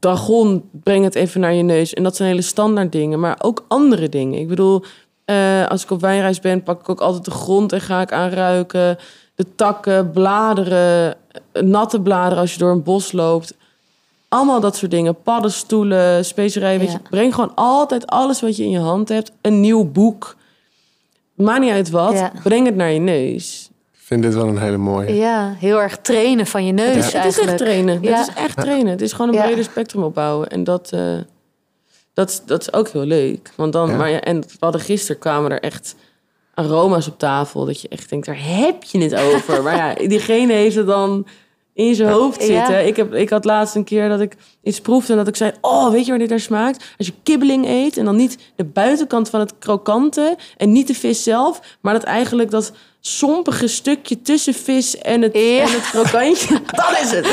dragon, 0.00 0.68
breng 0.72 1.04
het 1.04 1.14
even 1.14 1.40
naar 1.40 1.52
je 1.54 1.62
neus. 1.62 1.94
En 1.94 2.02
dat 2.02 2.16
zijn 2.16 2.28
hele 2.28 2.42
standaard 2.42 2.92
dingen. 2.92 3.20
Maar 3.20 3.36
ook 3.42 3.64
andere 3.68 4.08
dingen. 4.08 4.40
Ik 4.40 4.48
bedoel, 4.48 4.82
eh, 5.24 5.66
als 5.66 5.82
ik 5.82 5.90
op 5.90 6.00
wijnreis 6.00 6.40
ben, 6.40 6.62
pak 6.62 6.80
ik 6.80 6.88
ook 6.88 7.00
altijd 7.00 7.24
de 7.24 7.30
grond 7.30 7.72
en 7.72 7.80
ga 7.80 8.00
ik 8.00 8.12
aanruiken. 8.12 8.98
De 9.34 9.46
takken, 9.54 10.10
bladeren, 10.10 11.16
natte 11.52 12.00
bladeren 12.00 12.38
als 12.38 12.52
je 12.52 12.58
door 12.58 12.70
een 12.70 12.82
bos 12.82 13.12
loopt. 13.12 13.54
Allemaal 14.28 14.60
dat 14.60 14.76
soort 14.76 14.90
dingen. 14.90 15.22
Paddenstoelen, 15.22 16.24
specerijen. 16.24 16.78
Weet 16.80 16.90
Ja. 16.92 17.00
je, 17.02 17.08
breng 17.10 17.34
gewoon 17.34 17.54
altijd 17.54 18.06
alles 18.06 18.40
wat 18.40 18.56
je 18.56 18.62
in 18.64 18.70
je 18.70 18.78
hand 18.78 19.08
hebt. 19.08 19.32
Een 19.40 19.60
nieuw 19.60 19.84
boek. 19.84 20.36
Maakt 21.34 21.60
niet 21.60 21.70
uit 21.72 21.90
wat. 21.90 22.12
Ja. 22.12 22.32
Breng 22.42 22.66
het 22.66 22.76
naar 22.76 22.90
je 22.92 22.98
neus. 23.00 23.70
Ik 23.92 23.98
vind 24.16 24.22
dit 24.22 24.34
wel 24.34 24.46
een 24.48 24.58
hele 24.58 24.76
mooie. 24.76 25.14
Ja, 25.14 25.54
heel 25.58 25.80
erg 25.80 25.98
trainen 25.98 26.46
van 26.46 26.66
je 26.66 26.72
neus 26.72 26.86
Het 26.94 26.96
is, 26.96 27.04
het 27.04 27.14
is 27.14 27.20
eigenlijk. 27.20 27.50
echt 27.50 27.58
trainen. 27.58 28.02
Ja. 28.02 28.18
Het 28.18 28.28
is 28.28 28.34
echt 28.34 28.56
trainen. 28.56 28.90
Het 28.90 29.00
is 29.00 29.12
gewoon 29.12 29.28
een 29.28 29.34
Ja. 29.40 29.44
breder 29.46 29.64
spectrum 29.64 30.02
opbouwen. 30.02 30.48
En 30.48 30.64
dat, 30.64 30.90
eh, 30.92 31.16
dat, 32.14 32.28
is- 32.30 32.42
dat 32.46 32.60
is 32.60 32.72
ook 32.72 32.88
heel 32.88 33.04
leuk. 33.04 33.52
Want 33.56 33.72
dan, 33.72 33.90
Ja. 33.90 33.96
maar 33.96 34.10
ja, 34.10 34.20
en 34.20 34.40
we 34.40 34.46
hadden 34.58 34.80
gisteren 34.80 35.20
kwamen 35.20 35.50
er 35.50 35.60
echt 35.60 35.94
aroma's 36.64 37.06
op 37.08 37.18
tafel. 37.18 37.64
Dat 37.64 37.80
je 37.80 37.88
echt 37.88 38.10
denkt, 38.10 38.26
daar 38.26 38.38
heb 38.40 38.84
je 38.84 38.98
het 38.98 39.14
over. 39.14 39.62
maar 39.62 39.76
ja, 39.76 39.94
diegene 40.08 40.52
heeft 40.52 40.76
het 40.76 40.86
dan 40.86 41.26
in 41.74 41.94
zijn 41.94 42.10
hoofd 42.12 42.46
Ja. 42.46 42.66
zitten. 42.66 42.86
Ik, 42.86 42.96
heb, 42.96 43.14
ik 43.14 43.30
had 43.30 43.44
laatst 43.44 43.74
een 43.74 43.84
keer 43.84 44.08
dat 44.08 44.20
ik 44.20 44.36
iets 44.62 44.80
proefde 44.80 45.12
en 45.12 45.18
dat 45.18 45.28
ik 45.28 45.36
zei... 45.36 45.52
Oh, 45.60 45.90
weet 45.90 46.04
je 46.04 46.10
waar 46.10 46.18
dit 46.18 46.28
naar 46.28 46.40
smaakt? 46.40 46.84
Als 46.98 47.06
je 47.06 47.12
kibbeling 47.22 47.66
eet 47.66 47.96
en 47.96 48.04
dan 48.04 48.16
niet 48.16 48.38
de 48.56 48.64
buitenkant 48.64 49.30
van 49.30 49.40
het 49.40 49.54
krokante... 49.58 50.36
en 50.56 50.72
niet 50.72 50.86
de 50.86 50.94
vis 50.94 51.22
zelf, 51.22 51.60
maar 51.80 51.92
dat 51.92 52.02
eigenlijk 52.02 52.50
dat 52.50 52.72
sompige 53.00 53.66
stukje 53.68 54.22
tussen 54.22 54.54
vis 54.54 54.98
en 54.98 55.22
het, 55.22 55.32
Ja. 55.34 55.40
en 55.60 55.70
het 55.70 55.90
krokantje... 55.90 56.60
dat 56.70 56.98
is 57.02 57.10
het! 57.10 57.24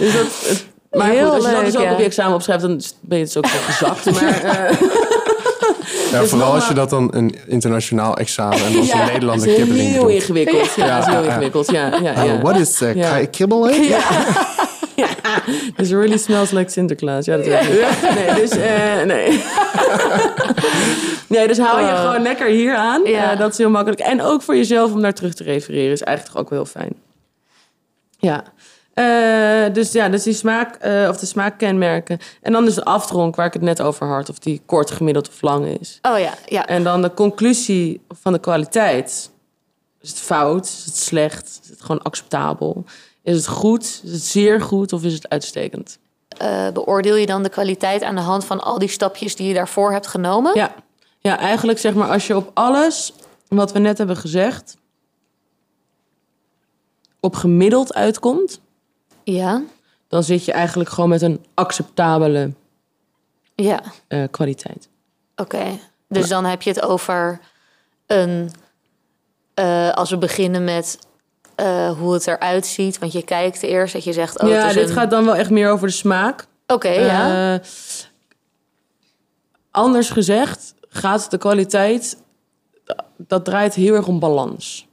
dus 0.00 0.12
dat, 0.12 0.26
het- 0.48 0.66
maar 0.90 1.10
Heel 1.10 1.24
goed, 1.30 1.34
als 1.34 1.44
je 1.44 1.50
dat 1.50 1.62
leuk, 1.62 1.64
dus 1.64 1.76
ook 1.76 1.82
ja. 1.82 1.92
op 1.92 1.98
je 1.98 2.04
examen 2.04 2.34
opschrijft... 2.34 2.62
dan 2.62 2.80
ben 3.00 3.18
je 3.18 3.24
het 3.24 3.36
ook 3.36 3.46
zo 3.46 3.58
gezakt. 3.58 4.20
Maar, 4.20 4.42
eh, 4.42 4.80
Ja, 6.12 6.20
Dus 6.20 6.30
vooral 6.30 6.52
als 6.54 6.68
je 6.68 6.74
dat 6.74 6.90
dan 6.90 7.08
een 7.14 7.34
internationaal 7.46 8.16
examen 8.16 8.58
en 8.58 8.64
als 8.64 8.74
een 8.74 8.98
ja, 8.98 9.06
Nederlander 9.06 9.46
dat 9.46 9.56
is 9.56 9.62
kibbeling 9.62 9.88
heel 9.90 10.02
doet. 10.02 10.10
ingewikkeld. 10.12 10.74
Ja, 10.74 10.98
dat 10.98 11.06
is 11.08 11.12
heel 11.12 11.14
Ja, 11.14 11.20
ja. 11.22 11.28
ingewikkeld. 11.28 11.70
Ja, 11.70 11.90
ja, 12.02 12.24
ja. 12.24 12.34
Oh, 12.34 12.42
what 12.42 12.56
is 12.56 12.82
uh, 12.82 12.94
Ja. 12.94 13.16
ja. 13.16 13.26
kibbeling? 13.26 13.94
This 15.76 15.90
really 15.90 16.16
smells 16.18 16.50
like 16.50 16.70
Sinterklaas. 16.70 17.24
Ja, 17.24 17.36
dat 17.36 17.46
weet 17.46 17.62
ik. 17.62 18.14
Nee, 18.14 18.34
dus, 18.34 18.50
eh, 18.50 19.02
nee. 19.04 19.42
nee, 21.28 21.46
dus 21.48 21.58
hou 21.58 21.80
je 21.80 21.86
Oh. 21.92 22.00
gewoon 22.00 22.22
lekker 22.22 22.46
hier 22.48 22.74
aan. 22.74 23.02
Ja. 23.04 23.32
Eh, 23.32 23.38
dat 23.38 23.52
is 23.52 23.58
heel 23.58 23.70
makkelijk. 23.70 24.00
En 24.00 24.22
ook 24.22 24.42
voor 24.42 24.56
jezelf 24.56 24.92
om 24.92 25.00
naar 25.00 25.12
terug 25.14 25.34
te 25.34 25.42
refereren 25.42 25.92
is 25.92 26.02
eigenlijk 26.02 26.36
toch 26.36 26.44
ook 26.44 26.50
wel 26.50 26.58
heel 26.58 26.80
fijn. 26.80 26.92
Ja. 28.18 28.44
Eh, 28.96 29.72
dus 29.72 29.92
ja, 29.92 30.08
dus 30.08 30.22
die 30.22 30.32
smaak, 30.32 30.74
eh, 30.74 31.08
of 31.08 31.16
de 31.16 31.26
smaakkenmerken. 31.26 32.18
En 32.42 32.52
dan 32.52 32.64
dus 32.64 32.74
de 32.74 32.84
afdronk 32.84 33.36
waar 33.36 33.46
ik 33.46 33.52
het 33.52 33.62
net 33.62 33.82
over 33.82 34.06
had. 34.06 34.28
Of 34.28 34.38
die 34.38 34.62
kort, 34.66 34.90
gemiddeld 34.90 35.28
of 35.28 35.42
lang 35.42 35.66
is. 35.80 35.98
Oh 36.02 36.18
ja, 36.18 36.34
ja. 36.46 36.66
En 36.66 36.84
dan 36.84 37.02
de 37.02 37.14
conclusie 37.14 38.00
van 38.08 38.32
de 38.32 38.38
kwaliteit. 38.38 39.30
Is 40.00 40.08
het 40.08 40.18
fout? 40.18 40.66
Is 40.66 40.84
het 40.84 40.96
slecht? 40.96 41.60
Is 41.62 41.68
het 41.70 41.80
gewoon 41.80 42.02
acceptabel? 42.02 42.84
Is 43.22 43.36
het 43.36 43.46
goed? 43.46 44.00
Is 44.04 44.12
het 44.12 44.22
zeer 44.22 44.60
goed? 44.60 44.92
Of 44.92 45.02
is 45.02 45.12
het 45.12 45.28
uitstekend? 45.28 45.98
Eh, 46.28 46.68
beoordeel 46.70 47.16
je 47.16 47.26
dan 47.26 47.42
de 47.42 47.48
kwaliteit 47.48 48.02
aan 48.02 48.14
de 48.14 48.20
hand 48.20 48.44
van 48.44 48.60
al 48.60 48.78
die 48.78 48.88
stapjes 48.88 49.36
die 49.36 49.48
je 49.48 49.54
daarvoor 49.54 49.92
hebt 49.92 50.06
genomen? 50.06 50.54
Ja. 50.54 50.74
ja, 51.18 51.38
eigenlijk 51.38 51.78
zeg 51.78 51.94
maar 51.94 52.10
als 52.10 52.26
je 52.26 52.36
op 52.36 52.50
alles 52.54 53.12
wat 53.48 53.72
we 53.72 53.78
net 53.78 53.98
hebben 53.98 54.16
gezegd... 54.16 54.76
op 57.20 57.34
gemiddeld 57.34 57.94
uitkomt... 57.94 58.64
Ja. 59.32 59.62
dan 60.08 60.22
zit 60.22 60.44
je 60.44 60.52
eigenlijk 60.52 60.90
gewoon 60.90 61.10
met 61.10 61.22
een 61.22 61.44
acceptabele 61.54 62.52
Ja. 63.54 63.82
eh, 64.08 64.22
kwaliteit. 64.30 64.88
Oké, 65.36 65.78
dus 66.08 66.28
dan 66.28 66.44
heb 66.44 66.62
je 66.62 66.70
het 66.70 66.82
over 66.82 67.40
een. 68.06 68.50
eh, 69.54 69.90
als 69.90 70.10
we 70.10 70.18
beginnen 70.18 70.64
met 70.64 70.98
eh, 71.54 71.90
hoe 71.98 72.12
het 72.12 72.26
eruit 72.26 72.66
ziet, 72.66 72.98
want 72.98 73.12
je 73.12 73.22
kijkt 73.24 73.62
eerst 73.62 73.92
dat 73.92 74.04
je 74.04 74.12
zegt. 74.12 74.42
Oh, 74.42 74.48
ja, 74.48 74.72
dit 74.72 74.88
een- 74.88 74.94
gaat 74.94 75.10
dan 75.10 75.24
wel 75.24 75.36
echt 75.36 75.50
meer 75.50 75.70
over 75.70 75.86
de 75.86 75.92
smaak. 75.92 76.46
Oké, 76.66 76.88
ja. 76.88 77.60
Anders 79.70 80.10
gezegd 80.10 80.74
gaat 80.88 81.30
de 81.30 81.38
kwaliteit... 81.38 82.16
dat 83.16 83.44
draait 83.44 83.74
heel 83.74 83.94
erg 83.94 84.06
om 84.06 84.18
balans. 84.18 84.86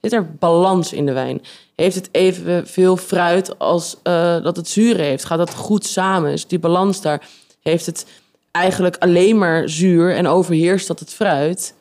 Zit 0.00 0.12
er 0.12 0.34
balans 0.34 0.92
in 0.92 1.06
de 1.06 1.12
wijn? 1.12 1.42
Heeft 1.80 1.94
het 1.94 2.08
evenveel 2.12 2.96
fruit 2.96 3.58
als 3.58 3.96
eh, 4.02 4.42
dat 4.42 4.56
het 4.56 4.68
zuur 4.68 4.96
heeft? 4.96 5.24
Gaat 5.24 5.38
dat 5.38 5.54
goed 5.54 5.86
samen? 5.86 6.32
Is 6.32 6.46
die 6.46 6.58
balans 6.58 7.00
daar? 7.00 7.28
Heeft 7.62 7.86
het 7.86 8.06
eigenlijk 8.50 8.96
alleen 8.96 9.38
maar 9.38 9.68
zuur 9.68 10.14
en 10.16 10.26
overheerst 10.26 10.86
dat 10.86 10.98
het 10.98 11.12
fruit? 11.12 11.74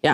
Ja, 0.00 0.12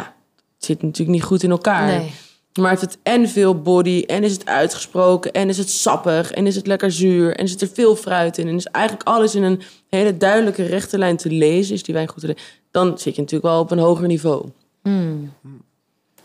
het 0.54 0.64
zit 0.64 0.82
natuurlijk 0.82 1.10
niet 1.10 1.22
goed 1.22 1.42
in 1.42 1.50
elkaar. 1.50 1.86
Nee. 1.86 2.12
Maar 2.60 2.68
heeft 2.70 2.80
het 2.80 2.98
en 3.02 3.28
veel 3.28 3.62
body, 3.62 4.04
en 4.06 4.24
is 4.24 4.32
het 4.32 4.46
uitgesproken, 4.46 5.32
en 5.32 5.48
is 5.48 5.58
het 5.58 5.70
sappig, 5.70 6.30
en 6.30 6.46
is 6.46 6.56
het 6.56 6.66
lekker 6.66 6.92
zuur, 6.92 7.36
en 7.36 7.48
zit 7.48 7.60
er 7.60 7.70
veel 7.72 7.96
fruit 7.96 8.38
in, 8.38 8.48
en 8.48 8.56
is 8.56 8.66
eigenlijk 8.66 9.08
alles 9.08 9.34
in 9.34 9.42
een 9.42 9.62
hele 9.88 10.16
duidelijke 10.16 10.62
rechte 10.62 10.98
lijn 10.98 11.16
te 11.16 11.30
lezen, 11.30 11.74
is 11.74 11.82
die 11.82 11.94
wijn 11.94 12.08
goed 12.08 12.20
te 12.20 12.26
lezen, 12.26 12.42
dan 12.70 12.98
zit 12.98 13.14
je 13.14 13.20
natuurlijk 13.20 13.52
wel 13.52 13.60
op 13.60 13.70
een 13.70 13.78
hoger 13.78 14.06
niveau. 14.06 14.44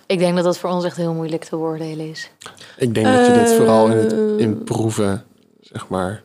Ik 0.08 0.20
denk 0.20 0.36
dat 0.36 0.44
dat 0.44 0.58
voor 0.58 0.70
ons 0.70 0.84
echt 0.84 0.98
heel 0.98 1.13
moeilijk 1.13 1.44
te 1.44 1.50
beoordelen 1.50 2.10
is. 2.10 2.32
Ik 2.78 2.94
denk 2.94 3.06
dat 3.06 3.26
je 3.26 3.34
dit 3.34 3.52
vooral 3.54 3.89
in, 3.89 3.98
het, 3.98 4.13
Eh. 4.13 4.38
in 4.38 4.63
proeven, 4.63 5.24
zeg 5.62 5.88
maar, 5.88 6.22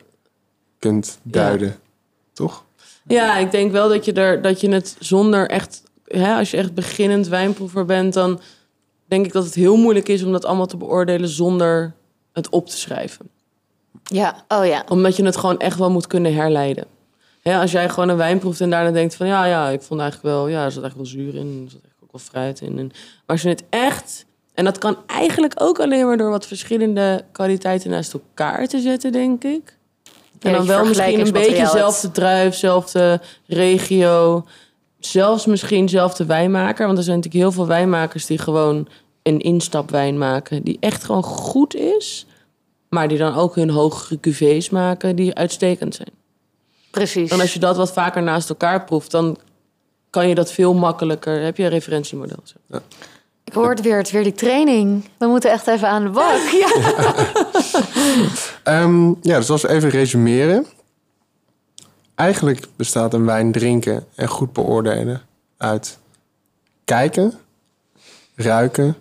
kunt 0.79 1.19
duiden. 1.23 1.75
Toch? 2.33 2.63
Ja, 3.07 3.37
ik 3.37 3.51
denk 3.51 3.71
wel 3.71 3.89
dat 3.89 4.05
je, 4.05 4.13
er, 4.13 4.41
dat 4.41 4.61
je 4.61 4.69
het 4.69 4.95
zonder 4.99 5.49
echt, 5.49 5.83
hè, 6.05 6.35
als 6.35 6.51
je 6.51 6.57
echt 6.57 6.73
beginnend 6.73 7.27
wijnproever 7.27 7.85
bent, 7.85 8.13
dan 8.13 8.39
denk 9.05 9.25
ik 9.25 9.31
dat 9.33 9.45
het 9.45 9.53
heel 9.55 9.77
moeilijk 9.77 10.07
is 10.07 10.23
om 10.23 10.31
dat 10.31 10.45
allemaal 10.45 10.65
te 10.65 10.77
beoordelen 10.77 11.29
zonder 11.29 11.93
het 12.33 12.49
op 12.49 12.67
te 12.69 12.77
schrijven. 12.77 13.29
Ja, 14.03 14.45
oh 14.47 14.65
ja. 14.65 14.85
Omdat 14.89 15.15
je 15.15 15.25
het 15.25 15.37
gewoon 15.37 15.59
echt 15.59 15.77
wel 15.77 15.91
moet 15.91 16.07
kunnen 16.07 16.33
herleiden. 16.35 16.85
Ja, 17.41 17.61
als 17.61 17.71
jij 17.71 17.89
gewoon 17.89 18.09
een 18.09 18.17
wijn 18.17 18.39
proeft 18.39 18.61
en 18.61 18.69
daarna 18.69 18.91
denkt 18.91 19.15
van... 19.15 19.27
ja, 19.27 19.45
ja, 19.45 19.69
ik 19.69 19.81
vond 19.81 19.99
eigenlijk 20.01 20.35
wel... 20.35 20.47
ja, 20.47 20.63
er 20.63 20.71
zat 20.71 20.83
echt 20.83 20.95
wel 20.95 21.05
zuur 21.05 21.35
in. 21.35 21.61
Er 21.65 21.71
zat 21.71 21.81
wel 22.11 22.21
fruit 22.21 22.61
in. 22.61 22.77
En, 22.77 22.87
maar 22.87 23.25
als 23.25 23.41
je 23.41 23.49
het 23.49 23.63
echt... 23.69 24.25
en 24.53 24.65
dat 24.65 24.77
kan 24.77 24.97
eigenlijk 25.05 25.53
ook 25.57 25.79
alleen 25.79 26.05
maar 26.05 26.17
door 26.17 26.29
wat 26.29 26.47
verschillende 26.47 27.25
kwaliteiten 27.31 27.89
naast 27.89 28.13
elkaar 28.13 28.67
te 28.67 28.79
zetten, 28.79 29.11
denk 29.11 29.43
ik. 29.43 29.79
En 30.39 30.53
dan 30.53 30.65
wel 30.65 30.85
misschien 30.85 31.19
een 31.19 31.31
beetje 31.31 31.55
hebt. 31.55 31.71
zelfde 31.71 32.11
druif, 32.11 32.55
zelfde 32.55 33.21
regio. 33.47 34.45
Zelfs 34.99 35.45
misschien 35.45 35.89
zelfde 35.89 36.25
wijnmaker. 36.25 36.85
Want 36.85 36.97
er 36.97 37.03
zijn 37.03 37.15
natuurlijk 37.15 37.43
heel 37.43 37.53
veel 37.53 37.67
wijnmakers 37.67 38.25
die 38.25 38.37
gewoon 38.37 38.87
een 39.23 39.39
instapwijn 39.39 40.17
maken. 40.17 40.63
Die 40.63 40.77
echt 40.79 41.03
gewoon 41.03 41.23
goed 41.23 41.75
is. 41.75 42.25
Maar 42.89 43.07
die 43.07 43.17
dan 43.17 43.35
ook 43.35 43.55
hun 43.55 43.69
hogere 43.69 44.19
cuvées 44.19 44.69
maken 44.69 45.15
die 45.15 45.35
uitstekend 45.35 45.95
zijn. 45.95 46.11
Precies. 46.91 47.31
En 47.31 47.39
als 47.39 47.53
je 47.53 47.59
dat 47.59 47.77
wat 47.77 47.93
vaker 47.93 48.23
naast 48.23 48.49
elkaar 48.49 48.83
proeft, 48.83 49.11
dan 49.11 49.37
kan 50.11 50.27
je 50.27 50.35
dat 50.35 50.51
veel 50.51 50.73
makkelijker. 50.73 51.41
Heb 51.41 51.57
je 51.57 51.63
een 51.63 51.69
referentiemodel? 51.69 52.39
Zo. 52.43 52.77
Ik 53.43 53.53
hoor 53.53 53.69
het 53.69 53.81
weer, 53.81 53.97
het 53.97 54.11
weer 54.11 54.23
die 54.23 54.33
training. 54.33 55.05
We 55.17 55.25
moeten 55.25 55.51
echt 55.51 55.67
even 55.67 55.87
aan 55.87 56.03
de 56.03 56.09
bak. 56.09 56.41
Ja. 56.49 56.69
Ehm, 58.63 59.07
ja, 59.21 59.37
dus 59.37 59.49
als 59.49 59.61
we 59.61 59.69
even 59.69 59.89
resumeren. 59.89 60.65
eigenlijk 62.15 62.67
bestaat 62.75 63.13
een 63.13 63.25
wijn 63.25 63.51
drinken 63.51 64.05
en 64.15 64.27
goed 64.27 64.53
beoordelen 64.53 65.21
uit 65.57 65.97
kijken, 66.85 67.33
ruiken, 68.35 68.95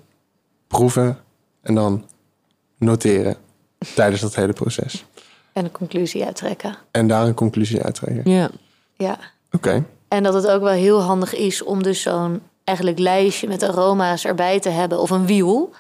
proeven 0.67 1.19
en 1.63 1.75
dan 1.75 2.05
noteren 2.79 3.37
tijdens 3.95 4.21
dat 4.21 4.35
hele 4.35 4.53
proces. 4.53 5.05
En 5.53 5.65
een 5.65 5.73
conclusie 5.73 6.25
uittrekken. 6.25 6.77
En 6.91 7.09
daar 7.09 7.27
een 7.27 7.35
conclusie 7.35 7.83
uit 7.83 7.95
trekken. 7.95 8.31
Ja. 8.31 8.51
Ja. 8.97 9.19
Oké. 9.51 9.85
En 10.11 10.23
dat 10.23 10.35
het 10.35 10.47
ook 10.47 10.63
wel 10.63 10.73
heel 10.73 11.01
handig 11.01 11.35
is 11.35 11.63
om 11.63 11.83
dus 11.83 12.03
zo'n 12.03 12.43
eigenlijk 12.65 12.99
lijstje 12.99 13.49
met 13.49 13.63
aroma's 13.63 14.25
erbij 14.25 14.61
te 14.61 14.69
hebben 14.69 15.01
of 15.01 15.11
een 15.11 15.27
wiel. 15.27 15.71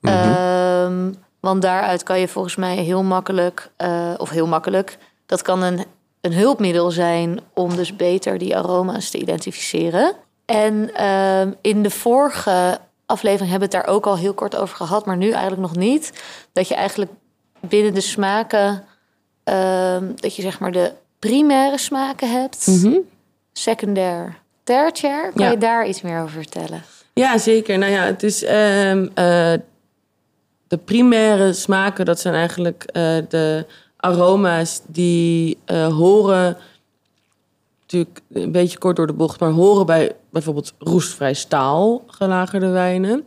Ehm, 0.00 1.12
want 1.40 1.62
daaruit 1.62 2.02
kan 2.02 2.20
je 2.20 2.28
volgens 2.28 2.56
mij 2.56 2.76
heel 2.76 3.02
makkelijk, 3.02 3.70
eh, 3.76 4.10
of 4.16 4.30
heel 4.30 4.46
makkelijk, 4.46 4.98
dat 5.26 5.42
kan 5.42 5.62
een, 5.62 5.84
een 6.20 6.32
hulpmiddel 6.32 6.90
zijn 6.90 7.40
om 7.54 7.76
dus 7.76 7.96
beter 7.96 8.38
die 8.38 8.56
aroma's 8.56 9.10
te 9.10 9.18
identificeren. 9.18 10.12
En 10.44 10.94
ehm, 10.94 11.52
in 11.60 11.82
de 11.82 11.90
vorige 11.90 12.78
aflevering 13.06 13.50
hebben 13.50 13.70
we 13.70 13.76
het 13.76 13.84
daar 13.84 13.94
ook 13.94 14.06
al 14.06 14.16
heel 14.16 14.34
kort 14.34 14.56
over 14.56 14.76
gehad, 14.76 15.06
maar 15.06 15.16
nu 15.16 15.30
eigenlijk 15.30 15.62
nog 15.62 15.76
niet. 15.76 16.12
Dat 16.52 16.68
je 16.68 16.74
eigenlijk 16.74 17.10
binnen 17.60 17.94
de 17.94 18.00
smaken, 18.00 18.84
ehm, 19.44 20.12
dat 20.14 20.36
je 20.36 20.42
zeg 20.42 20.60
maar 20.60 20.72
de 20.72 20.92
primaire 21.18 21.78
smaken 21.78 22.30
hebt, 22.30 22.66
secundair, 23.58 24.36
tertiair. 24.62 25.32
Kan 25.34 25.44
Ja. 25.44 25.50
je 25.50 25.58
daar 25.58 25.86
iets 25.86 26.02
meer 26.02 26.20
over 26.20 26.30
vertellen? 26.42 26.82
Ja, 27.12 27.38
zeker. 27.38 27.78
Nou 27.78 27.92
ja, 27.92 28.02
het 28.04 28.22
is 28.22 28.44
ehm, 28.44 29.06
eh, 29.14 29.52
de 30.68 30.76
primaire 30.84 31.52
smaken, 31.52 32.04
dat 32.04 32.20
zijn 32.20 32.34
eigenlijk 32.34 32.84
eh, 32.84 33.16
de 33.28 33.66
aroma's 33.96 34.80
die 34.86 35.58
eh, 35.64 35.86
horen, 35.96 36.56
natuurlijk 37.80 38.20
een 38.32 38.52
beetje 38.52 38.78
kort 38.78 38.96
door 38.96 39.06
de 39.06 39.12
bocht, 39.12 39.40
maar 39.40 39.50
horen 39.50 39.86
bij 39.86 40.12
bijvoorbeeld 40.30 40.72
roestvrij 40.78 41.34
staal 41.34 42.02
gelagerde 42.06 42.68
wijnen. 42.68 43.24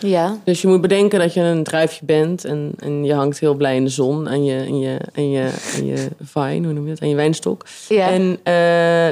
Ja, 0.00 0.38
Dus 0.44 0.62
je 0.62 0.68
moet 0.68 0.80
bedenken 0.80 1.18
dat 1.18 1.34
je 1.34 1.40
een 1.40 1.62
druifje 1.62 2.04
bent 2.04 2.44
en, 2.44 2.72
en 2.78 3.04
je 3.04 3.14
hangt 3.14 3.38
heel 3.38 3.54
blij 3.54 3.76
in 3.76 3.84
de 3.84 3.90
zon 3.90 4.28
aan 4.28 4.44
je, 4.44 4.58
aan 4.68 4.78
je, 4.78 4.98
aan 5.16 5.30
je, 5.30 5.50
aan 5.76 5.86
je 5.86 6.08
vine, 6.22 6.64
hoe 6.64 6.72
noem 6.72 6.84
je 6.84 6.90
dat, 6.90 7.02
aan 7.02 7.08
je 7.08 7.14
wijnstok. 7.14 7.64
ja. 7.88 8.10
En 8.10 8.38
eh, 8.42 8.54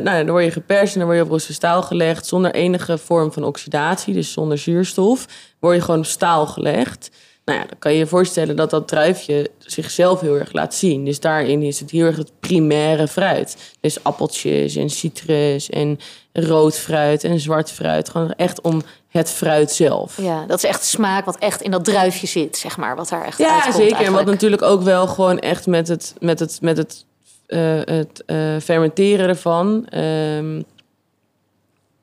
nou, 0.04 0.24
dan 0.24 0.30
word 0.30 0.44
je 0.44 0.50
geperst 0.50 0.92
en 0.92 0.98
dan 0.98 1.08
word 1.08 1.18
je 1.18 1.24
op 1.24 1.30
roeste 1.30 1.52
staal 1.52 1.82
gelegd 1.82 2.26
zonder 2.26 2.54
enige 2.54 2.98
vorm 2.98 3.32
van 3.32 3.44
oxidatie, 3.44 4.14
dus 4.14 4.32
zonder 4.32 4.58
zuurstof. 4.58 5.26
Word 5.58 5.74
je 5.76 5.82
gewoon 5.82 6.00
op 6.00 6.06
staal 6.06 6.46
gelegd. 6.46 7.10
Nou 7.52 7.64
ja, 7.64 7.70
dan 7.70 7.78
kan 7.78 7.92
je 7.92 7.98
je 7.98 8.06
voorstellen 8.06 8.56
dat 8.56 8.70
dat 8.70 8.88
druifje 8.88 9.50
zichzelf 9.58 10.20
heel 10.20 10.38
erg 10.38 10.52
laat 10.52 10.74
zien. 10.74 11.04
Dus 11.04 11.20
daarin 11.20 11.62
is 11.62 11.80
het 11.80 11.90
heel 11.90 12.06
erg 12.06 12.16
het 12.16 12.32
primaire 12.40 13.08
fruit. 13.08 13.74
Dus 13.80 14.04
appeltjes 14.04 14.76
en 14.76 14.90
citrus 14.90 15.70
en 15.70 15.98
rood 16.32 16.78
fruit 16.78 17.24
en 17.24 17.40
zwart 17.40 17.70
fruit. 17.70 18.08
Gewoon 18.08 18.32
echt 18.32 18.60
om 18.60 18.82
het 19.08 19.30
fruit 19.30 19.70
zelf. 19.72 20.16
ja, 20.20 20.46
dat 20.46 20.58
is 20.58 20.64
echt 20.64 20.84
smaak 20.84 21.24
wat 21.24 21.38
echt 21.38 21.62
in 21.62 21.70
dat 21.70 21.84
druifje 21.84 22.26
zit, 22.26 22.56
zeg 22.56 22.76
maar. 22.76 22.96
Wat 22.96 23.08
daar 23.08 23.24
echt 23.24 23.38
Ja, 23.38 23.54
uitkomt 23.54 23.74
zeker. 23.74 24.04
En 24.06 24.12
wat 24.12 24.26
natuurlijk 24.26 24.62
ook 24.62 24.82
wel 24.82 25.06
gewoon 25.06 25.38
echt 25.38 25.66
met 25.66 25.88
het, 25.88 26.14
met 26.20 26.38
het, 26.38 26.58
met 26.60 26.76
het, 26.76 27.04
eh, 27.46 27.80
het 27.84 28.22
eh, 28.26 28.56
fermenteren 28.62 29.28
ervan. 29.28 29.86
ehm, 29.88 30.62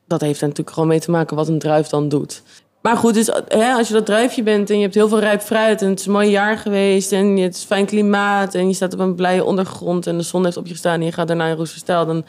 dat 0.06 0.22
heeft 0.22 0.42
er 0.42 0.48
natuurlijk 0.48 0.74
gewoon 0.74 0.90
mee 0.90 1.00
te 1.00 1.12
maken 1.12 1.36
wat 1.36 1.48
een 1.48 1.60
druif 1.60 1.88
dan 1.88 2.10
doet. 2.10 2.42
Maar 2.82 2.98
goed, 2.98 3.14
dus, 3.14 3.30
hè, 3.48 3.74
als 3.74 3.88
je 3.88 3.94
dat 3.94 4.06
druifje 4.06 4.44
bent 4.44 4.70
en 4.70 4.76
je 4.76 4.82
hebt 4.82 4.96
heel 4.96 5.08
veel 5.08 5.20
rijp 5.20 5.42
fruit... 5.42 5.82
en 5.82 5.90
het 5.90 6.00
is 6.00 6.06
een 6.06 6.12
mooi 6.12 6.30
jaar 6.30 6.58
geweest 6.58 7.12
en 7.12 7.38
het 7.38 7.56
is 7.56 7.64
fijn 7.64 7.86
klimaat... 7.86 8.56
en 8.56 8.68
je 8.68 8.74
staat 8.74 8.94
op 8.94 9.00
een 9.00 9.16
blije 9.16 9.44
ondergrond 9.44 10.08
en 10.08 10.18
de 10.18 10.24
zon 10.24 10.44
heeft 10.44 10.58
op 10.58 10.66
je 10.66 10.72
gestaan... 10.72 11.00
en 11.00 11.06
je 11.06 11.12
gaat 11.12 11.28
daarna 11.28 11.48
in 11.48 11.56
roesterstijl, 11.56 12.06
dan 12.06 12.26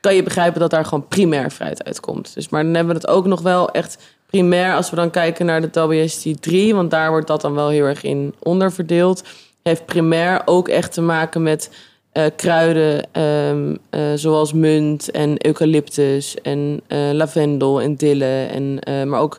kan 0.00 0.14
je 0.14 0.22
begrijpen 0.22 0.60
dat 0.60 0.70
daar 0.70 0.84
gewoon 0.84 1.08
primair 1.08 1.50
fruit 1.50 1.84
uitkomt. 1.84 2.34
Dus, 2.34 2.48
maar 2.48 2.62
dan 2.62 2.74
hebben 2.74 2.94
we 2.94 3.00
het 3.00 3.10
ook 3.10 3.26
nog 3.26 3.40
wel 3.40 3.70
echt 3.70 3.98
primair... 4.26 4.74
als 4.74 4.90
we 4.90 4.96
dan 4.96 5.10
kijken 5.10 5.46
naar 5.46 5.70
de 5.70 5.86
WST 5.86 6.42
3... 6.42 6.74
want 6.74 6.90
daar 6.90 7.10
wordt 7.10 7.26
dat 7.26 7.40
dan 7.40 7.54
wel 7.54 7.68
heel 7.68 7.84
erg 7.84 8.02
in 8.02 8.34
onderverdeeld... 8.38 9.22
heeft 9.62 9.86
primair 9.86 10.42
ook 10.44 10.68
echt 10.68 10.92
te 10.92 11.02
maken 11.02 11.42
met 11.42 11.70
eh, 12.12 12.24
kruiden... 12.36 13.12
ehm, 13.12 13.76
eh, 13.90 14.00
zoals 14.14 14.52
munt 14.52 15.10
en 15.10 15.46
eucalyptus 15.46 16.34
en 16.42 16.80
eh, 16.86 16.98
lavendel 17.12 17.80
en 17.80 17.96
dille... 17.96 18.44
En, 18.44 18.80
maar 19.08 19.20
ook 19.20 19.38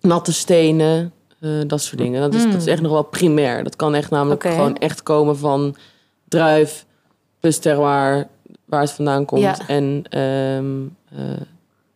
natte 0.00 0.32
stenen, 0.32 1.12
eh, 1.40 1.50
dat 1.66 1.82
soort 1.82 1.98
dingen. 1.98 2.20
Dat 2.20 2.34
is, 2.34 2.44
dat 2.44 2.60
is 2.60 2.66
echt 2.66 2.82
nog 2.82 2.92
wel 2.92 3.02
primair. 3.02 3.64
Dat 3.64 3.76
kan 3.76 3.94
echt 3.94 4.10
namelijk 4.10 4.42
gewoon 4.42 4.76
echt 4.76 5.02
komen 5.02 5.38
van 5.38 5.76
druif 6.28 6.86
plus 7.40 7.58
terroir, 7.58 8.28
waar 8.64 8.80
het 8.80 8.92
vandaan 8.92 9.24
komt. 9.24 9.42
Ja. 9.42 9.58
En 9.66 10.04
ehm, 10.08 10.82
eh, 11.08 11.38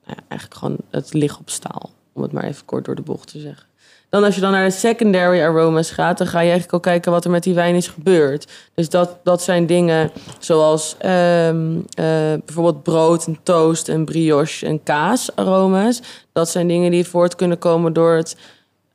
nou 0.05 0.17
ja, 0.17 0.17
eigenlijk 0.29 0.61
gewoon 0.61 0.77
het 0.91 1.13
ligt 1.13 1.39
op 1.39 1.51
staal, 1.51 1.91
om 2.13 2.23
het 2.23 2.33
maar 2.33 2.45
even 2.45 2.65
kort 2.65 2.85
door 2.85 2.95
de 2.95 3.03
bocht 3.03 3.29
te 3.29 3.41
zeggen. 3.41 3.67
Dan 4.15 4.25
als 4.25 4.35
je 4.35 4.41
dan 4.41 4.53
naar 4.53 4.65
de 4.65 4.75
secondary 4.75 5.41
aromas 5.43 5.91
gaat, 5.91 6.19
dan 6.19 6.27
ga 6.27 6.39
je 6.39 6.45
eigenlijk 6.45 6.75
ook 6.75 6.83
kijken 6.83 7.13
wat 7.13 7.25
er 7.25 7.31
met 7.31 7.43
die 7.43 7.55
wijn 7.55 7.75
is 7.75 7.89
gebeurd. 7.89 8.53
Dus 8.75 8.89
dat, 8.89 9.19
dat 9.23 9.43
zijn 9.43 9.67
dingen 9.67 10.11
zoals 10.39 10.97
ehm, 10.99 11.77
eh, 11.95 12.05
bijvoorbeeld 12.45 12.83
brood 12.83 13.27
en 13.27 13.39
toast 13.43 13.89
en 13.89 14.05
brioche 14.05 14.67
en 14.67 14.83
kaas 14.83 15.37
aroma's. 15.37 16.01
Dat 16.33 16.49
zijn 16.49 16.69
dingen 16.69 16.91
die 16.91 17.05
voort 17.05 17.35
kunnen 17.35 17.59
komen 17.59 17.93
door 17.93 18.17
het 18.17 18.37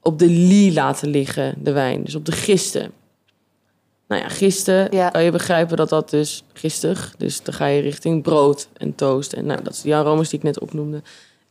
op 0.01 0.20
de 0.20 0.28
lie 0.28 0.74
laten 0.74 1.09
liggen, 1.09 1.55
de 1.57 1.72
wijn. 1.72 2.03
Dus 2.03 2.15
op 2.15 2.26
de 2.26 2.32
gisten. 2.32 2.91
Nou 4.07 4.22
ja, 4.22 4.28
gisten 4.28 4.88
Ja. 4.91 5.09
kan 5.09 5.24
je 5.24 5.32
begrijpen 5.32 5.78
dat 5.78 5.89
dat 5.89 6.09
dus 6.09 6.43
gistig. 6.53 7.13
Dus 7.17 7.43
dan 7.43 7.53
ga 7.53 7.65
je 7.65 7.82
richting 7.82 8.24
brood 8.24 8.67
en 8.78 8.95
toast. 8.95 9.34
En 9.34 9.45
nou, 9.45 9.63
dat 9.63 9.76
zijn 9.76 9.86
die 9.86 9.95
aromas 9.95 10.30
die 10.30 10.39
ik 10.39 10.45
net 10.45 10.59
opnoemde. 10.59 11.01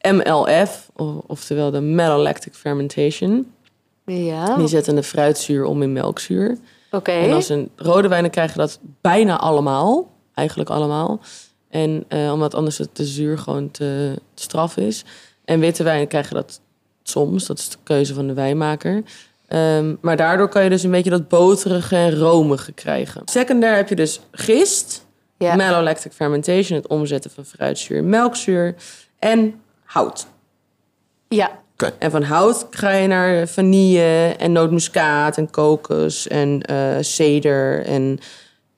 MLF, 0.02 0.90
oftewel 1.26 1.70
de 1.70 1.80
malolactic 1.80 2.54
fermentation. 2.54 3.46
Ja, 4.08 4.56
Die 4.56 4.66
zetten 4.68 4.94
de 4.94 5.02
fruitzuur 5.02 5.64
om 5.64 5.82
in 5.82 5.92
melkzuur. 5.92 6.58
oké. 6.90 7.10
En 7.10 7.32
als 7.32 7.48
een 7.48 7.70
rode 7.76 8.08
wijnen 8.08 8.30
krijgen 8.30 8.58
dat 8.58 8.78
bijna 9.00 9.38
allemaal. 9.38 10.10
Eigenlijk 10.34 10.70
allemaal. 10.70 11.20
En 11.70 12.04
eh, 12.08 12.32
omdat 12.32 12.54
anders 12.54 12.78
het 12.78 12.96
de 12.96 13.04
zuur 13.04 13.38
gewoon 13.38 13.70
te, 13.70 14.14
te 14.34 14.42
straf 14.42 14.76
is. 14.76 15.04
En 15.44 15.60
witte 15.60 15.82
wijnen 15.82 16.08
krijgen 16.08 16.34
dat 16.34 16.60
soms. 17.02 17.46
Dat 17.46 17.58
is 17.58 17.68
de 17.68 17.76
keuze 17.82 18.14
van 18.14 18.26
de 18.26 18.32
wijnmaker. 18.34 19.02
Ehm, 19.48 19.94
maar 20.00 20.16
daardoor 20.16 20.48
kan 20.48 20.64
je 20.64 20.70
dus 20.70 20.82
een 20.82 20.90
beetje 20.90 21.10
dat 21.10 21.28
boterige 21.28 21.96
en 21.96 22.14
romige 22.18 22.72
krijgen. 22.72 23.22
Secundair 23.24 23.76
heb 23.76 23.88
je 23.88 23.96
dus 23.96 24.20
gist. 24.30 25.06
Ja. 25.38 25.54
Malolactic 25.56 26.12
fermentation, 26.12 26.78
het 26.78 26.86
omzetten 26.86 27.30
van 27.30 27.44
fruitzuur 27.44 27.96
in 27.96 28.08
melkzuur. 28.08 28.74
En 29.18 29.60
hout. 29.84 30.26
Ja, 31.28 31.50
En 31.98 32.10
van 32.10 32.22
hout 32.22 32.66
ga 32.70 32.90
je 32.90 33.06
naar 33.06 33.48
vanille 33.48 34.34
en 34.38 34.52
nootmuskaat 34.52 35.36
en 35.36 35.50
kokos 35.50 36.26
en 36.28 36.62
eh 36.62 36.96
ceder 37.00 37.84
en 37.84 38.18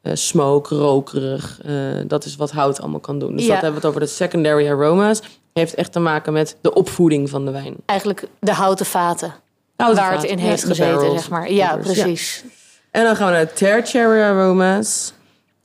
eh, 0.03 0.13
smoke, 0.15 0.75
rokerig. 0.75 1.61
Eh, 1.65 1.75
dat 2.07 2.25
is 2.25 2.37
wat 2.37 2.51
hout 2.51 2.81
allemaal 2.81 3.01
kan 3.01 3.19
doen. 3.19 3.37
Dus 3.37 3.47
Ja. 3.47 3.53
dat 3.53 3.63
hebben 3.63 3.81
we 3.81 3.87
het 3.87 3.97
over 3.97 4.01
de 4.09 4.15
secondary 4.15 4.69
aromas. 4.69 5.21
Heeft 5.53 5.75
echt 5.75 5.93
te 5.93 5.99
maken 5.99 6.33
met 6.33 6.57
de 6.61 6.75
opvoeding 6.75 7.31
van 7.31 7.45
de 7.45 7.51
wijn. 7.51 7.75
eigenlijk 7.87 8.25
de 8.39 8.53
houten 8.53 8.87
vaten. 8.87 9.35
Houten 9.77 10.03
waar 10.03 10.13
het 10.13 10.25
in 10.25 10.39
Ja, 10.39 10.45
heeft 10.45 10.65
gezeten, 10.65 11.11
zeg 11.11 11.31
maar. 11.31 11.53
Ja, 11.53 11.77
precies. 11.77 12.45
En 12.91 13.05
dan 13.05 13.17
gaan 13.17 13.27
we 13.27 13.33
naar 13.33 13.53
tertiary 13.53 14.21
aromas. 14.23 15.13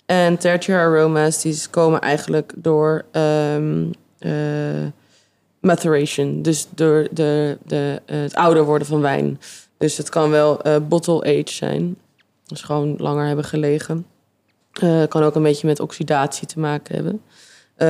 En 0.06 0.38
tertiary 0.38 0.82
aromas 0.98 1.42
die 1.42 1.62
komen 1.70 2.02
eigenlijk 2.02 2.54
door 2.56 3.06
ehm, 3.12 3.86
eh, 4.20 4.32
maturation. 5.66 6.42
Dus 6.42 6.68
door 6.76 7.08
de, 7.12 7.58
de, 7.66 8.02
eh, 8.06 8.20
het 8.20 8.36
ouder 8.36 8.64
worden 8.64 8.88
van 8.88 9.02
wijn. 9.02 9.40
Dus 9.78 9.98
het 9.98 10.10
kan 10.10 10.30
wel 10.30 10.62
eh, 10.62 10.76
bottle 10.88 11.22
age 11.22 11.54
zijn. 11.54 11.98
Dus 12.46 12.62
gewoon 12.62 12.96
langer 12.98 13.28
hebben 13.28 13.46
gelegen. 13.46 14.06
Eh 14.72 15.04
kan 15.08 15.24
ook 15.24 15.36
een 15.36 15.44
beetje 15.44 15.68
met 15.68 15.80
oxidatie 15.80 16.48
te 16.48 16.60
maken 16.60 16.96
hebben. 16.96 17.22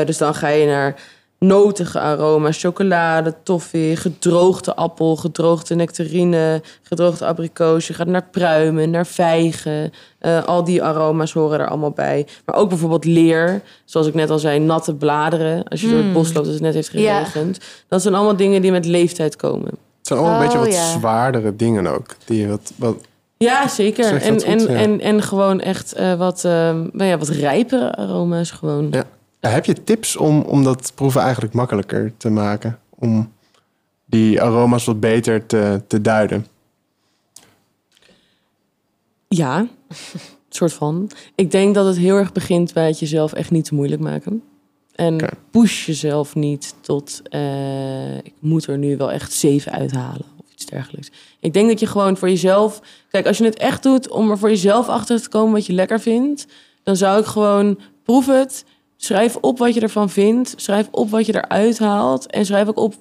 Dus 0.06 0.18
dan 0.18 0.36
ga 0.36 0.48
je 0.48 0.66
naar 0.66 1.02
notige 1.40 2.00
aroma's, 2.00 2.60
chocolade, 2.62 3.34
toffee, 3.44 3.96
gedroogde 3.96 4.76
appel, 4.76 5.16
gedroogde 5.16 5.76
nectarine, 5.76 6.62
gedroogde 6.82 7.26
abrikoos. 7.26 7.88
Je 7.88 7.94
gaat 7.94 8.08
naar 8.08 8.28
pruimen, 8.32 8.90
naar 8.90 9.06
vijgen. 9.08 9.92
Eh, 10.20 10.44
al 10.46 10.64
die 10.64 10.84
aroma's 10.84 11.34
horen 11.34 11.60
er 11.60 11.68
allemaal 11.68 11.92
bij. 11.92 12.28
Maar 12.46 12.56
ook 12.56 12.70
bijvoorbeeld 12.70 13.06
leer, 13.06 13.62
zoals 13.86 14.08
ik 14.08 14.14
net 14.14 14.30
al 14.30 14.40
zei, 14.40 14.60
natte 14.60 14.96
bladeren. 14.96 15.64
Als 15.64 15.82
je 15.82 15.90
door 15.90 15.98
het 15.98 16.14
bos 16.14 16.34
loopt 16.34 16.46
als 16.46 16.54
het 16.56 16.64
net 16.64 16.74
heeft 16.74 16.90
Ja. 16.94 17.24
geregend. 17.24 17.60
Dat 17.88 18.02
zijn 18.02 18.16
allemaal 18.16 18.36
dingen 18.36 18.62
die 18.62 18.72
met 18.72 18.86
leeftijd 18.86 19.36
komen. 19.36 19.68
Het 19.70 20.08
zijn 20.08 20.20
allemaal 20.20 20.36
een 20.42 20.48
Oh, 20.48 20.54
beetje 20.54 20.70
wat 20.70 20.76
ja. 20.78 20.92
zwaardere 21.00 21.56
dingen 21.56 21.88
ook. 21.88 22.06
Die 22.26 22.48
wat, 22.48 22.72
wat, 22.76 22.96
Ja, 23.38 23.68
zeker. 23.68 24.22
En, 24.22 24.34
dat 24.34 24.44
en? 24.44 24.60
Ja. 24.60 24.68
en, 24.68 25.02
en 25.02 25.22
gewoon 25.22 25.60
echt 25.62 25.94
eh, 25.94 26.14
wat, 26.14 26.46
ehm, 26.46 26.82
nou 26.92 27.04
ja, 27.10 27.18
wat 27.18 27.28
rijpere 27.28 27.96
aroma's 27.96 28.52
gewoon. 28.52 28.88
ja. 28.92 29.04
Ja, 29.46 29.52
heb 29.52 29.66
je 29.66 29.84
tips 29.84 30.16
om, 30.16 30.42
om 30.42 30.64
dat 30.64 30.92
proeven 30.96 31.22
eigenlijk 31.22 31.54
makkelijker 31.54 32.14
te 32.18 32.30
maken? 32.30 32.80
Om 32.90 33.32
die 34.06 34.42
aroma's 34.42 34.86
wat 34.86 35.00
beter 35.00 35.46
te, 35.46 35.82
te 35.88 36.02
duiden? 36.02 36.46
Ja, 39.28 39.68
soort 40.50 40.74
van. 40.74 41.12
Ik 41.36 41.52
denk 41.52 41.76
dat 41.76 41.86
het 41.86 41.98
heel 41.98 42.16
erg 42.16 42.32
begint 42.32 42.74
bij 42.74 42.88
het 42.88 43.00
jezelf 43.00 43.34
echt 43.34 43.52
niet 43.52 43.66
te 43.66 43.76
moeilijk 43.76 44.02
maken. 44.02 44.44
En 44.96 45.30
push 45.52 45.86
jezelf 45.86 46.36
niet 46.36 46.76
tot, 46.82 47.22
eh, 47.30 48.18
ik 48.18 48.34
moet 48.40 48.68
er 48.68 48.78
nu 48.78 48.98
wel 48.98 49.12
echt 49.12 49.34
zeven 49.34 49.72
uithalen 49.72 50.26
of 50.38 50.54
iets 50.54 50.66
dergelijks. 50.66 51.12
Ik 51.40 51.54
denk 51.54 51.70
dat 51.70 51.80
je 51.80 51.88
gewoon 51.88 52.18
voor 52.18 52.30
jezelf, 52.30 52.82
kijk, 53.10 53.28
als 53.28 53.38
je 53.38 53.44
het 53.44 53.58
echt 53.58 53.84
doet 53.84 54.10
om 54.10 54.32
er 54.32 54.38
voor 54.38 54.50
jezelf 54.50 54.88
achter 54.88 55.22
te 55.22 55.30
komen 55.30 55.54
wat 55.54 55.66
je 55.66 55.74
lekker 55.74 56.00
vindt, 56.00 56.48
dan 56.84 56.96
zou 56.96 57.20
ik 57.20 57.26
gewoon 57.26 57.80
proef 58.04 58.26
het, 58.26 58.66
schrijf 58.98 59.36
op 59.36 59.58
wat 59.58 59.74
je 59.74 59.80
ervan 59.80 60.10
vindt, 60.10 60.54
schrijf 60.56 60.88
op 60.92 61.10
wat 61.10 61.26
je 61.26 61.36
eruit 61.36 61.80
haalt 61.80 62.26
en 62.26 62.46
schrijf 62.46 62.68
ook 62.68 62.78
op 62.78 62.94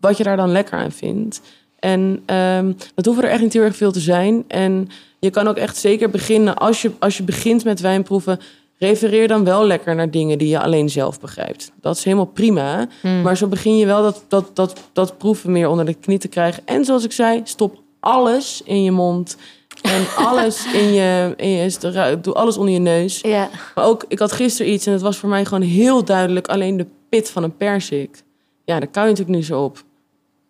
wat 0.00 0.16
je 0.16 0.24
daar 0.24 0.36
dan 0.36 0.52
lekker 0.52 0.78
aan 0.78 0.92
vindt. 0.92 1.40
En 1.78 2.22
ehm, 2.26 2.72
dat 2.94 3.04
hoeven 3.04 3.24
er 3.24 3.30
echt 3.30 3.42
niet 3.42 3.52
heel 3.52 3.62
erg 3.62 3.76
veel 3.76 3.92
te 3.92 4.00
zijn. 4.00 4.44
En 4.48 4.88
je 5.18 5.30
kan 5.30 5.48
ook 5.48 5.56
echt 5.56 5.76
zeker 5.76 6.10
beginnen, 6.10 6.56
als 6.56 6.82
je, 6.82 6.90
als 6.98 7.16
je 7.16 7.22
begint 7.22 7.64
met 7.64 7.80
wijnproeven, 7.80 8.40
refereer 8.78 9.28
dan 9.28 9.44
wel 9.44 9.66
lekker 9.66 9.94
naar 9.94 10.10
dingen 10.10 10.38
die 10.38 10.48
je 10.48 10.60
alleen 10.60 10.88
zelf 10.88 11.20
begrijpt. 11.20 11.72
Dat 11.80 11.96
is 11.96 12.04
helemaal 12.04 12.26
prima. 12.26 12.88
Maar 13.22 13.36
zo 13.36 13.46
begin 13.46 13.76
je 13.76 13.86
wel 13.86 14.02
dat, 14.02 14.24
dat, 14.28 14.50
dat, 14.56 14.80
dat 14.92 15.18
proeven 15.18 15.52
meer 15.52 15.68
onder 15.68 15.84
de 15.84 15.94
knie 15.94 16.18
te 16.18 16.28
krijgen. 16.28 16.62
En 16.64 16.84
zoals 16.84 17.04
ik 17.04 17.12
zei, 17.12 17.40
stop 17.44 17.82
alles 18.00 18.62
in 18.64 18.82
je 18.82 18.90
mond. 18.90 19.36
En 19.82 20.06
alles 20.16 20.72
in 20.72 20.92
je, 20.92 21.34
in 21.36 21.48
je 21.48 22.18
doe 22.20 22.34
alles 22.34 22.56
onder 22.56 22.74
je 22.74 22.80
neus. 22.80 23.20
Ja. 23.20 23.48
Maar 23.74 23.84
ook, 23.84 24.04
ik 24.08 24.18
had 24.18 24.32
gisteren 24.32 24.72
iets 24.72 24.86
en 24.86 24.92
het 24.92 25.02
was 25.02 25.16
voor 25.16 25.28
mij 25.28 25.44
gewoon 25.44 25.62
heel 25.62 26.04
duidelijk 26.04 26.48
alleen 26.48 26.76
de 26.76 26.86
pit 27.08 27.30
van 27.30 27.42
een 27.42 27.56
persik. 27.56 28.22
Ja, 28.64 28.78
daar 28.78 28.88
kan 28.88 29.02
je 29.02 29.08
natuurlijk 29.08 29.36
niet 29.36 29.46
zo 29.46 29.62
op. 29.62 29.82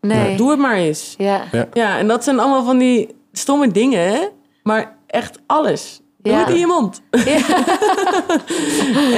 Nee. 0.00 0.36
Doe 0.36 0.50
het 0.50 0.58
maar 0.58 0.76
eens. 0.76 1.14
Ja. 1.18 1.42
Ja, 1.72 1.98
en 1.98 2.08
dat 2.08 2.24
zijn 2.24 2.38
allemaal 2.38 2.64
van 2.64 2.78
die 2.78 3.14
stomme 3.32 3.70
dingen, 3.70 4.08
hè? 4.08 4.26
maar 4.62 4.96
echt 5.06 5.38
alles. 5.46 6.00
Doe 6.18 6.32
Ja. 6.32 6.38
het 6.38 6.48
in 6.48 6.58
je 6.58 6.66
mond. 6.66 7.00
en, 7.10 7.24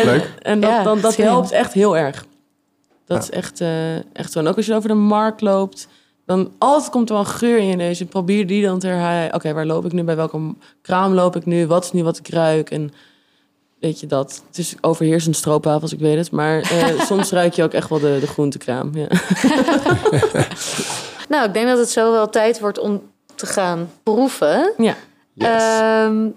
Leuk. 0.05 0.31
En 0.43 0.61
dat, 0.61 0.71
Ja, 0.71 0.83
dan, 0.83 1.01
dat 1.01 1.17
helpt 1.17 1.51
echt 1.51 1.73
heel 1.73 1.97
erg. 1.97 2.25
Dat 3.07 3.23
is 3.23 3.31
echt, 3.31 3.61
eh, 3.61 3.95
echt 3.97 4.33
zo. 4.33 4.39
En 4.39 4.47
ook 4.47 4.57
als 4.57 4.67
je 4.67 4.75
over 4.75 4.89
de 4.89 4.95
markt 4.95 5.41
loopt, 5.41 5.89
dan 6.31 6.53
altijd 6.59 6.91
komt 6.91 7.09
er 7.09 7.14
wel 7.14 7.24
een 7.24 7.31
geur 7.31 7.59
in 7.59 7.66
je 7.66 7.76
neus. 7.76 8.01
En 8.01 8.09
probeer 8.09 8.47
die 8.47 8.62
dan 8.62 8.78
te 8.78 8.87
herhalen. 8.87 9.35
Oké, 9.35 9.53
waar 9.53 9.66
loop 9.66 9.85
ik 9.85 9.93
nu? 9.93 10.03
Bij 10.03 10.16
welke 10.16 10.55
kraam 10.83 11.12
loop 11.12 11.37
ik 11.37 11.47
nu? 11.47 11.66
Wat 11.66 11.85
is 11.85 11.93
nu 11.93 12.03
wat 12.03 12.18
ik 12.18 12.28
ruik? 12.28 12.70
En 12.70 12.93
weet 13.81 14.01
je 14.01 14.07
dat? 14.07 14.43
Het 14.47 14.59
is 14.59 14.74
overheersend 14.81 15.37
stroopwafels, 15.37 15.93
ik 15.93 15.99
weet 15.99 16.16
het. 16.16 16.31
Maar 16.31 16.61
eh, 16.61 17.01
soms 17.11 17.31
ruik 17.31 17.53
je 17.53 17.62
ook 17.62 17.72
echt 17.72 17.89
wel 17.89 17.99
de, 17.99 18.16
de 18.20 18.26
groentekraam. 18.26 18.91
Ja. 18.95 19.07
Nou, 21.28 21.47
ik 21.47 21.53
denk 21.55 21.66
dat 21.66 21.78
het 21.78 21.91
zo 21.91 22.12
wel 22.12 22.28
tijd 22.28 22.61
wordt 22.61 22.78
om 22.78 23.03
te 23.35 23.47
gaan 23.47 23.91
proeven. 24.03 24.72
ja. 24.76 24.95
Yes. 25.33 25.49
Ehm, 25.49 26.28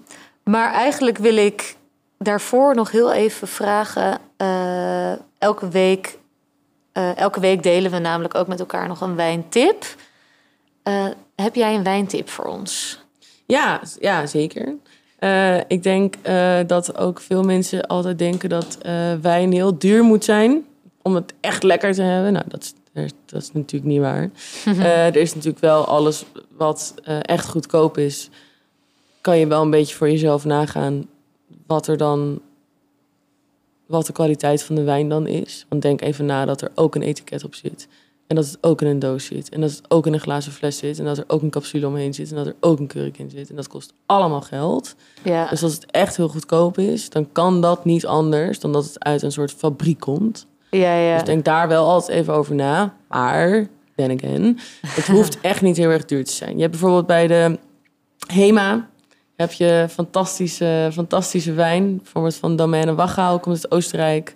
maar 0.44 0.72
eigenlijk 0.72 1.18
wil 1.18 1.36
ik 1.36 1.76
daarvoor 2.18 2.74
nog 2.74 2.90
heel 2.90 3.12
even 3.12 3.48
vragen. 3.48 4.18
eh, 4.36 5.12
elke, 5.38 5.68
week, 5.68 6.18
eh, 6.94 7.16
elke 7.16 7.40
week 7.40 7.62
delen 7.62 7.90
we 7.90 7.98
namelijk 7.98 8.34
ook 8.34 8.46
met 8.46 8.60
elkaar 8.60 8.88
nog 8.88 9.00
een 9.00 9.16
wijntip. 9.16 9.84
Eh, 10.82 11.06
heb 11.36 11.54
jij 11.54 11.74
een 11.74 11.82
wijntip 11.82 12.28
voor 12.28 12.44
ons? 12.44 13.02
Ja, 13.46 13.80
ja 14.00 14.26
zeker. 14.26 14.74
Eh, 15.18 15.56
ik 15.56 15.82
denk 15.82 16.14
dat 16.66 16.96
ook 16.96 17.20
veel 17.20 17.42
mensen 17.42 17.86
altijd 17.86 18.18
denken 18.18 18.48
dat 18.48 18.78
wijn 19.20 19.52
heel 19.52 19.78
duur 19.78 20.02
moet 20.02 20.24
zijn 20.24 20.66
om 21.02 21.14
het 21.14 21.34
echt 21.40 21.62
lekker 21.62 21.92
te 21.92 22.02
hebben. 22.02 22.32
Nou, 22.32 22.44
dat 22.48 22.74
is, 22.94 23.12
dat 23.24 23.42
is 23.42 23.52
natuurlijk 23.52 23.92
niet 23.92 24.00
waar. 24.00 24.30
Er 24.86 25.16
is 25.16 25.34
natuurlijk 25.34 25.62
wel 25.62 25.84
alles 25.84 26.24
wat 26.56 26.94
echt 27.22 27.48
goedkoop 27.48 27.98
is. 27.98 28.30
Kan 29.20 29.38
je 29.38 29.46
wel 29.46 29.62
een 29.62 29.70
beetje 29.70 29.94
voor 29.94 30.10
jezelf 30.10 30.44
nagaan 30.44 31.08
wat 31.66 31.86
er 31.86 31.96
dan, 31.96 32.40
wat 33.86 34.06
de 34.06 34.12
kwaliteit 34.12 34.62
van 34.62 34.74
de 34.74 34.82
wijn 34.82 35.08
dan 35.08 35.26
is. 35.26 35.66
Want 35.68 35.82
denk 35.82 36.00
even 36.00 36.26
na 36.26 36.44
dat 36.44 36.62
er 36.62 36.70
ook 36.74 36.94
een 36.94 37.02
etiket 37.02 37.44
op 37.44 37.54
zit. 37.54 37.88
En 38.26 38.36
dat 38.36 38.46
het 38.46 38.58
ook 38.60 38.80
in 38.82 38.86
een 38.86 38.98
doos 38.98 39.24
zit. 39.24 39.48
En 39.48 39.60
dat 39.60 39.70
het 39.70 39.80
ook 39.88 40.06
in 40.06 40.12
een 40.12 40.20
glazen 40.20 40.52
fles 40.52 40.76
zit. 40.78 40.98
En 40.98 41.04
dat 41.04 41.18
er 41.18 41.24
ook 41.26 41.42
een 41.42 41.50
capsule 41.50 41.86
omheen 41.86 42.14
zit. 42.14 42.30
En 42.30 42.36
dat 42.36 42.46
er 42.46 42.54
ook 42.60 42.78
een 42.78 42.86
kurk 42.86 43.18
in 43.18 43.30
zit. 43.30 43.50
En 43.50 43.56
dat 43.56 43.68
kost 43.68 43.92
allemaal 44.06 44.40
geld. 44.40 44.94
Ja, 45.22 45.46
Dus 45.48 45.62
als 45.62 45.72
het 45.74 45.86
echt 45.90 46.16
heel 46.16 46.28
goedkoop 46.28 46.78
is, 46.78 47.10
dan 47.10 47.32
kan 47.32 47.60
dat 47.60 47.84
niet 47.84 48.06
anders 48.06 48.60
dan 48.60 48.72
dat 48.72 48.84
het 48.84 49.04
uit 49.04 49.22
een 49.22 49.32
soort 49.32 49.52
fabriek 49.52 50.00
komt. 50.00 50.46
ja, 50.70 50.96
ja. 50.98 51.14
Dus 51.14 51.24
denk 51.24 51.44
daar 51.44 51.68
wel 51.68 51.88
altijd 51.88 52.18
even 52.18 52.34
over 52.34 52.54
na. 52.54 52.94
Maar, 53.08 53.68
then 53.96 54.10
again, 54.10 54.58
het 54.86 55.06
hoeft 55.06 55.40
echt 55.50 55.62
niet 55.62 55.76
heel 55.76 55.90
erg 55.90 56.04
duur 56.04 56.24
te 56.24 56.32
zijn. 56.32 56.54
Je 56.54 56.60
hebt 56.60 56.70
bijvoorbeeld 56.70 57.06
bij 57.06 57.26
de 57.26 57.58
Hema 58.26 58.88
heb 59.44 59.52
je 59.52 59.86
fantastische, 59.90 60.90
fantastische 60.92 61.52
wijn. 61.52 61.96
Bijvoorbeeld 61.96 62.34
van 62.36 62.56
Domaine 62.56 62.94
Wachau, 62.94 63.38
komt 63.40 63.54
uit 63.56 63.70
Oostenrijk. 63.70 64.34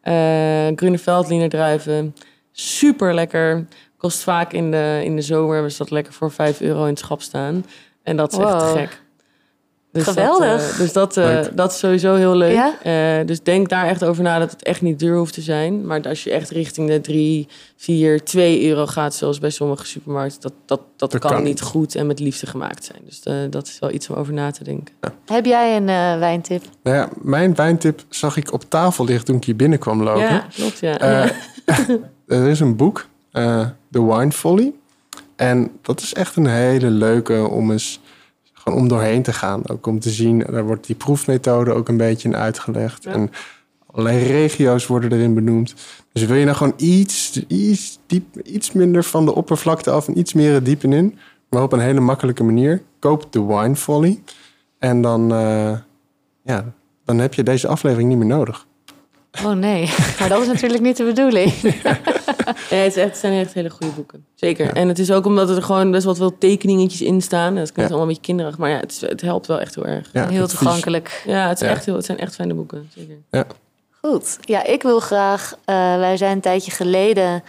Eh 0.00 0.66
Grunewaldliner 0.76 1.48
druiven. 1.48 2.14
Super 2.52 3.14
lekker. 3.14 3.66
Kost 3.96 4.22
vaak 4.22 4.52
in 4.52 4.70
de, 4.70 5.00
in 5.04 5.16
de 5.16 5.22
zomer 5.22 5.52
hebben 5.54 5.72
ze 5.72 5.78
dat 5.78 5.90
lekker 5.90 6.12
voor 6.12 6.30
5 6.32 6.60
euro 6.60 6.82
in 6.82 6.88
het 6.90 6.98
schap 6.98 7.22
staan. 7.22 7.64
En 8.02 8.16
dat 8.16 8.32
is 8.32 8.38
echt 8.38 8.52
Wow. 8.52 8.76
gek. 8.76 9.02
Dus 9.92 10.04
Geweldig. 10.04 10.60
Dat, 10.62 10.70
eh, 10.70 10.78
dus 10.78 10.92
dat, 10.92 11.16
eh, 11.16 11.24
Leuk. 11.24 11.56
dat 11.56 11.72
is 11.72 11.78
sowieso 11.78 12.14
heel 12.14 12.36
leuk. 12.36 12.54
Ja? 12.54 12.74
Eh, 12.82 13.26
dus 13.26 13.42
denk 13.42 13.68
daar 13.68 13.86
echt 13.86 14.04
over 14.04 14.22
na 14.22 14.38
dat 14.38 14.50
het 14.50 14.62
echt 14.62 14.82
niet 14.82 14.98
duur 14.98 15.16
hoeft 15.16 15.34
te 15.34 15.40
zijn. 15.40 15.86
Maar 15.86 16.02
als 16.02 16.24
je 16.24 16.30
echt 16.30 16.50
richting 16.50 16.88
de 16.88 17.00
3, 17.00 17.48
4, 17.76 18.24
2 18.24 18.68
euro 18.68 18.86
gaat, 18.86 19.14
zoals 19.14 19.38
bij 19.38 19.50
sommige 19.50 19.86
supermarkten, 19.86 20.40
dat, 20.40 20.52
dat, 20.66 20.80
dat, 20.96 21.10
Dat 21.10 21.20
kan, 21.20 21.30
kan 21.30 21.42
niet 21.42 21.60
goed 21.60 21.94
en 21.94 22.06
met 22.06 22.20
liefde 22.20 22.46
gemaakt 22.46 22.84
zijn. 22.84 22.98
Dus 23.04 23.22
eh, 23.22 23.34
dat 23.50 23.66
is 23.66 23.78
wel 23.78 23.90
iets 23.90 24.10
om 24.10 24.16
over 24.16 24.32
na 24.32 24.50
te 24.50 24.64
denken. 24.64 24.94
Heb 25.26 25.44
jij 25.44 25.76
een 25.76 25.88
eh, 25.88 26.18
wijntip? 26.18 26.62
Nou 26.82 26.96
ja, 26.96 27.08
mijn 27.20 27.54
wijntip 27.54 28.04
zag 28.08 28.36
ik 28.36 28.52
op 28.52 28.62
tafel 28.68 29.04
liggen 29.04 29.24
toen 29.24 29.36
ik 29.36 29.44
hier 29.44 29.56
binnenkwam 29.56 30.02
lopen. 30.02 30.22
Ja, 30.22 30.46
klopt, 30.54 30.78
ja. 30.78 30.98
Eh, 30.98 31.30
er 32.38 32.48
is 32.48 32.60
een 32.60 32.76
boek, 32.76 33.06
eh 33.32 33.66
The 33.90 34.06
Wine 34.06 34.32
Folly. 34.32 34.72
En 35.36 35.70
dat 35.82 36.00
is 36.00 36.14
echt 36.14 36.36
een 36.36 36.46
hele 36.46 36.90
leuke 36.90 37.48
om 37.48 37.70
eens 37.70 38.00
om 38.72 38.88
doorheen 38.88 39.22
te 39.22 39.32
gaan. 39.32 39.68
Ook 39.68 39.86
om 39.86 40.00
te 40.00 40.10
zien, 40.10 40.44
daar 40.50 40.64
wordt 40.64 40.86
die 40.86 40.96
proefmethode 40.96 41.72
ook 41.72 41.88
een 41.88 41.96
beetje 41.96 42.28
in 42.28 42.36
uitgelegd. 42.36 43.04
Ja. 43.04 43.12
En 43.12 43.30
allerlei 43.86 44.26
regio's 44.26 44.86
worden 44.86 45.12
erin 45.12 45.34
benoemd. 45.34 45.74
Dus 46.12 46.24
wil 46.24 46.36
je 46.36 46.44
nou 46.44 46.56
gewoon 46.56 46.74
iets, 46.76 47.42
iets, 47.46 47.98
diep, 48.06 48.40
iets 48.44 48.72
minder 48.72 49.04
van 49.04 49.24
de 49.24 49.34
oppervlakte 49.34 49.90
af 49.90 50.08
en 50.08 50.18
iets 50.18 50.32
meer 50.32 50.54
het 50.54 50.64
diepen 50.64 50.92
in, 50.92 51.18
maar 51.50 51.62
op 51.62 51.72
een 51.72 51.80
hele 51.80 52.00
makkelijke 52.00 52.44
manier, 52.44 52.82
koop 52.98 53.26
The 53.30 53.46
Wine 53.46 53.76
Folly. 53.76 54.22
En 54.78 55.02
dan, 55.02 55.32
eh, 55.32 55.72
ja, 56.42 56.64
dan 57.04 57.18
heb 57.18 57.34
je 57.34 57.42
deze 57.42 57.68
aflevering 57.68 58.08
niet 58.08 58.18
meer 58.18 58.26
nodig. 58.26 58.66
Oh 59.44 59.52
nee, 59.52 59.90
maar 60.18 60.28
dat 60.28 60.40
is 60.40 60.46
natuurlijk 60.46 60.82
niet 60.82 60.96
de 60.96 61.04
bedoeling. 61.04 61.52
Ja, 61.82 61.98
het, 62.68 62.70
is 62.70 62.96
echt, 62.96 63.10
het 63.10 63.16
zijn 63.16 63.32
echt 63.40 63.52
hele 63.54 63.70
goede 63.70 63.92
boeken. 63.94 64.26
Zeker. 64.34 64.72
En 64.72 64.88
het 64.88 64.98
is 64.98 65.10
ook 65.12 65.26
omdat 65.26 65.50
er 65.50 65.62
gewoon 65.62 65.90
best 65.90 66.04
wel 66.04 66.14
veel 66.14 66.38
tekeningetjes 66.38 67.00
in 67.02 67.22
staan. 67.22 67.54
Dat 67.54 67.72
klinkt 67.72 67.76
Ja. 67.76 67.82
allemaal 67.82 68.00
een 68.02 68.06
beetje 68.08 68.22
kinderig, 68.22 68.58
maar 68.58 68.70
ja, 68.70 68.78
het, 68.78 68.90
is, 68.92 69.00
het 69.00 69.20
helpt 69.20 69.46
wel 69.46 69.60
echt 69.60 69.74
heel 69.74 69.86
erg. 69.86 70.08
Ja, 70.12 70.28
Heel 70.28 70.46
toegankelijk. 70.48 71.22
Ja, 71.26 71.48
het, 71.48 71.60
is 71.60 71.66
Ja. 71.66 71.72
Echt 71.74 71.84
heel, 71.84 71.94
het 71.94 72.04
zijn 72.04 72.18
echt 72.18 72.34
fijne 72.34 72.54
boeken. 72.54 72.90
Zeker. 72.96 73.16
Goed. 74.02 74.38
Ja, 74.40 74.64
ik 74.64 74.82
wil 74.82 75.00
graag. 75.00 75.54
eh, 75.64 75.74
wij 75.96 76.16
zijn 76.16 76.32
een 76.32 76.40
tijdje 76.40 76.70
geleden 76.70 77.42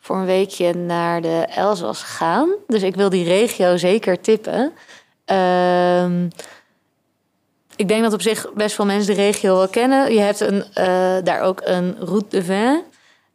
voor 0.00 0.16
een 0.16 0.24
weekje 0.26 0.74
naar 0.74 1.20
de 1.22 1.46
Elzas 1.56 2.02
gegaan. 2.02 2.48
Dus 2.66 2.82
ik 2.82 2.94
wil 2.94 3.08
die 3.10 3.24
regio 3.24 3.76
zeker 3.76 4.20
tippen. 4.20 4.72
Ehm, 5.24 6.24
ik 7.76 7.88
denk 7.88 8.02
dat 8.02 8.12
op 8.12 8.22
zich 8.22 8.52
best 8.54 8.74
veel 8.74 8.84
mensen 8.84 9.14
de 9.14 9.22
regio 9.22 9.56
wel 9.56 9.68
kennen. 9.68 10.12
Je 10.12 10.20
hebt 10.20 10.40
een, 10.40 10.64
eh, 10.74 11.16
daar 11.24 11.40
ook 11.40 11.60
een 11.64 11.96
route 11.98 12.26
de 12.28 12.42
vin. 12.42 12.82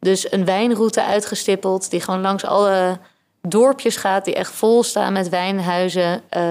Dus 0.00 0.32
een 0.32 0.44
wijnroute 0.44 1.04
uitgestippeld 1.04 1.90
die 1.90 2.00
gewoon 2.00 2.20
langs 2.20 2.44
alle 2.44 2.98
dorpjes 3.42 3.96
gaat. 3.96 4.24
Die 4.24 4.34
echt 4.34 4.52
vol 4.52 4.82
staan 4.82 5.12
met 5.12 5.28
wijnhuizen. 5.28 6.22
eh, 6.28 6.42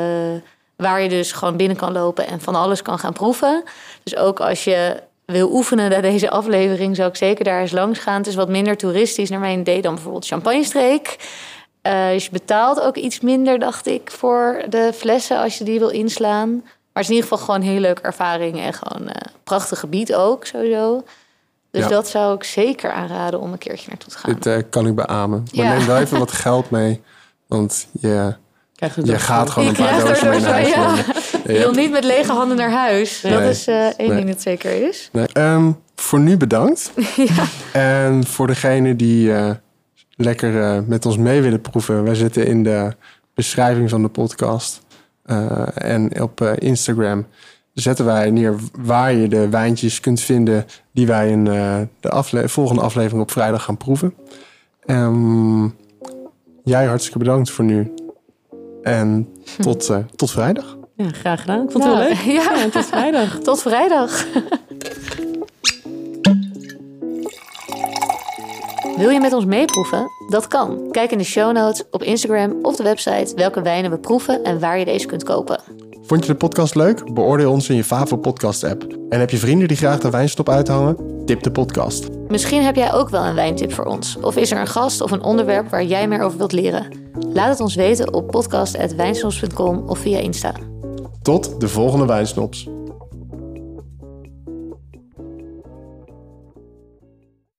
waar 0.76 1.02
je 1.02 1.10
dus 1.10 1.32
gewoon 1.32 1.58
binnen 1.58 1.78
kan 1.78 1.92
lopen 1.92 2.28
en 2.28 2.42
van 2.42 2.56
alles 2.56 2.82
kan 2.82 3.00
gaan 3.00 3.14
proeven. 3.14 3.64
Dus 4.04 4.16
ook 4.16 4.40
als 4.40 4.64
je 4.64 5.04
wil 5.26 5.52
oefenen 5.52 5.90
naar 5.90 6.02
deze 6.02 6.30
aflevering, 6.30 6.96
zou 6.96 7.10
ik 7.10 7.16
zeker 7.16 7.44
daar 7.44 7.62
eens 7.62 7.72
langs 7.72 8.00
gaan. 8.00 8.18
Het 8.18 8.28
is 8.28 8.36
wat 8.36 8.50
minder 8.50 8.78
toeristisch 8.78 9.30
naar 9.30 9.40
mijn 9.40 9.60
idee 9.60 9.82
dan 9.82 9.94
bijvoorbeeld 9.94 10.26
Champagne-streek. 10.26 11.16
Eh, 11.82 12.10
dus 12.10 12.26
je 12.26 12.32
betaalt 12.32 12.82
ook 12.82 12.96
iets 12.96 13.20
minder, 13.20 13.60
dacht 13.60 13.88
ik, 13.88 14.12
voor 14.12 14.64
de 14.70 14.92
flessen 14.96 15.40
als 15.40 15.58
je 15.58 15.64
die 15.64 15.80
wil 15.80 15.90
inslaan. 15.90 16.50
Maar 16.54 17.04
het 17.04 17.04
is 17.04 17.10
in 17.10 17.16
ieder 17.16 17.30
geval 17.30 17.46
gewoon 17.46 17.62
een 17.62 17.68
hele 17.68 17.80
leuke 17.80 18.02
ervaring 18.02 18.60
en 18.60 18.74
gewoon 18.74 19.08
een 19.08 19.32
prachtig 19.44 19.80
gebied 19.80 20.16
ook, 20.16 20.46
sowieso. 20.46 21.04
Dus 21.72 21.84
Ja. 21.84 21.90
dat 21.90 22.08
zou 22.10 22.36
ik 22.36 22.44
zeker 22.44 22.92
aanraden 22.92 23.40
om 23.40 23.52
een 23.52 23.58
keertje 23.58 23.86
naartoe 23.90 24.12
te 24.12 24.18
gaan. 24.18 24.34
Dit 24.34 24.46
eh, 24.46 24.58
kan 24.70 24.88
ik 24.88 24.96
beamen. 24.96 25.46
Maar 25.56 25.66
Ja. 25.66 25.78
neem 25.78 25.88
wel 25.88 25.98
even 25.98 26.20
wat 26.26 26.32
geld 26.32 26.70
mee. 26.70 27.02
Want 27.48 27.88
je, 27.92 28.36
Krijg 28.76 28.96
je, 29.04 29.20
gaat 29.20 29.50
gewoon 29.50 29.68
een 29.68 29.76
paar 29.76 30.00
dozen 30.00 30.30
mee 30.30 30.40
naar 30.40 30.70
huis. 30.72 31.06
Je 31.46 31.54
wil 31.64 31.72
niet 31.72 31.92
met 31.92 32.04
lege 32.04 32.32
handen 32.32 32.58
naar 32.58 32.72
huis. 32.72 33.22
Dat 33.22 33.42
is 33.42 33.68
eh, 33.68 33.86
één 33.86 33.94
Nee. 34.08 34.16
ding 34.18 34.28
dat 34.28 34.42
zeker 34.42 34.88
is. 34.88 35.10
Nee, 35.12 35.28
ehm, 35.34 35.72
voor 35.96 36.20
nu 36.20 36.38
bedankt. 36.38 36.92
En 37.74 38.26
voor 38.28 38.48
degene 38.48 38.96
die 38.96 39.34
eh, 39.34 39.50
lekker 40.16 40.62
eh, 40.64 40.80
met 40.86 41.06
ons 41.06 41.18
mee 41.18 41.42
willen 41.42 41.62
proeven. 41.62 42.04
Wij 42.04 42.16
zitten 42.16 42.46
in 42.46 42.64
de 42.64 42.96
beschrijving 43.34 43.90
van 43.90 44.02
de 44.02 44.08
podcast. 44.10 44.82
eh, 45.26 45.68
en 45.74 46.22
op 46.22 46.42
eh, 46.42 46.52
Instagram 46.56 47.28
zetten 47.80 48.06
wij 48.06 48.30
neer 48.32 48.56
waar 48.80 49.14
je 49.14 49.28
de 49.28 49.50
wijntjes 49.50 50.00
kunt 50.00 50.22
vinden 50.22 50.66
die 50.92 51.08
wij 51.08 51.30
in 51.30 51.48
eh, 51.48 51.78
de 52.00 52.10
afle 52.10 52.50
volgende 52.50 52.82
aflevering 52.82 53.22
op 53.22 53.32
vrijdag 53.32 53.64
gaan 53.64 53.78
proeven. 53.78 54.14
Ehm, 54.86 55.64
jij 56.64 56.86
hartstikke 56.86 57.18
bedankt 57.18 57.50
voor 57.50 57.66
nu. 57.66 57.94
En 58.84 59.28
tot, 59.60 59.90
eh, 59.90 59.98
tot 60.16 60.32
vrijdag. 60.32 60.78
Ja, 60.96 61.10
graag 61.12 61.42
gedaan. 61.42 61.64
Ik 61.64 61.72
vond 61.72 61.84
het 61.84 61.94
Nou, 61.94 62.14
heel 62.14 62.34
leuk. 62.34 62.44
ja. 62.44 62.56
Ja, 62.58 62.70
tot 62.70 62.86
vrijdag. 62.86 63.40
Tot 63.50 63.62
vrijdag. 63.62 64.26
Wil 68.98 69.10
je 69.10 69.20
met 69.20 69.34
ons 69.34 69.46
meeproeven? 69.46 70.08
Dat 70.30 70.48
kan. 70.48 70.88
Kijk 70.92 71.12
in 71.12 71.18
de 71.18 71.24
show 71.24 71.52
notes, 71.54 71.84
op 71.92 72.04
Instagram 72.04 72.60
of 72.62 72.76
de 72.76 72.84
website 72.84 73.36
welke 73.36 73.62
wijnen 73.62 73.92
we 73.92 73.98
proeven 73.98 74.44
en 74.44 74.60
waar 74.60 74.80
je 74.80 74.86
deze 74.86 75.06
kunt 75.06 75.24
kopen. 75.24 75.60
Vond 76.10 76.26
je 76.26 76.32
de 76.32 76.38
podcast 76.38 76.76
leuk? 76.76 77.14
Beoordeel 77.14 77.52
ons 77.52 77.70
in 77.70 77.76
je 77.76 77.84
favoriete 77.84 78.30
podcast 78.30 78.64
app. 78.64 78.84
En 79.10 79.20
heb 79.20 79.30
je 79.30 79.38
vrienden 79.38 79.68
die 79.68 79.78
graag 79.78 80.00
de 80.00 80.10
wijnstop 80.10 80.50
uithangen? 80.50 81.24
Tip 81.26 81.44
de 81.44 81.52
podcast. 81.52 82.08
Misschien 82.28 82.64
heb 82.64 82.76
jij 82.76 82.94
ook 82.94 83.10
wel 83.10 83.26
een 83.26 83.36
wijntip 83.36 83.74
voor 83.74 83.86
ons. 83.86 84.18
Of 84.22 84.36
is 84.36 84.52
er 84.52 84.60
een 84.60 84.68
gast 84.68 85.02
of 85.02 85.12
een 85.12 85.24
onderwerp 85.24 85.70
waar 85.70 85.84
jij 85.84 86.08
meer 86.08 86.22
over 86.22 86.38
wilt 86.38 86.52
leren? 86.52 86.88
Laat 87.34 87.50
het 87.50 87.60
ons 87.60 87.76
weten 87.76 88.14
op 88.14 88.28
podcast.wijnsnops.com 88.28 89.84
of 89.88 90.00
via 90.00 90.18
Insta. 90.18 90.54
Tot 91.22 91.62
de 91.62 91.68
volgende 91.68 92.06
wijnsnops. 92.06 92.68